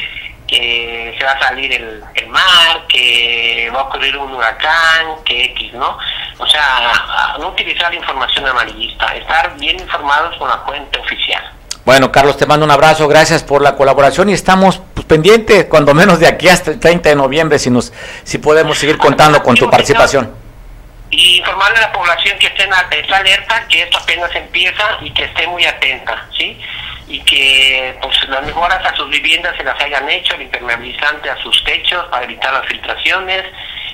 se 0.56 1.24
va 1.24 1.32
a 1.32 1.40
salir 1.40 1.72
el, 1.72 2.02
el, 2.14 2.26
mar, 2.28 2.86
que 2.88 3.70
va 3.74 3.80
a 3.80 3.82
ocurrir 3.84 4.16
un 4.16 4.32
huracán, 4.32 5.22
que 5.24 5.44
X, 5.46 5.72
¿no? 5.74 5.98
O 6.38 6.46
sea, 6.46 7.36
no 7.38 7.48
utilizar 7.48 7.92
información 7.92 8.46
amarillista, 8.46 9.14
estar 9.14 9.56
bien 9.58 9.78
informados 9.78 10.36
con 10.36 10.48
la 10.48 10.58
fuente 10.58 10.98
oficial. 10.98 11.52
Bueno, 11.84 12.12
Carlos, 12.12 12.36
te 12.36 12.44
mando 12.44 12.66
un 12.66 12.70
abrazo, 12.70 13.08
gracias 13.08 13.42
por 13.42 13.62
la 13.62 13.74
colaboración 13.74 14.28
y 14.28 14.34
estamos 14.34 14.80
pues, 14.92 15.06
pendientes, 15.06 15.64
cuando 15.66 15.94
menos 15.94 16.20
de 16.20 16.26
aquí 16.26 16.48
hasta 16.48 16.72
el 16.72 16.80
30 16.80 17.08
de 17.08 17.16
noviembre, 17.16 17.58
si 17.58 17.70
nos 17.70 17.92
si 18.24 18.36
podemos 18.36 18.76
seguir 18.76 18.98
contando 18.98 19.42
con 19.42 19.54
tu 19.54 19.70
participación. 19.70 20.30
Y 21.10 21.38
informarle 21.38 21.78
a 21.78 21.80
la 21.80 21.92
población 21.92 22.38
que 22.38 22.48
esté, 22.48 22.68
esté 22.90 23.14
alerta, 23.14 23.66
que 23.68 23.82
esto 23.84 23.96
apenas 23.96 24.34
empieza 24.34 24.84
y 25.00 25.10
que 25.12 25.24
esté 25.24 25.46
muy 25.46 25.64
atenta, 25.64 26.26
¿sí? 26.36 26.60
Y 27.08 27.20
que 27.20 27.98
pues 28.02 28.28
las 28.28 28.44
mejoras 28.44 28.84
a 28.84 28.94
sus 28.94 29.08
viviendas 29.08 29.56
se 29.56 29.64
las 29.64 29.80
hayan 29.80 30.08
hecho, 30.10 30.34
el 30.34 30.42
impermeabilizante 30.42 31.30
a 31.30 31.36
sus 31.42 31.64
techos 31.64 32.04
para 32.06 32.24
evitar 32.24 32.52
las 32.52 32.66
filtraciones, 32.66 33.44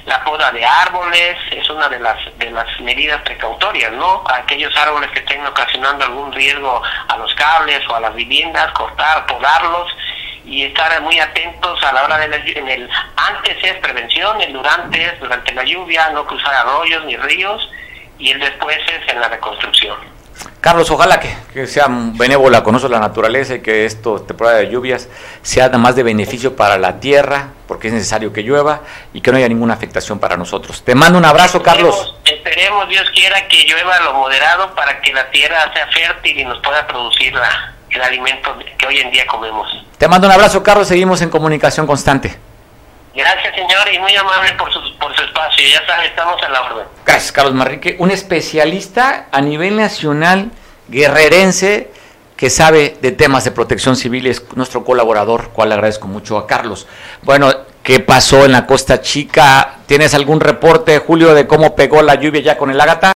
la 0.05 0.23
poda 0.25 0.51
de 0.51 0.65
árboles 0.65 1.37
es 1.51 1.69
una 1.71 1.89
de 1.89 1.99
las 1.99 2.19
de 2.39 2.51
las 2.51 2.67
medidas 2.81 3.23
precautorias, 3.23 3.93
¿no? 3.93 4.23
Aquellos 4.29 4.77
árboles 4.77 5.11
que 5.13 5.21
estén 5.21 5.47
ocasionando 5.47 6.05
algún 6.05 6.33
riesgo 6.33 6.83
a 7.09 7.17
los 7.17 7.33
cables 7.35 7.81
o 7.89 7.95
a 7.95 8.01
las 8.01 8.15
viviendas, 8.15 8.71
cortar, 8.73 9.25
podarlos 9.27 9.97
y 10.45 10.65
estar 10.65 11.01
muy 11.01 11.19
atentos 11.19 11.83
a 11.83 11.93
la 11.93 12.05
hora 12.05 12.19
de 12.19 12.29
la, 12.29 12.37
en 12.37 12.69
el 12.69 12.91
antes 13.17 13.57
es 13.63 13.75
prevención, 13.77 14.41
el 14.43 14.53
durante 14.53 15.03
es 15.03 15.19
durante 15.21 15.55
la 15.55 15.65
lluvia, 15.65 16.11
no 16.11 16.27
cruzar 16.27 16.55
arroyos 16.55 17.05
ni 17.07 17.17
ríos 17.17 17.71
y 18.19 18.33
el 18.33 18.41
después 18.41 18.79
es 18.89 19.09
en 19.11 19.21
la 19.21 19.29
reconstrucción. 19.29 20.14
Carlos, 20.61 20.91
ojalá 20.91 21.21
que, 21.21 21.67
sea 21.67 21.87
benévola 21.89 22.63
con 22.63 22.73
nosotros 22.73 22.99
la 22.99 23.07
naturaleza 23.07 23.57
y 23.57 23.61
que 23.61 23.85
esto, 23.85 24.23
temporada 24.23 24.59
de 24.59 24.71
lluvias, 24.71 25.09
sea 25.43 25.69
más 25.71 25.95
de 25.95 26.03
beneficio 26.03 26.57
para 26.57 26.79
la 26.79 27.01
tierra, 27.01 27.51
porque 27.69 27.89
es 27.89 27.95
necesario 27.95 28.33
que 28.33 28.43
llueva 28.43 28.81
y 29.13 29.21
que 29.21 29.31
no 29.31 29.37
haya 29.37 29.49
ninguna 29.49 29.75
afectación 29.75 30.19
para 30.19 30.37
nosotros. 30.37 30.83
Te 30.83 30.95
mando 30.95 31.19
un 31.19 31.25
abrazo, 31.25 31.63
Carlos. 31.63 32.17
Esperemos, 32.25 32.89
Dios 32.89 33.05
quiera, 33.15 33.47
que 33.47 33.65
llueva 33.65 34.01
lo 34.01 34.15
moderado 34.15 34.75
para 34.75 35.01
que 35.01 35.13
la 35.13 35.31
tierra 35.31 35.73
sea 35.73 35.87
fértil 35.89 36.41
y 36.41 36.45
nos 36.45 36.61
pueda 36.61 36.87
producir 36.87 37.35
el 37.91 38.03
alimento 38.03 38.57
que 38.79 38.87
hoy 38.87 38.99
en 38.99 39.11
día 39.11 39.27
comemos. 39.27 39.69
Te 39.99 40.09
mando 40.09 40.27
un 40.27 40.33
abrazo, 40.33 40.63
Carlos. 40.63 40.89
Seguimos 40.89 41.21
en 41.23 41.31
comunicación 41.31 41.87
constante. 41.87 42.39
Gracias, 43.15 43.55
señor, 43.55 43.93
y 43.93 43.99
muy 44.01 44.15
amable 44.17 44.53
por 44.55 44.73
su, 44.73 44.81
por 44.99 45.15
su 45.15 45.23
espacio. 45.23 45.65
Ya 45.69 45.87
saben, 45.87 46.07
estamos 46.07 46.43
en 46.43 46.53
la 46.53 46.63
orden. 46.63 46.87
Gracias, 47.07 47.31
Carlos 47.31 47.55
Marrique, 47.55 47.97
un 48.01 48.11
especialista 48.11 49.27
a 49.31 49.41
nivel 49.41 49.77
nacional, 49.77 50.51
guerrerense, 50.89 51.93
que 52.37 52.51
sabe 52.51 52.97
de 53.01 53.13
temas 53.13 53.45
de 53.45 53.53
protección 53.53 53.95
civil, 53.95 54.27
es 54.27 54.43
nuestro 54.57 54.85
colaborador, 54.85 55.51
cual 55.51 55.69
le 55.69 55.77
agradezco 55.77 56.09
mucho 56.09 56.37
a 56.37 56.49
Carlos. 56.49 56.89
Bueno, 57.23 57.53
¿qué 57.85 58.01
pasó 58.01 58.45
en 58.45 58.53
la 58.53 58.67
Costa 58.67 59.01
Chica? 59.01 59.77
¿Tienes 59.87 60.15
algún 60.15 60.41
reporte, 60.41 60.99
Julio, 60.99 61.35
de 61.35 61.47
cómo 61.47 61.77
pegó 61.77 62.03
la 62.03 62.17
lluvia 62.17 62.43
ya 62.43 62.57
con 62.59 62.71
el 62.71 62.81
Ágata? 62.81 63.13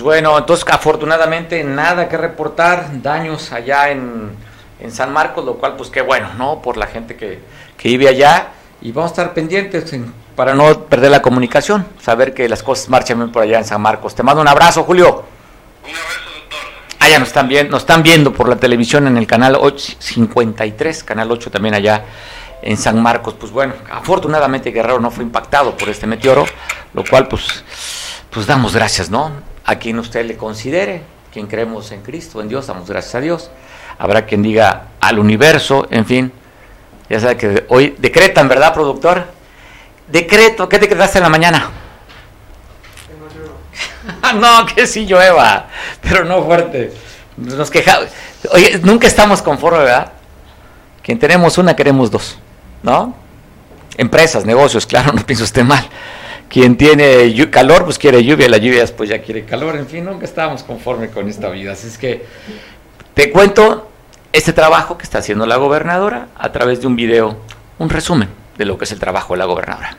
Bueno, 0.00 0.36
entonces 0.38 0.66
afortunadamente 0.70 1.62
nada 1.64 2.08
que 2.08 2.16
reportar, 2.16 3.02
daños 3.02 3.52
allá 3.52 3.90
en 3.90 4.36
en 4.80 4.92
San 4.92 5.12
Marcos, 5.12 5.44
lo 5.44 5.54
cual 5.54 5.76
pues 5.76 5.90
qué 5.90 6.02
bueno, 6.02 6.28
¿no? 6.36 6.62
Por 6.62 6.76
la 6.76 6.86
gente 6.86 7.16
que, 7.16 7.40
que 7.76 7.88
vive 7.88 8.08
allá 8.08 8.48
y 8.80 8.92
vamos 8.92 9.10
a 9.10 9.14
estar 9.14 9.34
pendientes 9.34 9.94
para 10.36 10.54
no 10.54 10.84
perder 10.84 11.10
la 11.10 11.20
comunicación, 11.20 11.86
saber 12.00 12.32
que 12.32 12.48
las 12.48 12.62
cosas 12.62 12.88
marchan 12.88 13.18
bien 13.18 13.32
por 13.32 13.42
allá 13.42 13.58
en 13.58 13.64
San 13.64 13.80
Marcos. 13.80 14.14
Te 14.14 14.22
mando 14.22 14.40
un 14.40 14.48
abrazo, 14.48 14.84
Julio. 14.84 15.24
Un 15.82 15.90
abrazo, 15.90 16.20
doctor. 16.40 16.58
Ah, 17.00 17.08
ya 17.08 17.18
nos 17.18 17.28
están, 17.28 17.48
viendo, 17.48 17.72
nos 17.72 17.82
están 17.82 18.02
viendo 18.02 18.32
por 18.32 18.48
la 18.48 18.56
televisión 18.56 19.08
en 19.08 19.16
el 19.16 19.26
canal 19.26 19.56
8, 19.60 19.96
53, 19.98 21.02
canal 21.02 21.30
8 21.32 21.50
también 21.50 21.74
allá 21.74 22.04
en 22.62 22.76
San 22.76 23.02
Marcos. 23.02 23.34
Pues 23.34 23.50
bueno, 23.50 23.74
afortunadamente 23.90 24.70
Guerrero 24.70 25.00
no 25.00 25.10
fue 25.10 25.24
impactado 25.24 25.76
por 25.76 25.88
este 25.88 26.06
meteoro, 26.06 26.44
lo 26.94 27.04
cual 27.04 27.26
pues, 27.26 27.64
pues 28.30 28.46
damos 28.46 28.76
gracias, 28.76 29.10
¿no? 29.10 29.32
A 29.68 29.78
quien 29.78 29.98
usted 29.98 30.24
le 30.24 30.38
considere, 30.38 31.02
quien 31.30 31.46
creemos 31.46 31.92
en 31.92 32.00
Cristo, 32.00 32.40
en 32.40 32.48
Dios, 32.48 32.68
damos 32.68 32.88
gracias 32.88 33.14
a 33.16 33.20
Dios. 33.20 33.50
Habrá 33.98 34.24
quien 34.24 34.42
diga 34.42 34.84
al 34.98 35.18
universo, 35.18 35.86
en 35.90 36.06
fin. 36.06 36.32
Ya 37.10 37.20
sabe 37.20 37.36
que 37.36 37.66
hoy 37.68 37.94
decretan, 37.98 38.48
¿verdad, 38.48 38.72
productor? 38.72 39.26
Decreto, 40.06 40.70
¿qué 40.70 40.78
decretaste 40.78 41.18
en 41.18 41.24
la 41.24 41.28
mañana? 41.28 41.70
no, 44.36 44.64
que 44.64 44.86
sí 44.86 45.04
llueva, 45.04 45.66
pero 46.00 46.24
no 46.24 46.42
fuerte. 46.44 46.94
Nos 47.36 47.70
quejamos. 47.70 48.08
Oye, 48.52 48.80
nunca 48.82 49.06
estamos 49.06 49.42
conformes, 49.42 49.82
¿verdad? 49.82 50.12
Quien 51.02 51.18
tenemos 51.18 51.58
una, 51.58 51.76
queremos 51.76 52.10
dos, 52.10 52.38
¿no? 52.82 53.14
Empresas, 53.98 54.46
negocios, 54.46 54.86
claro, 54.86 55.12
no 55.14 55.26
pienso 55.26 55.44
usted 55.44 55.62
mal. 55.62 55.86
Quien 56.48 56.78
tiene 56.78 57.50
calor, 57.50 57.84
pues 57.84 57.98
quiere 57.98 58.24
lluvia, 58.24 58.48
la 58.48 58.56
lluvia 58.56 58.80
después 58.80 59.10
ya 59.10 59.20
quiere 59.20 59.44
calor, 59.44 59.76
en 59.76 59.86
fin, 59.86 60.04
nunca 60.04 60.24
estamos 60.24 60.62
conformes 60.62 61.10
con 61.10 61.28
esta 61.28 61.50
vida. 61.50 61.72
Así 61.72 61.88
es 61.88 61.98
que 61.98 62.24
te 63.12 63.30
cuento 63.30 63.90
este 64.32 64.54
trabajo 64.54 64.96
que 64.96 65.04
está 65.04 65.18
haciendo 65.18 65.44
la 65.44 65.56
gobernadora 65.56 66.28
a 66.36 66.50
través 66.50 66.80
de 66.80 66.86
un 66.86 66.96
video, 66.96 67.36
un 67.78 67.90
resumen 67.90 68.28
de 68.56 68.64
lo 68.64 68.78
que 68.78 68.84
es 68.84 68.92
el 68.92 68.98
trabajo 68.98 69.34
de 69.34 69.38
la 69.38 69.44
gobernadora. 69.44 69.96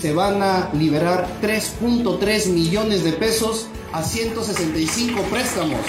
Se 0.00 0.12
van 0.12 0.40
a 0.40 0.70
liberar 0.72 1.26
3.3 1.42 2.46
millones 2.50 3.02
de 3.02 3.12
pesos 3.12 3.66
a 3.96 4.02
165 4.02 5.22
préstamos 5.30 5.80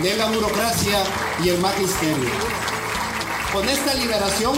de 0.00 0.16
la 0.16 0.26
burocracia 0.26 0.98
y 1.42 1.48
el 1.48 1.58
magisterio. 1.58 2.30
Con 3.52 3.68
esta 3.68 3.92
liberación 3.94 4.54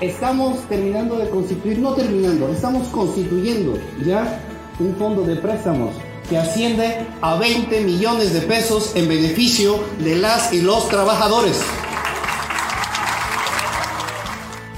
estamos 0.00 0.66
terminando 0.70 1.18
de 1.18 1.28
constituir, 1.28 1.80
no 1.80 1.92
terminando, 1.92 2.48
estamos 2.48 2.88
constituyendo 2.88 3.78
ya 4.06 4.40
un 4.78 4.96
fondo 4.96 5.20
de 5.20 5.36
préstamos 5.36 5.94
que 6.30 6.38
asciende 6.38 7.06
a 7.20 7.36
20 7.36 7.78
millones 7.82 8.32
de 8.32 8.40
pesos 8.40 8.96
en 8.96 9.06
beneficio 9.06 9.78
de 9.98 10.16
las 10.16 10.54
y 10.54 10.62
los 10.62 10.88
trabajadores. 10.88 11.60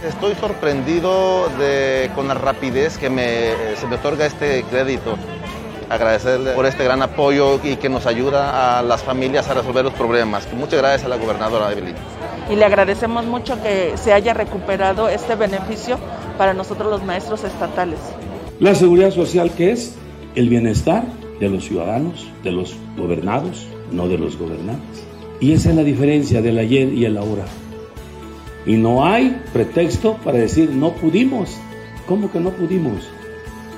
Estoy 0.05 0.35
sorprendido 0.35 1.49
de, 1.61 2.11
con 2.17 2.27
la 2.27 2.35
rapidez 2.35 2.99
que 2.99 3.09
me, 3.09 3.77
se 3.77 3.87
me 3.87 3.97
otorga 3.97 4.27
este 4.27 4.65
crédito. 4.65 5.17
Agradecerle 5.91 6.53
por 6.53 6.67
este 6.67 6.85
gran 6.85 7.03
apoyo 7.03 7.61
y 7.65 7.77
que 7.77 7.89
nos 7.89 8.07
ayuda 8.07 8.79
a 8.79 8.83
las 8.83 9.03
familias 9.03 9.49
a 9.49 9.55
resolver 9.55 9.85
los 9.85 9.95
problemas. 9.95 10.47
Muchas 10.53 10.81
gracias 10.81 11.05
a 11.05 11.09
la 11.09 11.17
gobernadora 11.17 11.73
Evelyn 11.73 11.95
y 12.51 12.57
le 12.57 12.65
agradecemos 12.65 13.27
mucho 13.27 13.61
que 13.63 13.93
se 13.97 14.13
haya 14.13 14.35
recuperado 14.35 15.09
este 15.09 15.35
beneficio 15.35 15.99
para 16.37 16.55
nosotros 16.55 16.91
los 16.91 17.05
maestros 17.05 17.45
estatales. 17.45 17.99
La 18.59 18.75
seguridad 18.75 19.11
social 19.11 19.51
que 19.51 19.73
es 19.73 19.95
el 20.35 20.49
bienestar 20.49 21.05
de 21.41 21.49
los 21.49 21.65
ciudadanos, 21.65 22.27
de 22.43 22.53
los 22.53 22.75
gobernados, 22.97 23.67
no 23.93 24.09
de 24.09 24.19
los 24.19 24.39
gobernantes. 24.39 25.05
Y 25.41 25.53
esa 25.53 25.71
es 25.71 25.77
la 25.77 25.85
diferencia 25.85 26.43
del 26.43 26.59
ayer 26.59 26.93
y 26.93 27.05
el 27.05 27.17
ahora. 27.17 27.45
Y 28.67 28.77
no 28.77 29.05
hay 29.05 29.41
pretexto 29.53 30.17
para 30.25 30.39
decir 30.39 30.71
no 30.71 30.93
pudimos. 30.93 31.57
¿Cómo 32.07 32.33
que 32.33 32.41
no 32.41 32.51
pudimos? 32.51 33.09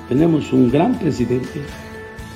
Tenemos 0.09 0.53
un 0.53 0.71
gran 0.71 0.99
presidente, 0.99 1.61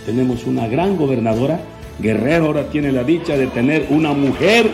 tenemos 0.04 0.44
una 0.44 0.66
gran 0.66 0.96
gobernadora. 0.96 1.60
Guerrero 1.98 2.46
ahora 2.46 2.68
tiene 2.70 2.90
la 2.90 3.04
dicha 3.04 3.36
de 3.36 3.46
tener 3.46 3.86
una 3.90 4.12
mujer 4.12 4.68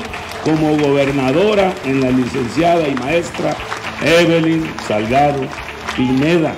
como 0.44 0.76
gobernadora 0.76 1.74
en 1.84 2.00
la 2.00 2.10
licenciada 2.10 2.88
y 2.88 2.94
maestra 2.94 3.54
Evelyn 4.02 4.64
Salgado 4.88 5.42
Pineda. 5.96 6.54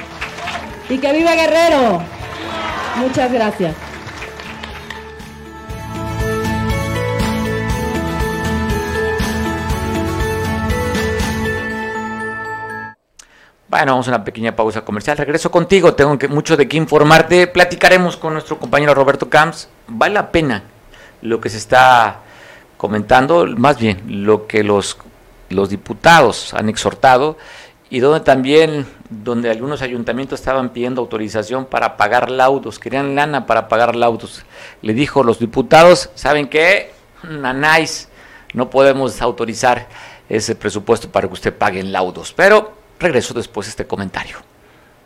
¡Y 0.91 0.97
que 0.97 1.13
viva 1.13 1.33
Guerrero! 1.35 2.01
Muchas 2.97 3.31
gracias. 3.31 3.73
Bueno, 13.69 13.93
vamos 13.93 14.07
a 14.09 14.11
una 14.11 14.25
pequeña 14.25 14.53
pausa 14.53 14.81
comercial. 14.81 15.15
Regreso 15.15 15.49
contigo, 15.49 15.93
tengo 15.93 16.19
que, 16.19 16.27
mucho 16.27 16.57
de 16.57 16.67
qué 16.67 16.75
informarte. 16.75 17.47
Platicaremos 17.47 18.17
con 18.17 18.33
nuestro 18.33 18.59
compañero 18.59 18.93
Roberto 18.93 19.29
Camps. 19.29 19.69
Vale 19.87 20.15
la 20.15 20.29
pena 20.29 20.63
lo 21.21 21.39
que 21.39 21.49
se 21.49 21.57
está 21.57 22.19
comentando, 22.75 23.47
más 23.47 23.79
bien 23.79 24.25
lo 24.25 24.45
que 24.45 24.61
los, 24.61 24.97
los 25.47 25.69
diputados 25.69 26.53
han 26.53 26.67
exhortado 26.67 27.37
y 27.89 28.01
donde 28.01 28.19
también, 28.19 28.85
donde 29.11 29.51
algunos 29.51 29.81
ayuntamientos 29.81 30.39
estaban 30.39 30.69
pidiendo 30.69 31.01
autorización 31.01 31.65
para 31.65 31.97
pagar 31.97 32.31
laudos, 32.31 32.79
querían 32.79 33.13
lana 33.13 33.45
para 33.45 33.67
pagar 33.67 33.95
laudos. 33.95 34.43
Le 34.81 34.93
dijo 34.93 35.23
los 35.23 35.37
diputados, 35.37 36.09
¿saben 36.15 36.47
qué? 36.47 36.93
Nanáis, 37.23 38.09
no 38.53 38.69
podemos 38.69 39.21
autorizar 39.21 39.87
ese 40.27 40.55
presupuesto 40.55 41.09
para 41.11 41.27
que 41.27 41.33
usted 41.33 41.53
pague 41.55 41.79
en 41.79 41.91
laudos. 41.91 42.33
Pero 42.33 42.81
Regreso 43.01 43.33
después 43.33 43.65
de 43.65 43.71
este 43.71 43.87
comentario. 43.87 44.37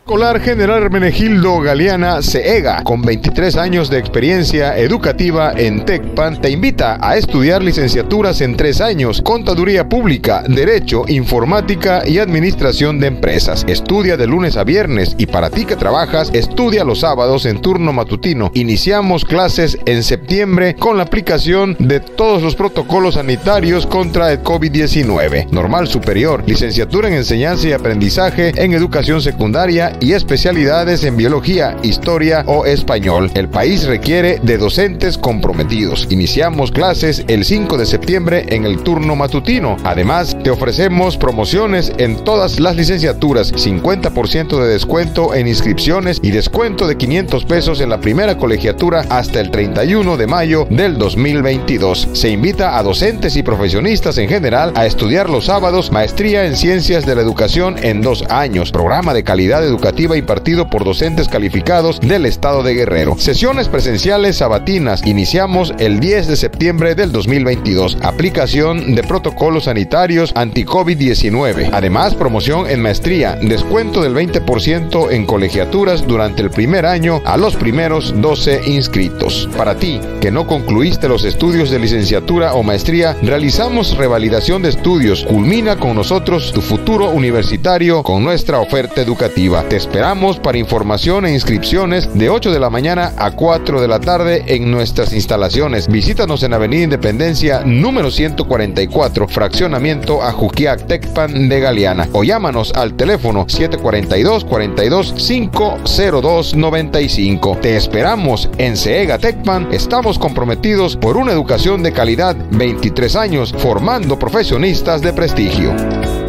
Escolar 0.06 0.40
General 0.40 0.84
Hermenegildo 0.84 1.58
Galeana 1.58 2.22
CEGA, 2.22 2.84
con 2.84 3.02
23 3.02 3.56
años 3.56 3.90
de 3.90 3.98
experiencia 3.98 4.78
educativa 4.78 5.52
en 5.56 5.84
TECPAN, 5.84 6.40
te 6.40 6.48
invita 6.48 6.96
a 7.00 7.16
estudiar 7.16 7.60
licenciaturas 7.60 8.40
en 8.40 8.56
tres 8.56 8.80
años, 8.80 9.20
Contaduría 9.20 9.88
Pública, 9.88 10.44
Derecho, 10.46 11.06
Informática 11.08 12.04
y 12.06 12.18
Administración 12.18 13.00
de 13.00 13.08
Empresas. 13.08 13.64
Estudia 13.66 14.16
de 14.16 14.28
lunes 14.28 14.56
a 14.56 14.62
viernes 14.62 15.16
y 15.18 15.26
para 15.26 15.50
ti 15.50 15.64
que 15.64 15.74
trabajas, 15.74 16.30
estudia 16.32 16.84
los 16.84 17.00
sábados 17.00 17.44
en 17.44 17.60
turno 17.60 17.92
matutino. 17.92 18.52
Iniciamos 18.54 19.24
clases 19.24 19.76
en 19.86 20.04
septiembre 20.04 20.76
con 20.76 20.98
la 20.98 21.02
aplicación 21.02 21.74
de 21.80 21.98
todos 21.98 22.44
los 22.44 22.54
protocolos 22.54 23.16
sanitarios 23.16 23.88
contra 23.88 24.30
el 24.30 24.40
COVID-19. 24.44 25.50
Normal 25.50 25.88
Superior, 25.88 26.44
licenciatura 26.46 27.08
en 27.08 27.14
Enseñanza 27.14 27.66
y 27.66 27.72
Aprendizaje 27.72 28.52
en 28.54 28.72
Educación 28.72 29.20
Secundaria 29.20 29.94
y 30.00 30.12
especialidades 30.12 31.04
en 31.04 31.16
biología, 31.16 31.76
historia 31.82 32.44
o 32.46 32.66
español. 32.66 33.30
El 33.34 33.48
país 33.48 33.86
requiere 33.86 34.38
de 34.42 34.58
docentes 34.58 35.16
comprometidos. 35.16 36.06
Iniciamos 36.10 36.70
clases 36.70 37.24
el 37.28 37.44
5 37.44 37.78
de 37.78 37.86
septiembre 37.86 38.44
en 38.48 38.64
el 38.64 38.82
turno 38.82 39.16
matutino. 39.16 39.76
Además, 39.84 40.36
te 40.42 40.50
ofrecemos 40.50 41.16
promociones 41.16 41.92
en 41.98 42.24
todas 42.24 42.60
las 42.60 42.76
licenciaturas, 42.76 43.52
50% 43.54 44.60
de 44.60 44.68
descuento 44.68 45.34
en 45.34 45.48
inscripciones 45.48 46.18
y 46.22 46.30
descuento 46.30 46.86
de 46.86 46.96
500 46.96 47.44
pesos 47.44 47.80
en 47.80 47.90
la 47.90 48.00
primera 48.00 48.36
colegiatura 48.36 49.04
hasta 49.08 49.40
el 49.40 49.50
31 49.50 50.16
de 50.16 50.26
mayo 50.26 50.66
del 50.68 50.98
2022. 50.98 52.08
Se 52.12 52.28
invita 52.28 52.76
a 52.76 52.82
docentes 52.82 53.36
y 53.36 53.42
profesionistas 53.42 54.18
en 54.18 54.28
general 54.28 54.72
a 54.74 54.86
estudiar 54.86 55.30
los 55.30 55.46
sábados 55.46 55.90
maestría 55.90 56.44
en 56.44 56.56
ciencias 56.56 57.06
de 57.06 57.14
la 57.14 57.22
educación 57.22 57.76
en 57.82 58.02
dos 58.02 58.24
años, 58.28 58.72
programa 58.72 59.14
de 59.14 59.24
calidad 59.24 59.64
educativa 59.64 59.85
educativa 59.86 60.16
impartido 60.16 60.68
por 60.68 60.84
docentes 60.84 61.28
calificados 61.28 62.00
del 62.00 62.26
estado 62.26 62.64
de 62.64 62.74
Guerrero. 62.74 63.14
Sesiones 63.18 63.68
presenciales 63.68 64.38
sabatinas. 64.38 65.06
Iniciamos 65.06 65.72
el 65.78 66.00
10 66.00 66.26
de 66.26 66.34
septiembre 66.34 66.96
del 66.96 67.12
2022. 67.12 67.98
Aplicación 68.02 68.96
de 68.96 69.04
protocolos 69.04 69.64
sanitarios 69.64 70.32
anti-COVID-19. 70.34 71.70
Además, 71.72 72.16
promoción 72.16 72.68
en 72.68 72.82
maestría. 72.82 73.36
Descuento 73.40 74.02
del 74.02 74.12
20% 74.12 75.12
en 75.12 75.24
colegiaturas 75.24 76.04
durante 76.04 76.42
el 76.42 76.50
primer 76.50 76.84
año 76.84 77.22
a 77.24 77.36
los 77.36 77.54
primeros 77.54 78.12
12 78.20 78.62
inscritos. 78.66 79.48
Para 79.56 79.76
ti, 79.76 80.00
que 80.20 80.32
no 80.32 80.48
concluiste 80.48 81.06
los 81.06 81.24
estudios 81.24 81.70
de 81.70 81.78
licenciatura 81.78 82.54
o 82.54 82.64
maestría, 82.64 83.16
realizamos 83.22 83.96
revalidación 83.96 84.62
de 84.62 84.70
estudios. 84.70 85.24
Culmina 85.28 85.76
con 85.76 85.94
nosotros 85.94 86.50
tu 86.52 86.60
futuro 86.60 87.10
universitario 87.10 88.02
con 88.02 88.24
nuestra 88.24 88.58
oferta 88.58 89.00
educativa. 89.00 89.64
Esperamos 89.76 90.38
para 90.38 90.58
información 90.58 91.26
e 91.26 91.32
inscripciones 91.32 92.12
de 92.14 92.30
8 92.30 92.50
de 92.50 92.58
la 92.58 92.70
mañana 92.70 93.12
a 93.16 93.30
4 93.30 93.80
de 93.80 93.88
la 93.88 94.00
tarde 94.00 94.44
en 94.46 94.70
nuestras 94.70 95.12
instalaciones. 95.12 95.86
Visítanos 95.88 96.42
en 96.42 96.54
Avenida 96.54 96.84
Independencia 96.84 97.62
número 97.64 98.10
144, 98.10 99.28
fraccionamiento 99.28 100.22
Ajuquiac, 100.22 100.86
Tecpan 100.86 101.48
de 101.48 101.60
Galeana 101.60 102.08
o 102.12 102.24
llámanos 102.24 102.72
al 102.74 102.94
teléfono 102.94 103.44
742 103.48 104.44
42 104.44 105.12
502 105.12 106.54
95. 106.56 107.58
Te 107.60 107.76
esperamos 107.76 108.48
en 108.58 108.76
CEGA 108.76 109.18
Tecpan. 109.18 109.68
Estamos 109.72 110.18
comprometidos 110.18 110.96
por 110.96 111.16
una 111.16 111.32
educación 111.32 111.82
de 111.82 111.92
calidad 111.92 112.34
23 112.50 113.14
años 113.16 113.54
formando 113.58 114.18
profesionistas 114.18 115.02
de 115.02 115.12
prestigio. 115.12 116.25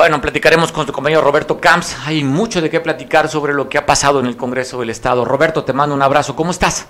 Bueno, 0.00 0.18
platicaremos 0.18 0.72
con 0.72 0.86
tu 0.86 0.94
compañero 0.94 1.20
Roberto 1.20 1.60
Camps. 1.60 1.94
Hay 2.06 2.24
mucho 2.24 2.62
de 2.62 2.70
qué 2.70 2.80
platicar 2.80 3.28
sobre 3.28 3.52
lo 3.52 3.68
que 3.68 3.76
ha 3.76 3.84
pasado 3.84 4.18
en 4.18 4.24
el 4.24 4.34
Congreso 4.34 4.80
del 4.80 4.88
Estado. 4.88 5.26
Roberto, 5.26 5.62
te 5.62 5.74
mando 5.74 5.94
un 5.94 6.00
abrazo. 6.00 6.34
¿Cómo 6.34 6.52
estás? 6.52 6.86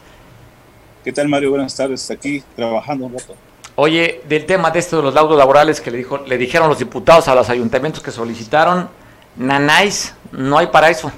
¿Qué 1.03 1.11
tal, 1.11 1.27
Mario? 1.27 1.51
Buenas 1.51 1.75
tardes. 1.75 2.09
Aquí 2.09 2.41
trabajando 2.55 3.07
un 3.07 3.15
rato. 3.15 3.35
Oye, 3.75 4.23
del 4.29 4.47
tema 4.47 4.71
de 4.71 4.79
esto 4.79 4.99
de 4.99 5.03
los 5.03 5.13
laudos 5.13 5.37
laborales 5.37 5.81
que 5.81 5.91
le, 5.91 5.99
dijo, 5.99 6.19
le 6.19 6.39
dijeron 6.39 6.69
los 6.69 6.79
diputados 6.79 7.27
a 7.27 7.35
los 7.35 7.51
ayuntamientos 7.51 8.01
que 8.01 8.13
solicitaron, 8.13 8.89
nanáis, 9.35 10.15
no 10.31 10.59
hay 10.59 10.69
para 10.69 10.89
eso. 10.89 11.11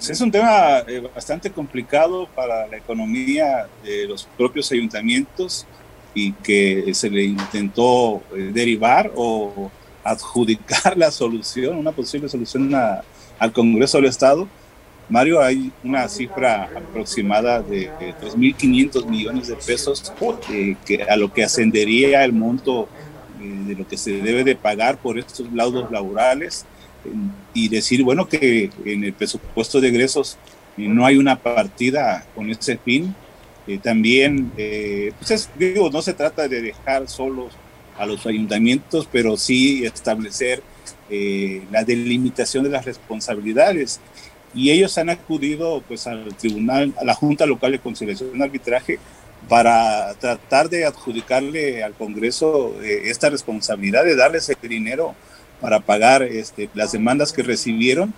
Es 0.00 0.22
un 0.22 0.30
tema 0.30 0.78
eh, 0.86 1.06
bastante 1.14 1.50
complicado 1.50 2.26
para 2.34 2.66
la 2.66 2.78
economía 2.78 3.66
de 3.84 4.06
los 4.06 4.26
propios 4.38 4.72
ayuntamientos 4.72 5.66
y 6.14 6.32
que 6.32 6.94
se 6.94 7.10
le 7.10 7.24
intentó 7.24 8.22
eh, 8.34 8.50
derivar 8.54 9.12
o 9.14 9.70
adjudicar 10.10 10.96
la 10.96 11.10
solución, 11.10 11.76
una 11.76 11.92
posible 11.92 12.28
solución 12.28 12.74
al 12.74 13.52
Congreso 13.52 13.98
del 13.98 14.06
Estado. 14.06 14.48
Mario, 15.08 15.40
hay 15.40 15.72
una 15.82 16.06
cifra 16.08 16.64
aproximada 16.64 17.62
de, 17.62 17.90
3.500 18.20 19.06
millones 19.06 19.48
de 19.48 19.56
pesos 19.56 20.12
eh, 20.50 20.76
que, 20.84 21.02
a 21.02 21.16
lo 21.16 21.32
que 21.32 21.44
ascendería 21.44 22.24
el 22.24 22.32
monto 22.32 22.88
de 23.40 23.74
lo 23.76 23.86
que 23.86 23.96
se 23.96 24.20
debe 24.20 24.42
de 24.42 24.56
pagar 24.56 24.98
por 24.98 25.18
estos 25.18 25.50
laudos 25.52 25.90
laborales 25.92 26.66
y 27.54 27.68
decir, 27.68 28.02
bueno, 28.02 28.28
que 28.28 28.70
en 28.84 29.04
el 29.04 29.12
presupuesto 29.12 29.80
de 29.80 29.88
egresos 29.88 30.36
eh, 30.76 30.88
no 30.88 31.04
hay 31.06 31.16
una 31.16 31.36
partida 31.36 32.26
con 32.34 32.50
ese 32.50 32.78
fin. 32.78 33.14
Eh, 33.66 33.78
también, 33.78 34.50
eh, 34.56 35.12
pues 35.18 35.50
digo, 35.58 35.90
no 35.90 36.00
se 36.00 36.14
trata 36.14 36.48
de 36.48 36.62
dejar 36.62 37.08
solos 37.08 37.52
a 37.98 38.06
los 38.06 38.26
ayuntamientos, 38.26 39.08
pero 39.10 39.36
sí 39.36 39.84
establecer 39.84 40.62
la 41.70 41.84
delimitación 41.84 42.64
de 42.64 42.70
las 42.70 42.84
responsabilidades. 42.84 44.00
Y 44.54 44.70
ellos 44.70 44.96
han 44.98 45.10
acudido 45.10 45.82
pues 45.86 46.06
al 46.06 46.34
tribunal, 46.36 46.94
a 46.98 47.04
la 47.04 47.14
Junta 47.14 47.46
Local 47.46 47.72
de 47.72 47.78
Conciliación 47.78 48.30
y 48.34 48.42
Arbitraje, 48.42 48.98
para 49.48 50.14
tratar 50.14 50.68
de 50.68 50.84
adjudicarle 50.84 51.82
al 51.82 51.94
Congreso 51.94 52.74
esta 52.82 53.30
responsabilidad 53.30 54.04
de 54.04 54.16
darles 54.16 54.48
el 54.48 54.68
dinero 54.68 55.14
para 55.60 55.80
pagar 55.80 56.22
este, 56.22 56.68
las 56.74 56.92
demandas 56.92 57.32
que 57.32 57.42
recibieron 57.42 58.12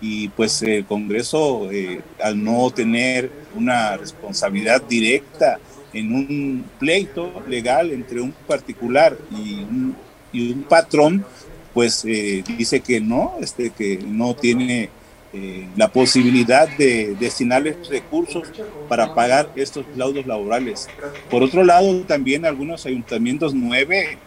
y 0.00 0.28
pues 0.28 0.62
el 0.62 0.84
Congreso 0.84 1.70
eh, 1.70 2.00
al 2.20 2.42
no 2.42 2.70
tener 2.70 3.30
una 3.54 3.96
responsabilidad 3.96 4.82
directa 4.82 5.58
en 5.98 6.14
un 6.14 6.64
pleito 6.78 7.42
legal 7.48 7.90
entre 7.90 8.20
un 8.20 8.32
particular 8.46 9.16
y 9.30 9.54
un, 9.54 9.96
y 10.32 10.52
un 10.52 10.62
patrón, 10.62 11.24
pues 11.72 12.04
eh, 12.04 12.44
dice 12.58 12.80
que 12.80 13.00
no, 13.00 13.34
este, 13.40 13.70
que 13.70 13.98
no 13.98 14.34
tiene 14.34 14.90
eh, 15.32 15.66
la 15.76 15.88
posibilidad 15.88 16.68
de 16.76 17.16
destinarles 17.18 17.88
recursos 17.88 18.48
para 18.88 19.14
pagar 19.14 19.50
estos 19.56 19.84
laudos 19.96 20.26
laborales. 20.26 20.88
Por 21.30 21.42
otro 21.42 21.64
lado, 21.64 22.00
también 22.02 22.44
algunos 22.44 22.86
ayuntamientos, 22.86 23.54
nueve 23.54 24.18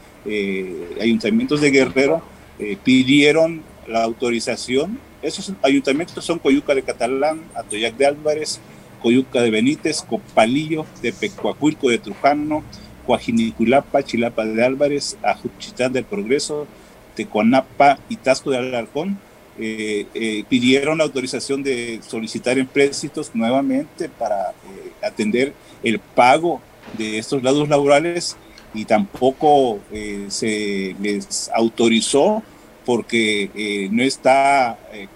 ayuntamientos 1.01 1.61
de 1.61 1.71
Guerrero, 1.71 2.21
eh, 2.59 2.77
pidieron 2.83 3.63
la 3.87 4.03
autorización. 4.03 4.99
Esos 5.21 5.53
ayuntamientos 5.61 6.23
son 6.23 6.39
Coyuca 6.39 6.75
de 6.75 6.83
Catalán, 6.83 7.41
Atoyac 7.55 7.95
de 7.95 8.05
Álvarez, 8.05 8.59
Coyuca 9.01 9.41
de 9.41 9.51
Benítez, 9.51 10.01
Copalillo, 10.01 10.85
de 11.01 11.13
Pecuacuilco 11.13 11.89
de 11.89 11.99
Trujano, 11.99 12.63
Coajiniculapa, 13.05 14.03
Chilapa 14.03 14.45
de 14.45 14.63
Álvarez, 14.63 15.17
Ajuchitán 15.23 15.93
del 15.93 16.05
Progreso, 16.05 16.67
Tecuanapa 17.15 17.99
y 18.09 18.17
Tasco 18.17 18.51
de 18.51 18.57
Alarcón. 18.57 19.17
Eh, 19.61 20.05
eh, 20.13 20.45
pidieron 20.47 20.99
la 20.99 21.03
autorización 21.03 21.63
de 21.63 21.99
solicitar 22.07 22.57
empréstitos 22.57 23.31
nuevamente 23.33 24.07
para 24.07 24.53
atender 25.01 25.53
el 25.83 25.99
pago 25.99 26.61
de 26.97 27.17
estos 27.17 27.43
lados 27.43 27.67
laborales 27.67 28.37
y 28.73 28.85
tampoco 28.85 29.79
eh, 29.91 30.25
se 30.29 30.95
les 31.01 31.49
autorizó 31.53 32.43
porque 32.85 33.49
eh, 33.55 33.89
no 33.91 34.03
está 34.03 34.77
eh, 34.93 35.07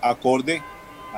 acorde 0.00 0.62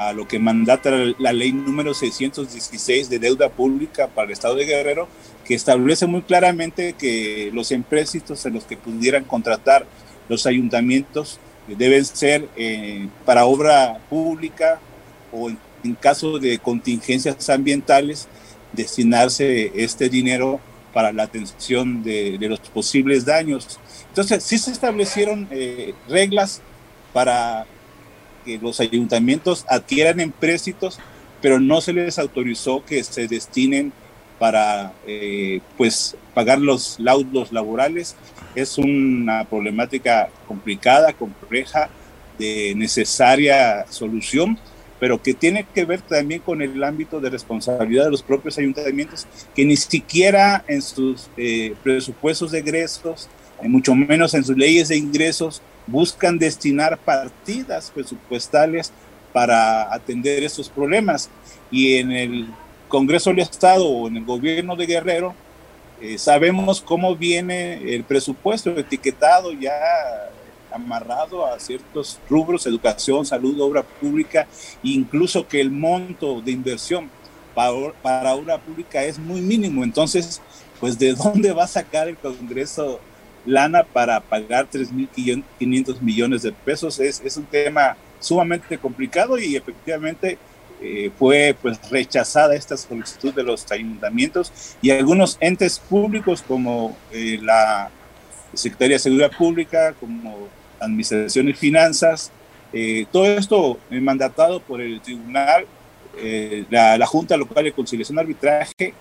a 0.00 0.14
lo 0.14 0.26
que 0.26 0.38
mandata 0.38 0.90
la 1.18 1.34
ley 1.34 1.52
número 1.52 1.92
616 1.92 3.10
de 3.10 3.18
deuda 3.18 3.50
pública 3.50 4.08
para 4.08 4.28
el 4.28 4.32
Estado 4.32 4.54
de 4.54 4.64
Guerrero, 4.64 5.08
que 5.44 5.52
establece 5.54 6.06
muy 6.06 6.22
claramente 6.22 6.94
que 6.94 7.50
los 7.52 7.70
empréstitos 7.70 8.46
en 8.46 8.54
los 8.54 8.64
que 8.64 8.78
pudieran 8.78 9.24
contratar 9.24 9.84
los 10.30 10.46
ayuntamientos 10.46 11.38
deben 11.68 12.06
ser 12.06 12.48
para 13.26 13.44
obra 13.44 13.98
pública 14.08 14.80
o 15.32 15.50
en 15.50 15.94
caso 15.96 16.38
de 16.38 16.58
contingencias 16.58 17.50
ambientales, 17.50 18.26
destinarse 18.72 19.70
este 19.74 20.08
dinero 20.08 20.60
para 20.94 21.12
la 21.12 21.24
atención 21.24 22.02
de, 22.02 22.38
los 22.40 22.60
posibles 22.60 23.26
daños. 23.26 23.78
Entonces, 24.08 24.42
sí 24.44 24.56
se 24.56 24.70
establecieron 24.70 25.46
eh, 25.50 25.92
reglas 26.08 26.62
para 27.12 27.66
que 28.44 28.58
los 28.58 28.80
ayuntamientos 28.80 29.64
adquieran 29.68 30.20
empréstitos, 30.20 30.98
pero 31.40 31.60
no 31.60 31.80
se 31.80 31.92
les 31.92 32.18
autorizó 32.18 32.84
que 32.84 33.02
se 33.04 33.28
destinen 33.28 33.92
para 34.38 34.92
eh, 35.06 35.60
pues 35.76 36.16
pagar 36.34 36.60
los 36.60 36.98
laudos 36.98 37.52
laborales. 37.52 38.16
Es 38.54 38.78
una 38.78 39.44
problemática 39.44 40.28
complicada, 40.48 41.12
compleja, 41.12 41.88
de 42.38 42.74
necesaria 42.74 43.84
solución 43.90 44.58
pero 45.00 45.20
que 45.20 45.32
tiene 45.32 45.66
que 45.74 45.86
ver 45.86 46.02
también 46.02 46.42
con 46.42 46.60
el 46.60 46.84
ámbito 46.84 47.20
de 47.20 47.30
responsabilidad 47.30 48.04
de 48.04 48.10
los 48.10 48.22
propios 48.22 48.58
ayuntamientos, 48.58 49.26
que 49.56 49.64
ni 49.64 49.74
siquiera 49.76 50.62
en 50.68 50.82
sus 50.82 51.30
eh, 51.38 51.74
presupuestos 51.82 52.52
de 52.52 52.58
egresos, 52.58 53.28
mucho 53.62 53.94
menos 53.94 54.34
en 54.34 54.44
sus 54.44 54.56
leyes 54.56 54.88
de 54.88 54.98
ingresos, 54.98 55.62
buscan 55.90 56.38
destinar 56.38 56.98
partidas 56.98 57.90
presupuestales 57.90 58.92
para 59.32 59.92
atender 59.92 60.42
estos 60.42 60.68
problemas. 60.68 61.30
Y 61.70 61.96
en 61.96 62.12
el 62.12 62.48
Congreso 62.88 63.30
del 63.30 63.40
Estado 63.40 63.86
o 63.86 64.08
en 64.08 64.16
el 64.18 64.24
gobierno 64.24 64.76
de 64.76 64.86
Guerrero, 64.86 65.34
eh, 66.00 66.18
sabemos 66.18 66.80
cómo 66.80 67.14
viene 67.14 67.94
el 67.94 68.04
presupuesto 68.04 68.70
etiquetado 68.70 69.52
ya 69.52 69.72
amarrado 70.72 71.46
a 71.46 71.58
ciertos 71.58 72.18
rubros, 72.28 72.66
educación, 72.66 73.26
salud, 73.26 73.60
obra 73.60 73.82
pública, 73.82 74.46
incluso 74.82 75.46
que 75.46 75.60
el 75.60 75.70
monto 75.70 76.40
de 76.40 76.52
inversión 76.52 77.10
para, 77.54 77.92
para 78.02 78.34
obra 78.34 78.58
pública 78.58 79.02
es 79.02 79.18
muy 79.18 79.40
mínimo. 79.40 79.84
Entonces, 79.84 80.40
pues 80.78 80.98
de 80.98 81.12
dónde 81.12 81.52
va 81.52 81.64
a 81.64 81.68
sacar 81.68 82.08
el 82.08 82.16
Congreso 82.16 83.00
lana 83.46 83.84
para 83.84 84.20
pagar 84.20 84.68
3.500 84.70 86.00
millones 86.00 86.42
de 86.42 86.52
pesos? 86.52 86.98
Es, 87.00 87.20
es 87.24 87.36
un 87.36 87.44
tema 87.44 87.96
sumamente 88.18 88.76
complicado 88.78 89.38
y 89.38 89.56
efectivamente 89.56 90.38
eh, 90.82 91.10
fue 91.18 91.56
pues 91.60 91.78
rechazada 91.90 92.54
esta 92.54 92.76
solicitud 92.76 93.34
de 93.34 93.42
los 93.42 93.70
ayuntamientos 93.70 94.52
y 94.80 94.90
algunos 94.90 95.36
entes 95.40 95.78
públicos 95.78 96.42
como 96.42 96.96
eh, 97.12 97.38
la 97.42 97.90
Secretaría 98.54 98.96
de 98.96 99.00
Seguridad 99.00 99.30
Pública, 99.36 99.94
como 99.98 100.48
Administración 100.80 101.48
y 101.48 101.52
Finanzas. 101.52 102.30
Eh, 102.72 103.06
todo 103.12 103.26
esto 103.26 103.78
mandatado 103.90 104.60
por 104.60 104.80
el 104.80 105.00
Tribunal, 105.00 105.66
eh, 106.16 106.64
la, 106.70 106.96
la, 106.98 107.06
Junta 107.06 107.36
Local 107.36 107.64
de 107.64 107.72
Conciliación 107.72 108.16
y 108.16 108.20
Arbitraje. 108.20 108.94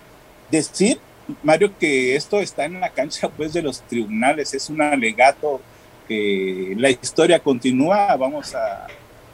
Decir, 0.50 0.98
Mario, 1.42 1.72
que 1.78 2.16
esto 2.16 2.40
está 2.40 2.64
en 2.64 2.80
la 2.80 2.90
cancha 2.90 3.28
pues, 3.28 3.52
de 3.52 3.62
los 3.62 3.80
tribunales, 3.82 4.54
es 4.54 4.70
un 4.70 4.82
alegato 4.82 5.60
que 6.08 6.74
la 6.76 6.90
historia 6.90 7.38
continúa. 7.38 8.16
Vamos 8.16 8.54
a, 8.54 8.86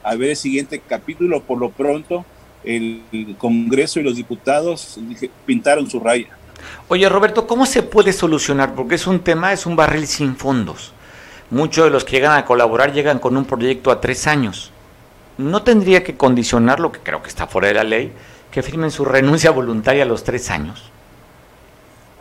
a 0.03 0.15
ver 0.15 0.31
el 0.31 0.37
siguiente 0.37 0.81
capítulo. 0.81 1.43
Por 1.43 1.59
lo 1.59 1.71
pronto, 1.71 2.25
el 2.65 3.03
Congreso 3.39 4.01
y 4.01 4.03
los 4.03 4.17
diputados 4.17 4.99
pintaron 5.45 5.89
su 5.89 6.01
raya. 6.01 6.29
Oye, 6.89 7.09
Roberto, 7.09 7.47
¿cómo 7.47 7.67
se 7.67 7.83
puede 7.83 8.13
solucionar? 8.13 8.75
Porque 8.75 8.97
es 8.97 9.07
un 9.07 9.21
tema, 9.21 9.53
es 9.53 9.67
un 9.67 9.77
barril 9.77 10.07
sin 10.07 10.37
fondos. 10.37 10.93
Muchos 11.51 11.85
de 11.85 11.91
los 11.91 12.05
que 12.05 12.17
llegan 12.17 12.37
a 12.37 12.45
colaborar 12.45 12.93
llegan 12.93 13.19
con 13.19 13.37
un 13.37 13.45
proyecto 13.45 13.91
a 13.91 14.01
tres 14.01 14.27
años. 14.27 14.73
¿No 15.39 15.63
tendría 15.63 16.03
que 16.03 16.17
condicionar, 16.17 16.81
lo 16.81 16.91
que 16.93 17.01
creo 17.01 17.23
que 17.23 17.29
está 17.29 17.47
fuera 17.47 17.69
de 17.69 17.75
la 17.75 17.85
ley, 17.85 18.13
que 18.51 18.63
firmen 18.63 18.91
su 18.91 19.05
renuncia 19.05 19.51
voluntaria 19.51 20.03
a 20.03 20.07
los 20.07 20.25
tres 20.25 20.51
años? 20.51 20.91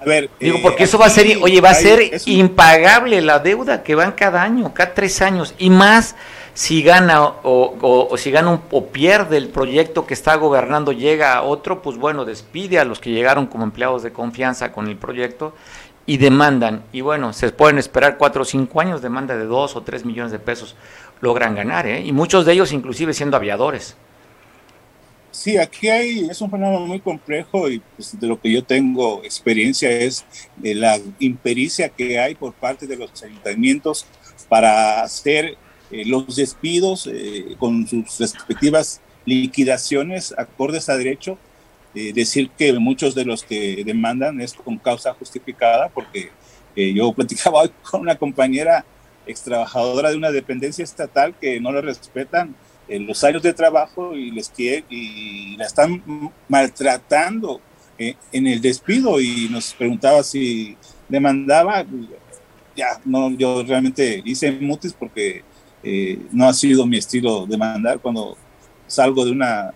A 0.06 0.10
ver, 0.10 0.30
Digo, 0.40 0.60
porque 0.62 0.84
eso 0.84 1.00
va 1.00 1.08
a 1.08 1.10
ser, 1.10 1.38
oye, 1.42 1.62
va 1.62 1.72
a 1.72 1.74
ser 1.74 2.22
impagable 2.26 3.22
la 3.22 3.40
deuda 3.40 3.82
que 3.82 3.96
van 3.96 4.12
cada 4.12 4.44
año, 4.44 4.74
cada 4.74 4.94
tres 4.94 5.22
años, 5.22 5.56
y 5.58 5.70
más 5.70 6.16
si 6.54 6.84
gana 6.84 7.22
o, 7.44 8.16
si 8.18 8.32
gana 8.32 8.62
o 8.72 8.86
pierde 8.88 9.38
el 9.38 9.50
proyecto 9.50 10.06
que 10.06 10.14
está 10.14 10.36
gobernando, 10.36 10.92
llega 10.92 11.34
a 11.34 11.42
otro, 11.42 11.82
pues 11.82 11.98
bueno, 11.98 12.24
despide 12.24 12.80
a 12.80 12.86
los 12.86 13.00
que 13.00 13.10
llegaron 13.10 13.48
como 13.48 13.64
empleados 13.64 14.04
de 14.04 14.14
confianza 14.14 14.72
con 14.72 14.88
el 14.88 14.96
proyecto 14.96 15.54
y 16.06 16.18
demandan. 16.18 16.84
Y 16.94 17.02
bueno, 17.02 17.34
se 17.34 17.52
pueden 17.52 17.78
esperar 17.78 18.18
cuatro 18.18 18.44
o 18.44 18.46
cinco 18.46 18.80
años, 18.80 19.02
demanda 19.02 19.36
de 19.36 19.46
dos 19.46 19.76
o 19.76 19.82
tres 19.82 20.06
millones 20.06 20.32
de 20.32 20.40
pesos, 20.40 20.76
logran 21.20 21.56
ganar, 21.56 21.88
¿eh? 21.88 22.02
Y 22.02 22.12
muchos 22.12 22.46
de 22.46 22.54
ellos 22.54 22.72
inclusive 22.72 23.14
siendo 23.14 23.38
aviadores. 23.38 23.98
Sí, 25.36 25.58
aquí 25.58 25.90
hay, 25.90 26.28
es 26.30 26.40
un 26.40 26.50
fenómeno 26.50 26.88
muy 26.88 27.02
complejo 27.02 27.70
y 27.70 27.80
pues, 27.98 28.18
de 28.18 28.26
lo 28.26 28.40
que 28.40 28.50
yo 28.50 28.64
tengo 28.64 29.22
experiencia 29.22 29.92
es 29.92 30.26
de 30.56 30.74
la 30.74 30.98
impericia 31.20 31.90
que 31.90 32.18
hay 32.18 32.36
por 32.36 32.54
parte 32.54 32.88
de 32.88 32.96
los 32.96 33.22
ayuntamientos 33.22 34.06
para 34.48 35.02
hacer 35.02 35.58
eh, 35.92 36.06
los 36.06 36.38
despidos 36.38 37.10
eh, 37.12 37.58
con 37.60 37.86
sus 37.86 38.18
respectivas 38.18 39.02
liquidaciones 39.26 40.34
acordes 40.38 40.88
a 40.88 40.96
derecho, 40.96 41.38
eh, 41.96 42.14
decir 42.14 42.50
que 42.58 42.72
muchos 42.80 43.14
de 43.14 43.26
los 43.26 43.44
que 43.44 43.84
demandan 43.86 44.40
es 44.40 44.54
con 44.54 44.78
causa 44.78 45.14
justificada, 45.16 45.90
porque 45.90 46.32
yo 46.76 47.12
platicaba 47.12 47.60
hoy 47.64 47.72
con 47.84 48.02
una 48.02 48.16
compañera 48.16 48.86
ex 49.28 49.42
trabajadora 49.42 50.12
de 50.12 50.16
una 50.16 50.32
dependencia 50.32 50.84
estatal 50.84 51.36
que 51.38 51.60
no 51.60 51.74
le 51.74 51.82
respetan 51.82 52.56
los 52.88 53.24
años 53.24 53.42
de 53.42 53.54
trabajo 53.54 54.16
y 54.16 54.32
les 54.32 54.50
quiere, 54.50 54.86
y 54.90 55.58
la 55.58 55.66
están 55.66 56.04
maltratando 56.48 57.62
en 57.98 58.48
el 58.48 58.62
despido 58.62 59.22
y 59.22 59.48
nos 59.50 59.74
preguntaba 59.74 60.22
si 60.22 60.76
demandaba 61.08 61.86
ya 62.76 63.00
no 63.06 63.32
yo 63.32 63.64
realmente 63.64 64.22
hice 64.26 64.52
mutis 64.52 64.94
porque 64.94 65.44
eh, 65.82 66.20
no 66.32 66.48
ha 66.48 66.54
sido 66.54 66.86
mi 66.86 66.98
estilo 66.98 67.46
de 67.46 67.58
mandar 67.58 68.00
cuando 68.00 68.36
salgo 68.88 69.26
de 69.26 69.32
una, 69.32 69.74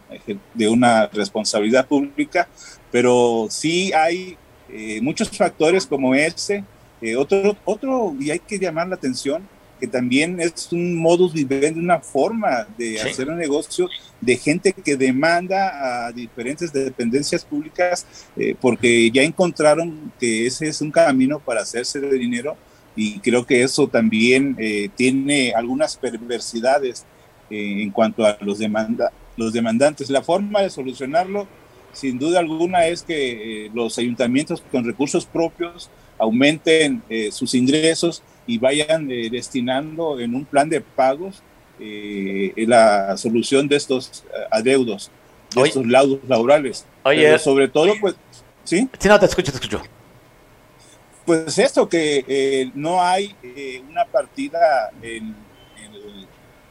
de 0.54 0.68
una 0.68 1.08
responsabilidad 1.08 1.88
pública, 1.88 2.48
pero 2.92 3.48
sí 3.50 3.92
hay 3.94 4.38
eh, 4.70 5.00
muchos 5.02 5.30
factores 5.30 5.86
como 5.86 6.14
ese. 6.14 6.64
Eh, 7.02 7.16
otro, 7.16 7.56
otro, 7.64 8.16
y 8.20 8.30
hay 8.30 8.40
que 8.40 8.60
llamar 8.60 8.88
la 8.88 8.96
atención, 8.96 9.48
que 9.80 9.88
también 9.88 10.40
es 10.40 10.72
un 10.72 10.96
modus 10.96 11.34
vivendi, 11.34 11.80
una 11.80 12.00
forma 12.00 12.68
de 12.78 13.00
hacer 13.02 13.30
un 13.30 13.38
negocio 13.38 13.88
de 14.22 14.38
gente 14.38 14.74
que 14.74 14.98
demanda 14.98 16.08
a 16.08 16.12
diferentes 16.12 16.74
dependencias 16.74 17.46
públicas 17.46 18.06
porque 18.60 19.10
ya 19.12 19.24
encontraron 19.24 20.12
que 20.20 20.46
ese 20.46 20.68
es 20.68 20.82
un 20.82 20.92
camino 20.92 21.40
para 21.40 21.62
hacerse 21.62 22.00
de 22.00 22.18
dinero 22.18 22.58
y 23.00 23.20
creo 23.20 23.46
que 23.46 23.64
eso 23.64 23.88
también 23.88 24.58
eh, 24.60 24.90
tiene 24.94 25.54
algunas 25.54 25.96
perversidades 25.96 27.06
eh, 27.50 27.82
en 27.82 27.92
cuanto 27.92 28.26
a 28.26 28.38
los, 28.42 28.60
demanda, 28.60 29.14
los 29.38 29.54
demandantes. 29.54 30.10
La 30.10 30.22
forma 30.22 30.62
de 30.62 30.70
solucionarlo, 30.70 31.48
sin 31.94 32.20
duda 32.20 32.40
alguna, 32.40 32.88
es 32.88 33.04
que 33.04 33.68
eh, 33.68 33.72
los 33.74 33.98
ayuntamientos 33.98 34.62
con 34.70 34.84
recursos 34.84 35.26
propios 35.26 35.90
aumenten 36.18 37.02
sus 37.32 37.54
ingresos 37.54 38.22
y 38.50 38.58
vayan 38.58 39.08
destinando 39.08 40.20
en 40.20 40.36
un 40.36 40.46
plan 40.46 40.70
de 40.70 40.82
pagos 40.82 41.42
la 41.80 43.16
solución 43.16 43.68
de 43.68 43.76
estos 43.78 44.24
adeudos, 44.52 45.12
de 45.56 45.62
estos 45.62 45.86
laudos 45.86 46.20
laborales. 46.28 46.86
Oye, 47.04 47.38
sobre 47.40 47.68
todo, 47.68 47.94
pues, 48.02 48.16
¿sí? 48.64 48.90
Sí, 48.98 49.08
no, 49.08 49.20
te 49.20 49.28
escucho, 49.28 49.52
te 49.52 49.58
escucho 49.58 49.82
pues 51.30 51.60
esto, 51.60 51.88
que 51.88 52.26
eh, 52.28 52.72
no 52.74 53.04
hay 53.04 53.36
eh, 53.44 53.84
una 53.88 54.04
partida 54.04 54.90
en, 55.00 55.36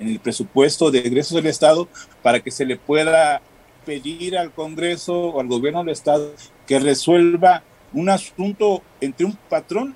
el, 0.01 0.19
presupuesto 0.19 0.91
de 0.91 0.99
egresos 0.99 1.37
del 1.37 1.47
Estado 1.47 1.87
para 2.25 2.41
que 2.41 2.51
se 2.51 2.67
le 2.67 2.77
pueda 2.77 3.41
pedir 3.87 4.37
al 4.37 4.51
Congreso 4.51 5.15
o 5.17 5.41
al 5.41 5.47
gobierno 5.47 5.79
del 5.85 5.91
Estado 5.91 6.33
que 6.67 6.81
resuelva 6.81 7.63
un 7.93 8.09
asunto 8.09 8.83
entre 9.01 9.27
un 9.27 9.39
patrón 9.49 9.95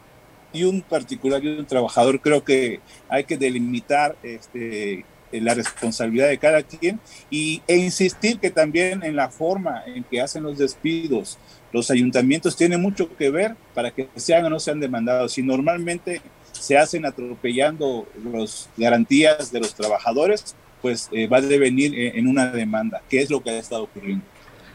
y 0.52 0.64
un 0.64 0.82
particular 0.82 1.42
y 1.44 1.48
un 1.48 1.66
trabajador. 1.66 2.20
Creo 2.20 2.44
que 2.44 2.80
hay 3.08 3.24
que 3.24 3.36
delimitar 3.36 4.16
este, 4.22 5.04
la 5.32 5.54
responsabilidad 5.54 6.28
de 6.28 6.38
cada 6.38 6.62
quien 6.62 7.00
y, 7.30 7.62
e 7.66 7.76
insistir 7.76 8.38
que 8.38 8.50
también 8.50 9.02
en 9.02 9.16
la 9.16 9.28
forma 9.30 9.82
en 9.86 10.04
que 10.04 10.20
hacen 10.20 10.42
los 10.42 10.58
despidos, 10.58 11.38
los 11.72 11.90
ayuntamientos 11.90 12.56
tienen 12.56 12.80
mucho 12.80 13.14
que 13.16 13.30
ver 13.30 13.56
para 13.74 13.90
que 13.90 14.08
sean 14.16 14.44
o 14.44 14.50
no 14.50 14.60
sean 14.60 14.80
demandados. 14.80 15.32
Si 15.32 15.42
normalmente 15.42 16.20
se 16.52 16.76
hacen 16.76 17.06
atropellando 17.06 18.06
las 18.32 18.68
garantías 18.76 19.50
de 19.50 19.60
los 19.60 19.74
trabajadores, 19.74 20.54
pues 20.82 21.08
eh, 21.12 21.26
va 21.28 21.38
a 21.38 21.40
devenir 21.40 21.94
en 21.96 22.26
una 22.26 22.50
demanda, 22.50 23.02
que 23.08 23.22
es 23.22 23.30
lo 23.30 23.42
que 23.42 23.50
ha 23.50 23.58
estado 23.58 23.84
ocurriendo. 23.84 24.24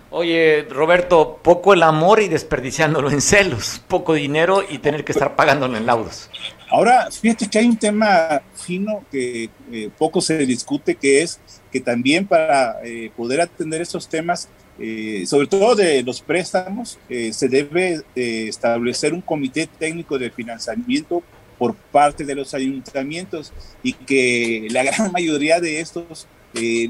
Oye, 0.10 0.66
Roberto, 0.70 1.39
poco 1.43 1.74
el 1.74 1.84
amor 1.84 2.22
y 2.22 2.30
desperdiciándolo 2.30 3.12
en 3.12 3.22
celos, 3.22 3.82
poco 3.88 4.14
dinero 4.14 4.64
y 4.68 4.78
tener 4.78 5.03
que 5.03 5.12
estar 5.12 5.36
pagándolo 5.36 5.76
en 5.78 5.86
laudos. 5.86 6.30
Ahora, 6.70 7.10
fíjate 7.12 7.49
que 7.49 7.60
hay 7.60 7.66
un 7.66 7.78
tema 7.78 8.41
fino 8.55 9.03
que 9.12 9.49
eh, 9.72 9.89
poco 9.97 10.22
se 10.22 10.38
discute, 10.45 10.95
que 10.95 11.22
es 11.22 11.39
que 11.72 11.82
también 11.82 12.26
para 12.26 12.78
eh, 12.84 13.12
poder 13.16 13.41
atender 13.41 13.82
estos 13.82 14.08
temas 14.08 14.49
eh, 14.80 15.24
sobre 15.26 15.47
todo 15.47 15.76
de 15.76 16.03
los 16.03 16.22
préstamos, 16.22 16.99
eh, 17.10 17.34
se 17.34 17.49
debe 17.49 18.03
establecer 18.16 19.12
un 19.12 19.22
comité 19.22 19.68
técnico 19.80 20.20
de 20.20 20.30
financiamiento 20.30 21.24
por 21.58 21.74
parte 21.74 22.24
de 22.24 22.36
los 22.36 22.53
ayuntamientos 22.53 23.51
y 23.82 23.93
que 23.93 24.68
la 24.70 24.84
gran 24.91 25.12
mayoría 25.12 25.60
de 25.60 25.80
estos 25.80 26.28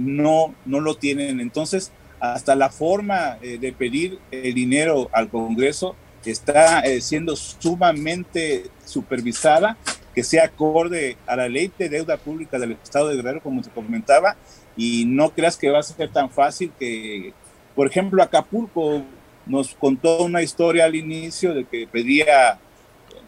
no, 0.02 0.54
no 0.66 0.82
lo 0.82 0.96
tienen. 0.96 1.40
Entonces, 1.40 1.92
hasta 2.20 2.56
la 2.56 2.70
forma 2.70 3.38
de 3.42 3.76
pedir 3.78 4.20
el 4.32 4.54
dinero 4.54 5.10
al 5.14 5.30
Congreso 5.30 5.96
está 6.26 6.84
siendo 7.00 7.36
sumamente 7.36 8.66
supervisada, 8.86 9.78
que 10.14 10.24
sea 10.24 10.46
acorde 10.46 11.16
a 11.26 11.36
la 11.36 11.48
ley 11.48 11.72
de 11.78 11.90
deuda 11.90 12.18
pública 12.18 12.60
del 12.60 12.72
Estado 12.72 13.10
de 13.10 13.16
Guerrero, 13.16 13.42
como 13.42 13.64
se 13.64 13.70
comentaba, 13.70 14.36
y 14.76 15.06
no 15.06 15.30
creas 15.30 15.58
que 15.58 15.70
va 15.70 15.80
a 15.80 15.84
ser 15.84 16.10
tan 16.12 16.30
fácil 16.30 16.72
que 16.78 17.34
por 17.78 17.86
ejemplo, 17.86 18.24
Acapulco 18.24 19.04
nos 19.46 19.76
contó 19.76 20.24
una 20.24 20.42
historia 20.42 20.86
al 20.86 20.96
inicio 20.96 21.54
de 21.54 21.64
que 21.64 21.86
pedía, 21.86 22.58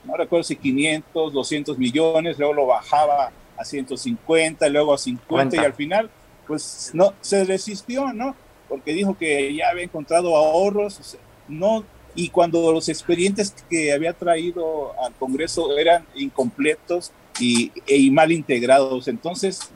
no 0.03 0.17
recuerdo 0.17 0.43
si 0.43 0.55
500, 0.55 1.31
200 1.31 1.77
millones, 1.77 2.39
luego 2.39 2.53
lo 2.55 2.65
bajaba 2.65 3.31
a 3.55 3.63
150, 3.63 4.67
luego 4.69 4.91
a 4.91 4.97
50 4.97 5.55
y 5.55 5.59
al 5.59 5.73
final, 5.75 6.09
pues 6.47 6.89
no, 6.95 7.13
se 7.21 7.43
resistió, 7.45 8.11
¿no? 8.11 8.35
Porque 8.69 8.93
dijo 8.93 9.17
que 9.17 9.53
ya 9.53 9.69
había 9.69 9.83
encontrado 9.83 10.35
ahorros, 10.37 11.17
no, 11.47 11.83
y 12.15 12.29
cuando 12.29 12.71
los 12.71 12.87
expedientes 12.87 13.53
que 13.69 13.91
había 13.91 14.13
traído 14.13 14.93
al 15.03 15.13
Congreso 15.15 15.77
eran 15.77 16.05
incompletos 16.15 17.11
y, 17.39 17.71
y 17.87 18.11
mal 18.11 18.31
integrados. 18.31 19.07
Entonces, 19.07 19.71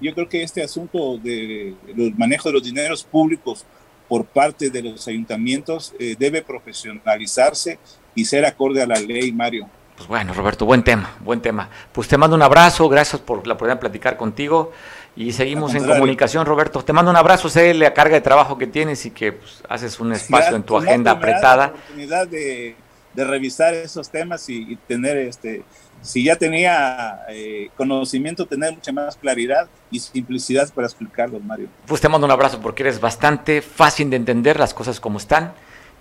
yo 0.00 0.14
creo 0.14 0.28
que 0.28 0.42
este 0.42 0.62
asunto 0.62 1.18
del 1.18 1.76
manejo 2.16 2.48
de 2.48 2.54
los 2.54 2.62
dineros 2.62 3.04
públicos 3.04 3.64
por 4.08 4.24
parte 4.24 4.70
de 4.70 4.82
los 4.82 5.08
ayuntamientos 5.08 5.94
eh, 5.98 6.14
debe 6.18 6.42
profesionalizarse 6.42 7.78
y 8.14 8.24
ser 8.24 8.44
acorde 8.44 8.82
a 8.82 8.86
la 8.86 9.00
ley, 9.00 9.32
Mario. 9.32 9.68
Pues 9.96 10.08
bueno, 10.08 10.34
Roberto, 10.34 10.66
buen 10.66 10.82
tema, 10.82 11.16
buen 11.20 11.40
tema. 11.40 11.68
Pues 11.92 12.08
te 12.08 12.18
mando 12.18 12.34
un 12.34 12.42
abrazo, 12.42 12.88
gracias 12.88 13.22
por 13.22 13.46
la 13.46 13.54
oportunidad 13.54 13.76
de 13.76 13.80
platicar 13.80 14.16
contigo 14.16 14.72
y 15.16 15.32
seguimos 15.32 15.74
en 15.74 15.84
comunicación, 15.84 16.44
Roberto. 16.44 16.82
Te 16.82 16.92
mando 16.92 17.10
un 17.12 17.16
abrazo, 17.16 17.48
sé 17.48 17.72
la 17.74 17.94
carga 17.94 18.16
de 18.16 18.20
trabajo 18.20 18.58
que 18.58 18.66
tienes 18.66 19.06
y 19.06 19.12
que 19.12 19.32
pues, 19.32 19.62
haces 19.68 20.00
un 20.00 20.12
espacio 20.12 20.56
en 20.56 20.64
tu 20.64 20.76
agenda 20.76 21.12
apretada. 21.12 21.66
La 21.66 21.72
oportunidad 21.72 22.26
de, 22.26 22.76
revisar 23.14 23.74
esos 23.74 24.10
temas 24.10 24.48
y, 24.48 24.76
tener 24.88 25.16
este 25.16 25.62
si 26.02 26.24
ya 26.24 26.36
tenía 26.36 27.20
eh, 27.30 27.70
conocimiento, 27.76 28.44
tener 28.44 28.74
mucha 28.74 28.92
más 28.92 29.16
claridad 29.16 29.68
y 29.90 30.00
simplicidad 30.00 30.70
para 30.74 30.86
explicarlo, 30.86 31.40
Mario. 31.40 31.68
Pues 31.86 32.00
te 32.00 32.10
mando 32.10 32.26
un 32.26 32.30
abrazo 32.30 32.60
porque 32.60 32.82
eres 32.82 33.00
bastante 33.00 33.62
fácil 33.62 34.10
de 34.10 34.16
entender 34.16 34.58
las 34.58 34.74
cosas 34.74 35.00
como 35.00 35.16
están 35.16 35.54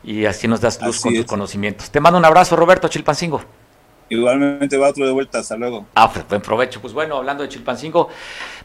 y 0.03 0.25
así 0.25 0.47
nos 0.47 0.59
das 0.59 0.81
luz 0.81 0.99
con 0.99 1.13
tus 1.13 1.25
conocimientos. 1.25 1.89
Te 1.89 2.01
mando 2.01 2.17
un 2.17 2.25
abrazo, 2.25 2.57
Roberto 2.57 2.89
Chilpancingo. 2.89 3.41
Igualmente 4.09 4.77
va 4.77 4.89
otro 4.89 5.05
de 5.05 5.11
vuelta, 5.11 5.39
hasta 5.39 5.55
luego. 5.55 5.85
Ah, 5.95 6.11
pues 6.11 6.27
buen 6.27 6.41
provecho. 6.41 6.81
Pues 6.81 6.93
bueno, 6.93 7.17
hablando 7.17 7.43
de 7.43 7.49
Chilpancingo, 7.49 8.09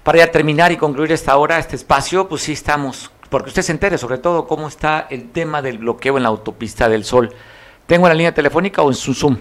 para 0.02 0.18
ya 0.18 0.30
terminar 0.30 0.72
y 0.72 0.76
concluir 0.76 1.12
esta 1.12 1.36
hora, 1.36 1.58
este 1.58 1.76
espacio, 1.76 2.28
pues 2.28 2.42
sí 2.42 2.52
estamos, 2.52 3.10
porque 3.30 3.48
usted 3.48 3.62
se 3.62 3.72
entere 3.72 3.98
sobre 3.98 4.18
todo 4.18 4.46
cómo 4.46 4.68
está 4.68 5.06
el 5.10 5.30
tema 5.30 5.62
del 5.62 5.78
bloqueo 5.78 6.16
en 6.16 6.24
la 6.24 6.28
autopista 6.28 6.88
del 6.88 7.04
Sol. 7.04 7.32
¿Tengo 7.86 8.06
en 8.06 8.10
la 8.10 8.14
línea 8.14 8.34
telefónica 8.34 8.82
o 8.82 8.88
en 8.88 8.94
su 8.94 9.14
Zoom? 9.14 9.38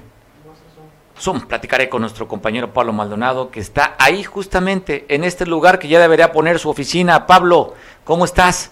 Zoom, 1.20 1.42
platicaré 1.42 1.90
con 1.90 2.02
nuestro 2.02 2.28
compañero 2.28 2.72
Pablo 2.72 2.94
Maldonado, 2.94 3.50
que 3.50 3.60
está 3.60 3.96
ahí 3.98 4.24
justamente 4.24 5.06
en 5.10 5.24
este 5.24 5.46
lugar 5.46 5.80
que 5.80 5.88
ya 5.88 6.00
debería 6.00 6.32
poner 6.32 6.60
su 6.60 6.70
oficina. 6.70 7.26
Pablo, 7.26 7.74
¿cómo 8.04 8.24
estás? 8.24 8.72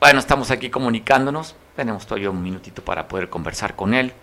Bueno, 0.00 0.18
estamos 0.18 0.50
aquí 0.50 0.70
comunicándonos. 0.70 1.54
Tenemos 1.76 2.06
todavía 2.06 2.30
un 2.30 2.42
minutito 2.42 2.82
para 2.82 3.06
poder 3.06 3.28
conversar 3.28 3.76
con 3.76 3.92
él. 3.92 4.14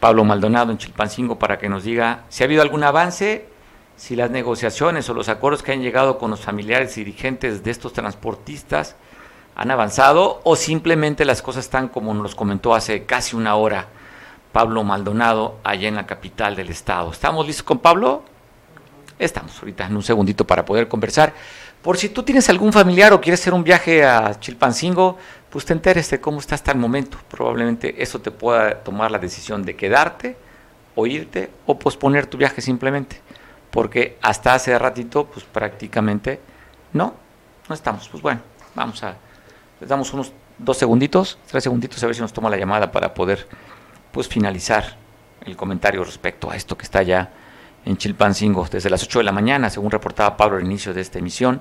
Pablo 0.00 0.24
Maldonado 0.24 0.70
en 0.70 0.78
Chilpancingo 0.78 1.38
para 1.38 1.58
que 1.58 1.68
nos 1.68 1.84
diga 1.84 2.24
si 2.28 2.42
ha 2.42 2.46
habido 2.46 2.62
algún 2.62 2.84
avance, 2.84 3.48
si 3.96 4.14
las 4.14 4.30
negociaciones 4.30 5.08
o 5.08 5.14
los 5.14 5.28
acuerdos 5.28 5.62
que 5.62 5.72
han 5.72 5.82
llegado 5.82 6.18
con 6.18 6.30
los 6.30 6.40
familiares 6.40 6.96
y 6.96 7.04
dirigentes 7.04 7.64
de 7.64 7.70
estos 7.70 7.92
transportistas 7.92 8.96
han 9.56 9.72
avanzado 9.72 10.40
o 10.44 10.54
simplemente 10.54 11.24
las 11.24 11.42
cosas 11.42 11.64
están 11.64 11.88
como 11.88 12.14
nos 12.14 12.36
comentó 12.36 12.74
hace 12.74 13.04
casi 13.04 13.34
una 13.34 13.56
hora 13.56 13.88
Pablo 14.52 14.84
Maldonado 14.84 15.58
allá 15.64 15.88
en 15.88 15.96
la 15.96 16.06
capital 16.06 16.54
del 16.54 16.70
estado. 16.70 17.10
¿Estamos 17.10 17.46
listos 17.46 17.64
con 17.64 17.78
Pablo? 17.78 18.22
Estamos 19.18 19.58
ahorita 19.58 19.86
en 19.86 19.96
un 19.96 20.02
segundito 20.02 20.46
para 20.46 20.64
poder 20.64 20.86
conversar. 20.86 21.34
Por 21.82 21.96
si 21.96 22.08
tú 22.08 22.22
tienes 22.22 22.48
algún 22.48 22.72
familiar 22.72 23.12
o 23.12 23.20
quieres 23.20 23.40
hacer 23.40 23.54
un 23.54 23.62
viaje 23.62 24.04
a 24.04 24.38
Chilpancingo, 24.38 25.16
pues 25.48 25.64
te 25.64 25.72
enteres 25.72 26.10
de 26.10 26.20
cómo 26.20 26.40
está 26.40 26.54
hasta 26.54 26.72
el 26.72 26.78
momento. 26.78 27.18
Probablemente 27.30 28.02
eso 28.02 28.20
te 28.20 28.30
pueda 28.30 28.82
tomar 28.82 29.10
la 29.10 29.18
decisión 29.18 29.62
de 29.62 29.76
quedarte 29.76 30.36
o 30.94 31.06
irte 31.06 31.50
o 31.66 31.78
posponer 31.78 32.26
tu 32.26 32.36
viaje 32.36 32.60
simplemente. 32.60 33.20
Porque 33.70 34.18
hasta 34.22 34.54
hace 34.54 34.76
ratito, 34.78 35.26
pues 35.26 35.44
prácticamente 35.44 36.40
no, 36.92 37.14
no 37.68 37.74
estamos. 37.74 38.08
Pues 38.08 38.22
bueno, 38.22 38.40
vamos 38.74 39.02
a, 39.04 39.14
les 39.80 39.88
damos 39.88 40.12
unos 40.12 40.32
dos 40.58 40.76
segunditos, 40.76 41.38
tres 41.46 41.62
segunditos 41.62 42.02
a 42.02 42.06
ver 42.06 42.16
si 42.16 42.20
nos 42.20 42.32
toma 42.32 42.50
la 42.50 42.56
llamada 42.56 42.90
para 42.90 43.14
poder 43.14 43.46
pues 44.10 44.26
finalizar 44.26 44.96
el 45.44 45.56
comentario 45.56 46.02
respecto 46.02 46.50
a 46.50 46.56
esto 46.56 46.76
que 46.76 46.84
está 46.84 47.02
ya 47.02 47.30
en 47.84 47.96
Chilpancingo 47.96 48.66
desde 48.70 48.90
las 48.90 49.02
8 49.02 49.20
de 49.20 49.24
la 49.24 49.32
mañana, 49.32 49.70
según 49.70 49.90
reportaba 49.90 50.36
Pablo 50.36 50.58
al 50.58 50.64
inicio 50.64 50.94
de 50.94 51.00
esta 51.00 51.18
emisión, 51.18 51.60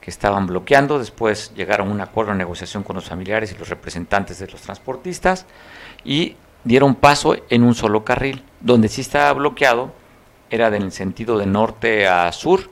que 0.00 0.10
estaban 0.10 0.46
bloqueando, 0.46 0.98
después 0.98 1.52
llegaron 1.54 1.88
a 1.88 1.92
un 1.92 2.00
acuerdo 2.00 2.32
de 2.32 2.38
negociación 2.38 2.82
con 2.82 2.96
los 2.96 3.06
familiares 3.06 3.52
y 3.52 3.58
los 3.58 3.68
representantes 3.68 4.38
de 4.38 4.46
los 4.46 4.60
transportistas 4.60 5.46
y 6.04 6.36
dieron 6.62 6.94
paso 6.94 7.36
en 7.48 7.62
un 7.62 7.74
solo 7.74 8.04
carril, 8.04 8.44
donde 8.60 8.88
sí 8.88 9.00
estaba 9.00 9.32
bloqueado 9.32 9.92
era 10.50 10.68
en 10.68 10.82
el 10.82 10.92
sentido 10.92 11.38
de 11.38 11.46
norte 11.46 12.06
a 12.06 12.30
sur, 12.32 12.70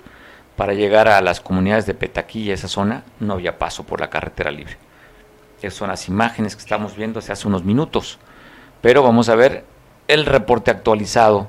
para 0.56 0.74
llegar 0.74 1.08
a 1.08 1.20
las 1.20 1.40
comunidades 1.40 1.86
de 1.86 1.94
Petaquilla, 1.94 2.54
esa 2.54 2.68
zona, 2.68 3.02
no 3.18 3.34
había 3.34 3.58
paso 3.58 3.84
por 3.84 4.00
la 4.00 4.10
carretera 4.10 4.50
libre. 4.50 4.76
Esas 5.60 5.74
son 5.74 5.88
las 5.88 6.08
imágenes 6.08 6.54
que 6.54 6.60
estamos 6.60 6.94
viendo 6.94 7.18
hace 7.18 7.48
unos 7.48 7.64
minutos, 7.64 8.18
pero 8.80 9.02
vamos 9.02 9.28
a 9.28 9.34
ver 9.34 9.64
el 10.06 10.26
reporte 10.26 10.70
actualizado 10.70 11.48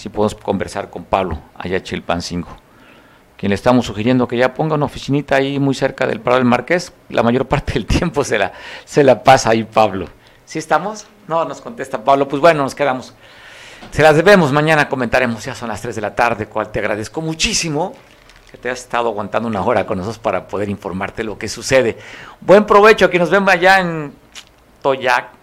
si 0.00 0.08
podemos 0.08 0.34
conversar 0.34 0.88
con 0.88 1.04
Pablo, 1.04 1.38
allá 1.54 1.76
en 1.76 1.82
Chilpancingo, 1.82 2.48
quien 3.36 3.50
le 3.50 3.54
estamos 3.54 3.84
sugiriendo 3.84 4.26
que 4.26 4.38
ya 4.38 4.54
ponga 4.54 4.74
una 4.74 4.86
oficinita 4.86 5.36
ahí 5.36 5.58
muy 5.58 5.74
cerca 5.74 6.06
del 6.06 6.20
Prado 6.20 6.38
del 6.38 6.46
Marqués, 6.46 6.94
la 7.10 7.22
mayor 7.22 7.46
parte 7.46 7.74
del 7.74 7.84
tiempo 7.84 8.24
se 8.24 8.38
la, 8.38 8.50
se 8.86 9.04
la 9.04 9.22
pasa 9.22 9.50
ahí 9.50 9.62
Pablo. 9.62 10.06
¿Sí 10.46 10.58
estamos? 10.58 11.06
No, 11.28 11.44
nos 11.44 11.60
contesta 11.60 12.02
Pablo, 12.02 12.26
pues 12.28 12.40
bueno, 12.40 12.62
nos 12.62 12.74
quedamos. 12.74 13.12
Se 13.90 14.02
las 14.02 14.16
debemos, 14.16 14.52
mañana 14.52 14.88
comentaremos, 14.88 15.44
ya 15.44 15.54
son 15.54 15.68
las 15.68 15.82
3 15.82 15.94
de 15.94 16.00
la 16.00 16.14
tarde, 16.14 16.46
cual 16.46 16.72
te 16.72 16.78
agradezco 16.78 17.20
muchísimo 17.20 17.92
que 18.50 18.56
te 18.56 18.70
has 18.70 18.80
estado 18.80 19.10
aguantando 19.10 19.50
una 19.50 19.60
hora 19.62 19.84
con 19.84 19.98
nosotros 19.98 20.18
para 20.18 20.48
poder 20.48 20.70
informarte 20.70 21.24
lo 21.24 21.36
que 21.36 21.46
sucede. 21.46 21.98
Buen 22.40 22.64
provecho, 22.64 23.10
que 23.10 23.18
nos 23.18 23.28
ven 23.28 23.46
allá 23.46 23.80
en 23.80 24.14
Toyac, 24.80 25.39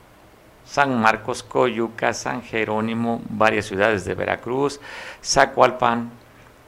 San 0.67 0.99
Marcos, 0.99 1.43
Coyuca, 1.43 2.13
San 2.13 2.43
Jerónimo, 2.43 3.21
varias 3.29 3.65
ciudades 3.65 4.03
de 4.03 4.13
Veracruz, 4.13 4.79
Zacualpan, 5.23 6.11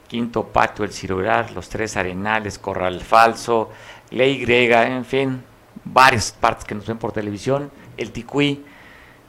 Quinto 0.08 0.44
Patio, 0.44 0.84
El 0.84 0.92
Cirurar, 0.92 1.52
Los 1.52 1.68
Tres 1.68 1.96
Arenales, 1.96 2.58
Corral 2.58 3.00
Falso, 3.00 3.70
La 4.10 4.24
Y, 4.24 4.42
en 4.44 5.04
fin, 5.04 5.44
varias 5.84 6.32
partes 6.32 6.64
que 6.64 6.74
nos 6.74 6.86
ven 6.86 6.98
por 6.98 7.12
televisión, 7.12 7.70
el 7.96 8.10
Ticuí, 8.10 8.64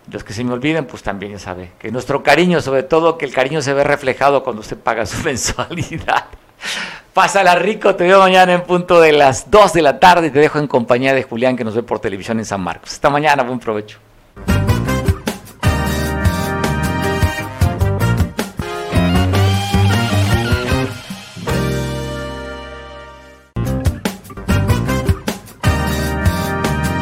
los 0.10 0.24
que 0.24 0.34
se 0.34 0.44
me 0.44 0.54
olviden, 0.54 0.86
pues 0.86 1.04
también 1.04 1.34
ya 1.34 1.40
sabe 1.40 1.72
que 1.78 1.92
nuestro 1.92 2.24
cariño, 2.24 2.62
sobre 2.62 2.84
todo 2.84 3.18
que 3.18 3.26
el 3.26 3.34
cariño 3.34 3.62
se 3.62 3.74
ve 3.74 3.84
reflejado 3.84 4.44
cuando 4.44 4.62
usted 4.62 4.78
paga 4.78 5.06
su 5.06 5.22
mensualidad. 5.24 6.26
Pásala 7.14 7.56
rico, 7.56 7.94
te 7.96 8.06
veo 8.06 8.20
mañana 8.20 8.54
en 8.54 8.64
punto 8.64 9.02
de 9.02 9.12
las 9.12 9.52
2 9.52 9.74
de 9.74 9.82
la 9.82 10.00
tarde 10.00 10.28
y 10.28 10.32
te 10.32 10.40
dejo 10.40 10.60
en 10.60 10.68
compañía 10.68 11.14
de 11.14 11.24
Julián 11.24 11.58
que 11.58 11.66
nos 11.66 11.76
ve 11.76 11.84
por 11.84 12.00
televisión 12.00 12.40
en 12.40 12.46
San 12.46 12.62
Marcos. 12.62 12.94
Hasta 12.94 13.10
mañana, 13.10 13.44
buen 13.44 13.60
provecho. 13.60 14.00
Bye. 14.36 14.71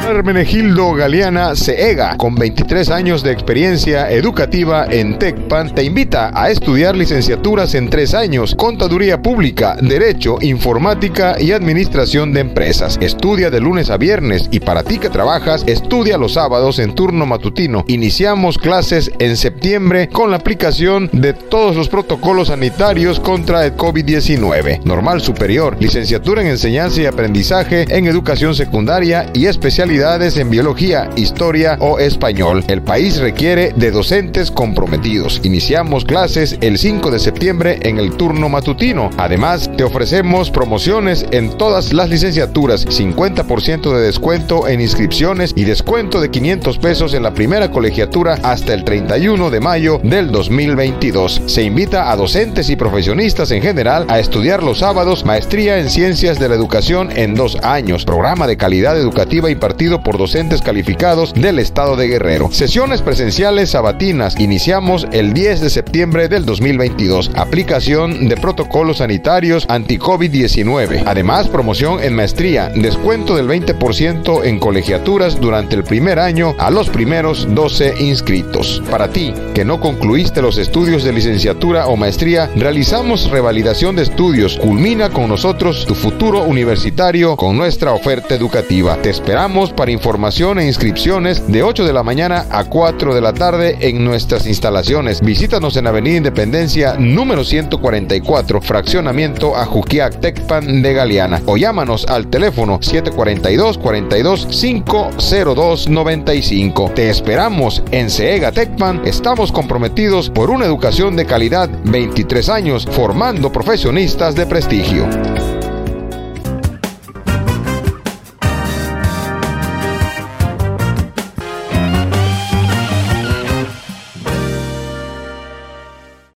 Hermenegildo 0.10 0.94
Galeana 0.94 1.56
CEGA, 1.56 2.18
con 2.18 2.36
23 2.36 2.90
años 2.90 3.22
de 3.22 3.32
experiencia 3.32 4.10
educativa 4.10 4.88
en 4.90 5.20
TECPAN, 5.20 5.76
te 5.76 5.84
invita 5.84 6.32
a 6.34 6.50
estudiar 6.50 6.98
licenciaturas 6.98 7.76
en 7.76 7.90
tres 7.90 8.14
años, 8.14 8.56
Contaduría 8.56 9.22
Pública, 9.22 9.78
Derecho, 9.80 10.38
Informática 10.42 11.36
y 11.40 11.52
Administración 11.52 12.34
de 12.34 12.40
Empresas. 12.40 12.98
Estudia 13.02 13.52
de 13.52 13.60
lunes 13.60 13.90
a 13.92 13.98
viernes 13.98 14.48
y 14.52 14.60
para 14.60 14.84
ti 14.84 14.98
que 14.98 15.10
trabajas, 15.10 15.64
estudia 15.68 16.18
los 16.18 16.34
sábados 16.34 16.80
en 16.80 16.96
turno 16.96 17.26
matutino. 17.26 17.86
Iniciamos 17.88 18.58
clases 18.58 19.12
en 19.20 19.38
septiembre 19.38 20.10
con 20.10 20.32
la 20.32 20.38
aplicación 20.38 21.10
de 21.14 21.34
todos 21.34 21.76
los 21.76 21.90
protocolos 21.90 22.48
sanitarios 22.48 23.20
contra 23.20 23.66
el 23.66 23.76
COVID-19. 23.76 24.84
Normal 24.84 25.22
superior, 25.22 25.78
licenciatura 25.80 26.42
en 26.42 26.48
enseñanza 26.48 27.02
y 27.02 27.06
aprendizaje 27.06 27.86
en 27.90 28.08
educación 28.08 28.56
secundaria 28.56 29.30
y 29.34 29.46
especialidad 29.46 29.99
en 30.00 30.50
biología, 30.50 31.10
historia 31.18 31.78
o 31.82 32.00
español. 32.00 32.64
El 32.70 32.82
país 32.82 33.20
requiere 33.20 33.74
de 33.76 33.92
docentes 33.92 34.50
comprometidos. 34.50 35.42
Iniciamos 35.44 36.06
clases 36.06 36.58
el 36.62 36.78
5 36.78 37.12
de 37.12 37.20
septiembre 37.20 37.80
en 37.82 37.98
el 37.98 38.16
turno 38.16 38.48
matutino. 38.48 39.10
Además, 39.18 39.70
te 39.76 39.84
ofrecemos 39.84 40.52
promociones 40.52 41.26
en 41.32 41.58
todas 41.58 41.92
las 41.92 42.10
licenciaturas, 42.10 42.88
50% 42.88 43.94
de 43.94 44.02
descuento 44.02 44.70
en 44.70 44.80
inscripciones 44.80 45.52
y 45.54 45.66
descuento 45.66 46.22
de 46.22 46.32
500 46.32 46.78
pesos 46.78 47.14
en 47.14 47.24
la 47.24 47.34
primera 47.34 47.70
colegiatura 47.70 48.40
hasta 48.42 48.74
el 48.74 48.86
31 48.86 49.50
de 49.50 49.60
mayo 49.60 50.00
del 50.02 50.32
2022. 50.32 51.42
Se 51.46 51.64
invita 51.64 52.10
a 52.10 52.16
docentes 52.16 52.70
y 52.70 52.78
profesionistas 52.78 53.52
en 53.52 53.62
general 53.62 54.06
a 54.08 54.20
estudiar 54.20 54.64
los 54.64 54.80
sábados 54.80 55.26
maestría 55.26 55.78
en 55.78 55.90
ciencias 55.90 56.40
de 56.40 56.48
la 56.48 56.56
educación 56.56 57.10
en 57.18 57.36
dos 57.36 57.58
años, 57.64 58.06
programa 58.06 58.48
de 58.48 58.56
calidad 58.56 58.98
educativa 58.98 59.52
impartido 59.52 59.89
por 59.98 60.18
docentes 60.18 60.62
calificados 60.62 61.34
del 61.34 61.60
estado 61.60 61.96
de 61.96 62.08
Guerrero. 62.08 62.50
Sesiones 62.52 63.02
presenciales 63.02 63.72
sabatinas. 63.72 64.40
Iniciamos 64.40 65.08
el 65.12 65.34
10 65.34 65.62
de 65.62 65.70
septiembre 65.70 66.28
del 66.28 66.46
2022. 66.46 67.32
Aplicación 67.36 68.30
de 68.30 68.38
protocolos 68.38 68.98
sanitarios 68.98 69.66
anti-COVID-19. 69.68 71.04
Además, 71.06 71.48
promoción 71.48 72.02
en 72.04 72.16
maestría. 72.16 72.70
Descuento 72.70 73.36
del 73.36 73.48
20% 73.48 74.46
en 74.46 74.60
colegiaturas 74.60 75.40
durante 75.42 75.76
el 75.76 75.84
primer 75.84 76.20
año 76.20 76.56
a 76.60 76.70
los 76.70 76.90
primeros 76.90 77.48
12 77.54 77.96
inscritos. 78.00 78.82
Para 78.92 79.12
ti, 79.12 79.34
que 79.56 79.66
no 79.66 79.80
concluiste 79.80 80.42
los 80.42 80.58
estudios 80.58 81.04
de 81.04 81.14
licenciatura 81.14 81.88
o 81.88 81.96
maestría, 81.96 82.50
realizamos 82.56 83.30
revalidación 83.32 83.96
de 83.96 84.04
estudios. 84.04 84.58
Culmina 84.58 85.10
con 85.10 85.28
nosotros 85.30 85.86
tu 85.86 85.96
futuro 85.96 86.44
universitario 86.44 87.36
con 87.36 87.58
nuestra 87.58 87.94
oferta 87.94 88.36
educativa. 88.36 88.98
Te 89.02 89.10
esperamos 89.10 89.72
para 89.80 89.92
información 89.92 90.60
e 90.60 90.68
inscripciones 90.68 91.50
de 91.50 91.64
8 91.64 91.86
de 91.86 91.94
la 91.94 92.04
mañana 92.04 92.46
a 92.50 92.66
4 92.66 93.16
de 93.16 93.22
la 93.22 93.32
tarde 93.32 93.78
en 93.80 94.04
nuestras 94.04 94.46
instalaciones. 94.46 95.22
Visítanos 95.22 95.78
en 95.78 95.88
Avenida 95.88 96.18
Independencia 96.18 96.96
número 97.00 97.46
144, 97.46 98.60
fraccionamiento 98.60 99.56
Ajuquiac, 99.56 100.20
Tecpan 100.20 100.82
de 100.82 100.94
Galeana 100.94 101.42
o 101.46 101.56
llámanos 101.56 102.06
al 102.10 102.28
teléfono 102.28 102.80
742 102.82 103.78
42 103.78 104.48
502 104.48 105.88
95. 105.88 106.92
Te 106.94 107.10
esperamos 107.10 107.82
en 107.92 108.10
CEGA 108.10 108.52
Tecpan. 108.52 109.04
Estamos 109.06 109.54
comprometidos 109.54 110.30
por 110.30 110.50
una 110.50 110.66
educación 110.66 111.16
de 111.16 111.26
calidad 111.26 111.70
23 111.86 112.50
años 112.50 112.86
formando 112.86 113.50
profesionistas 113.50 114.36
de 114.36 114.46
prestigio. 114.46 115.08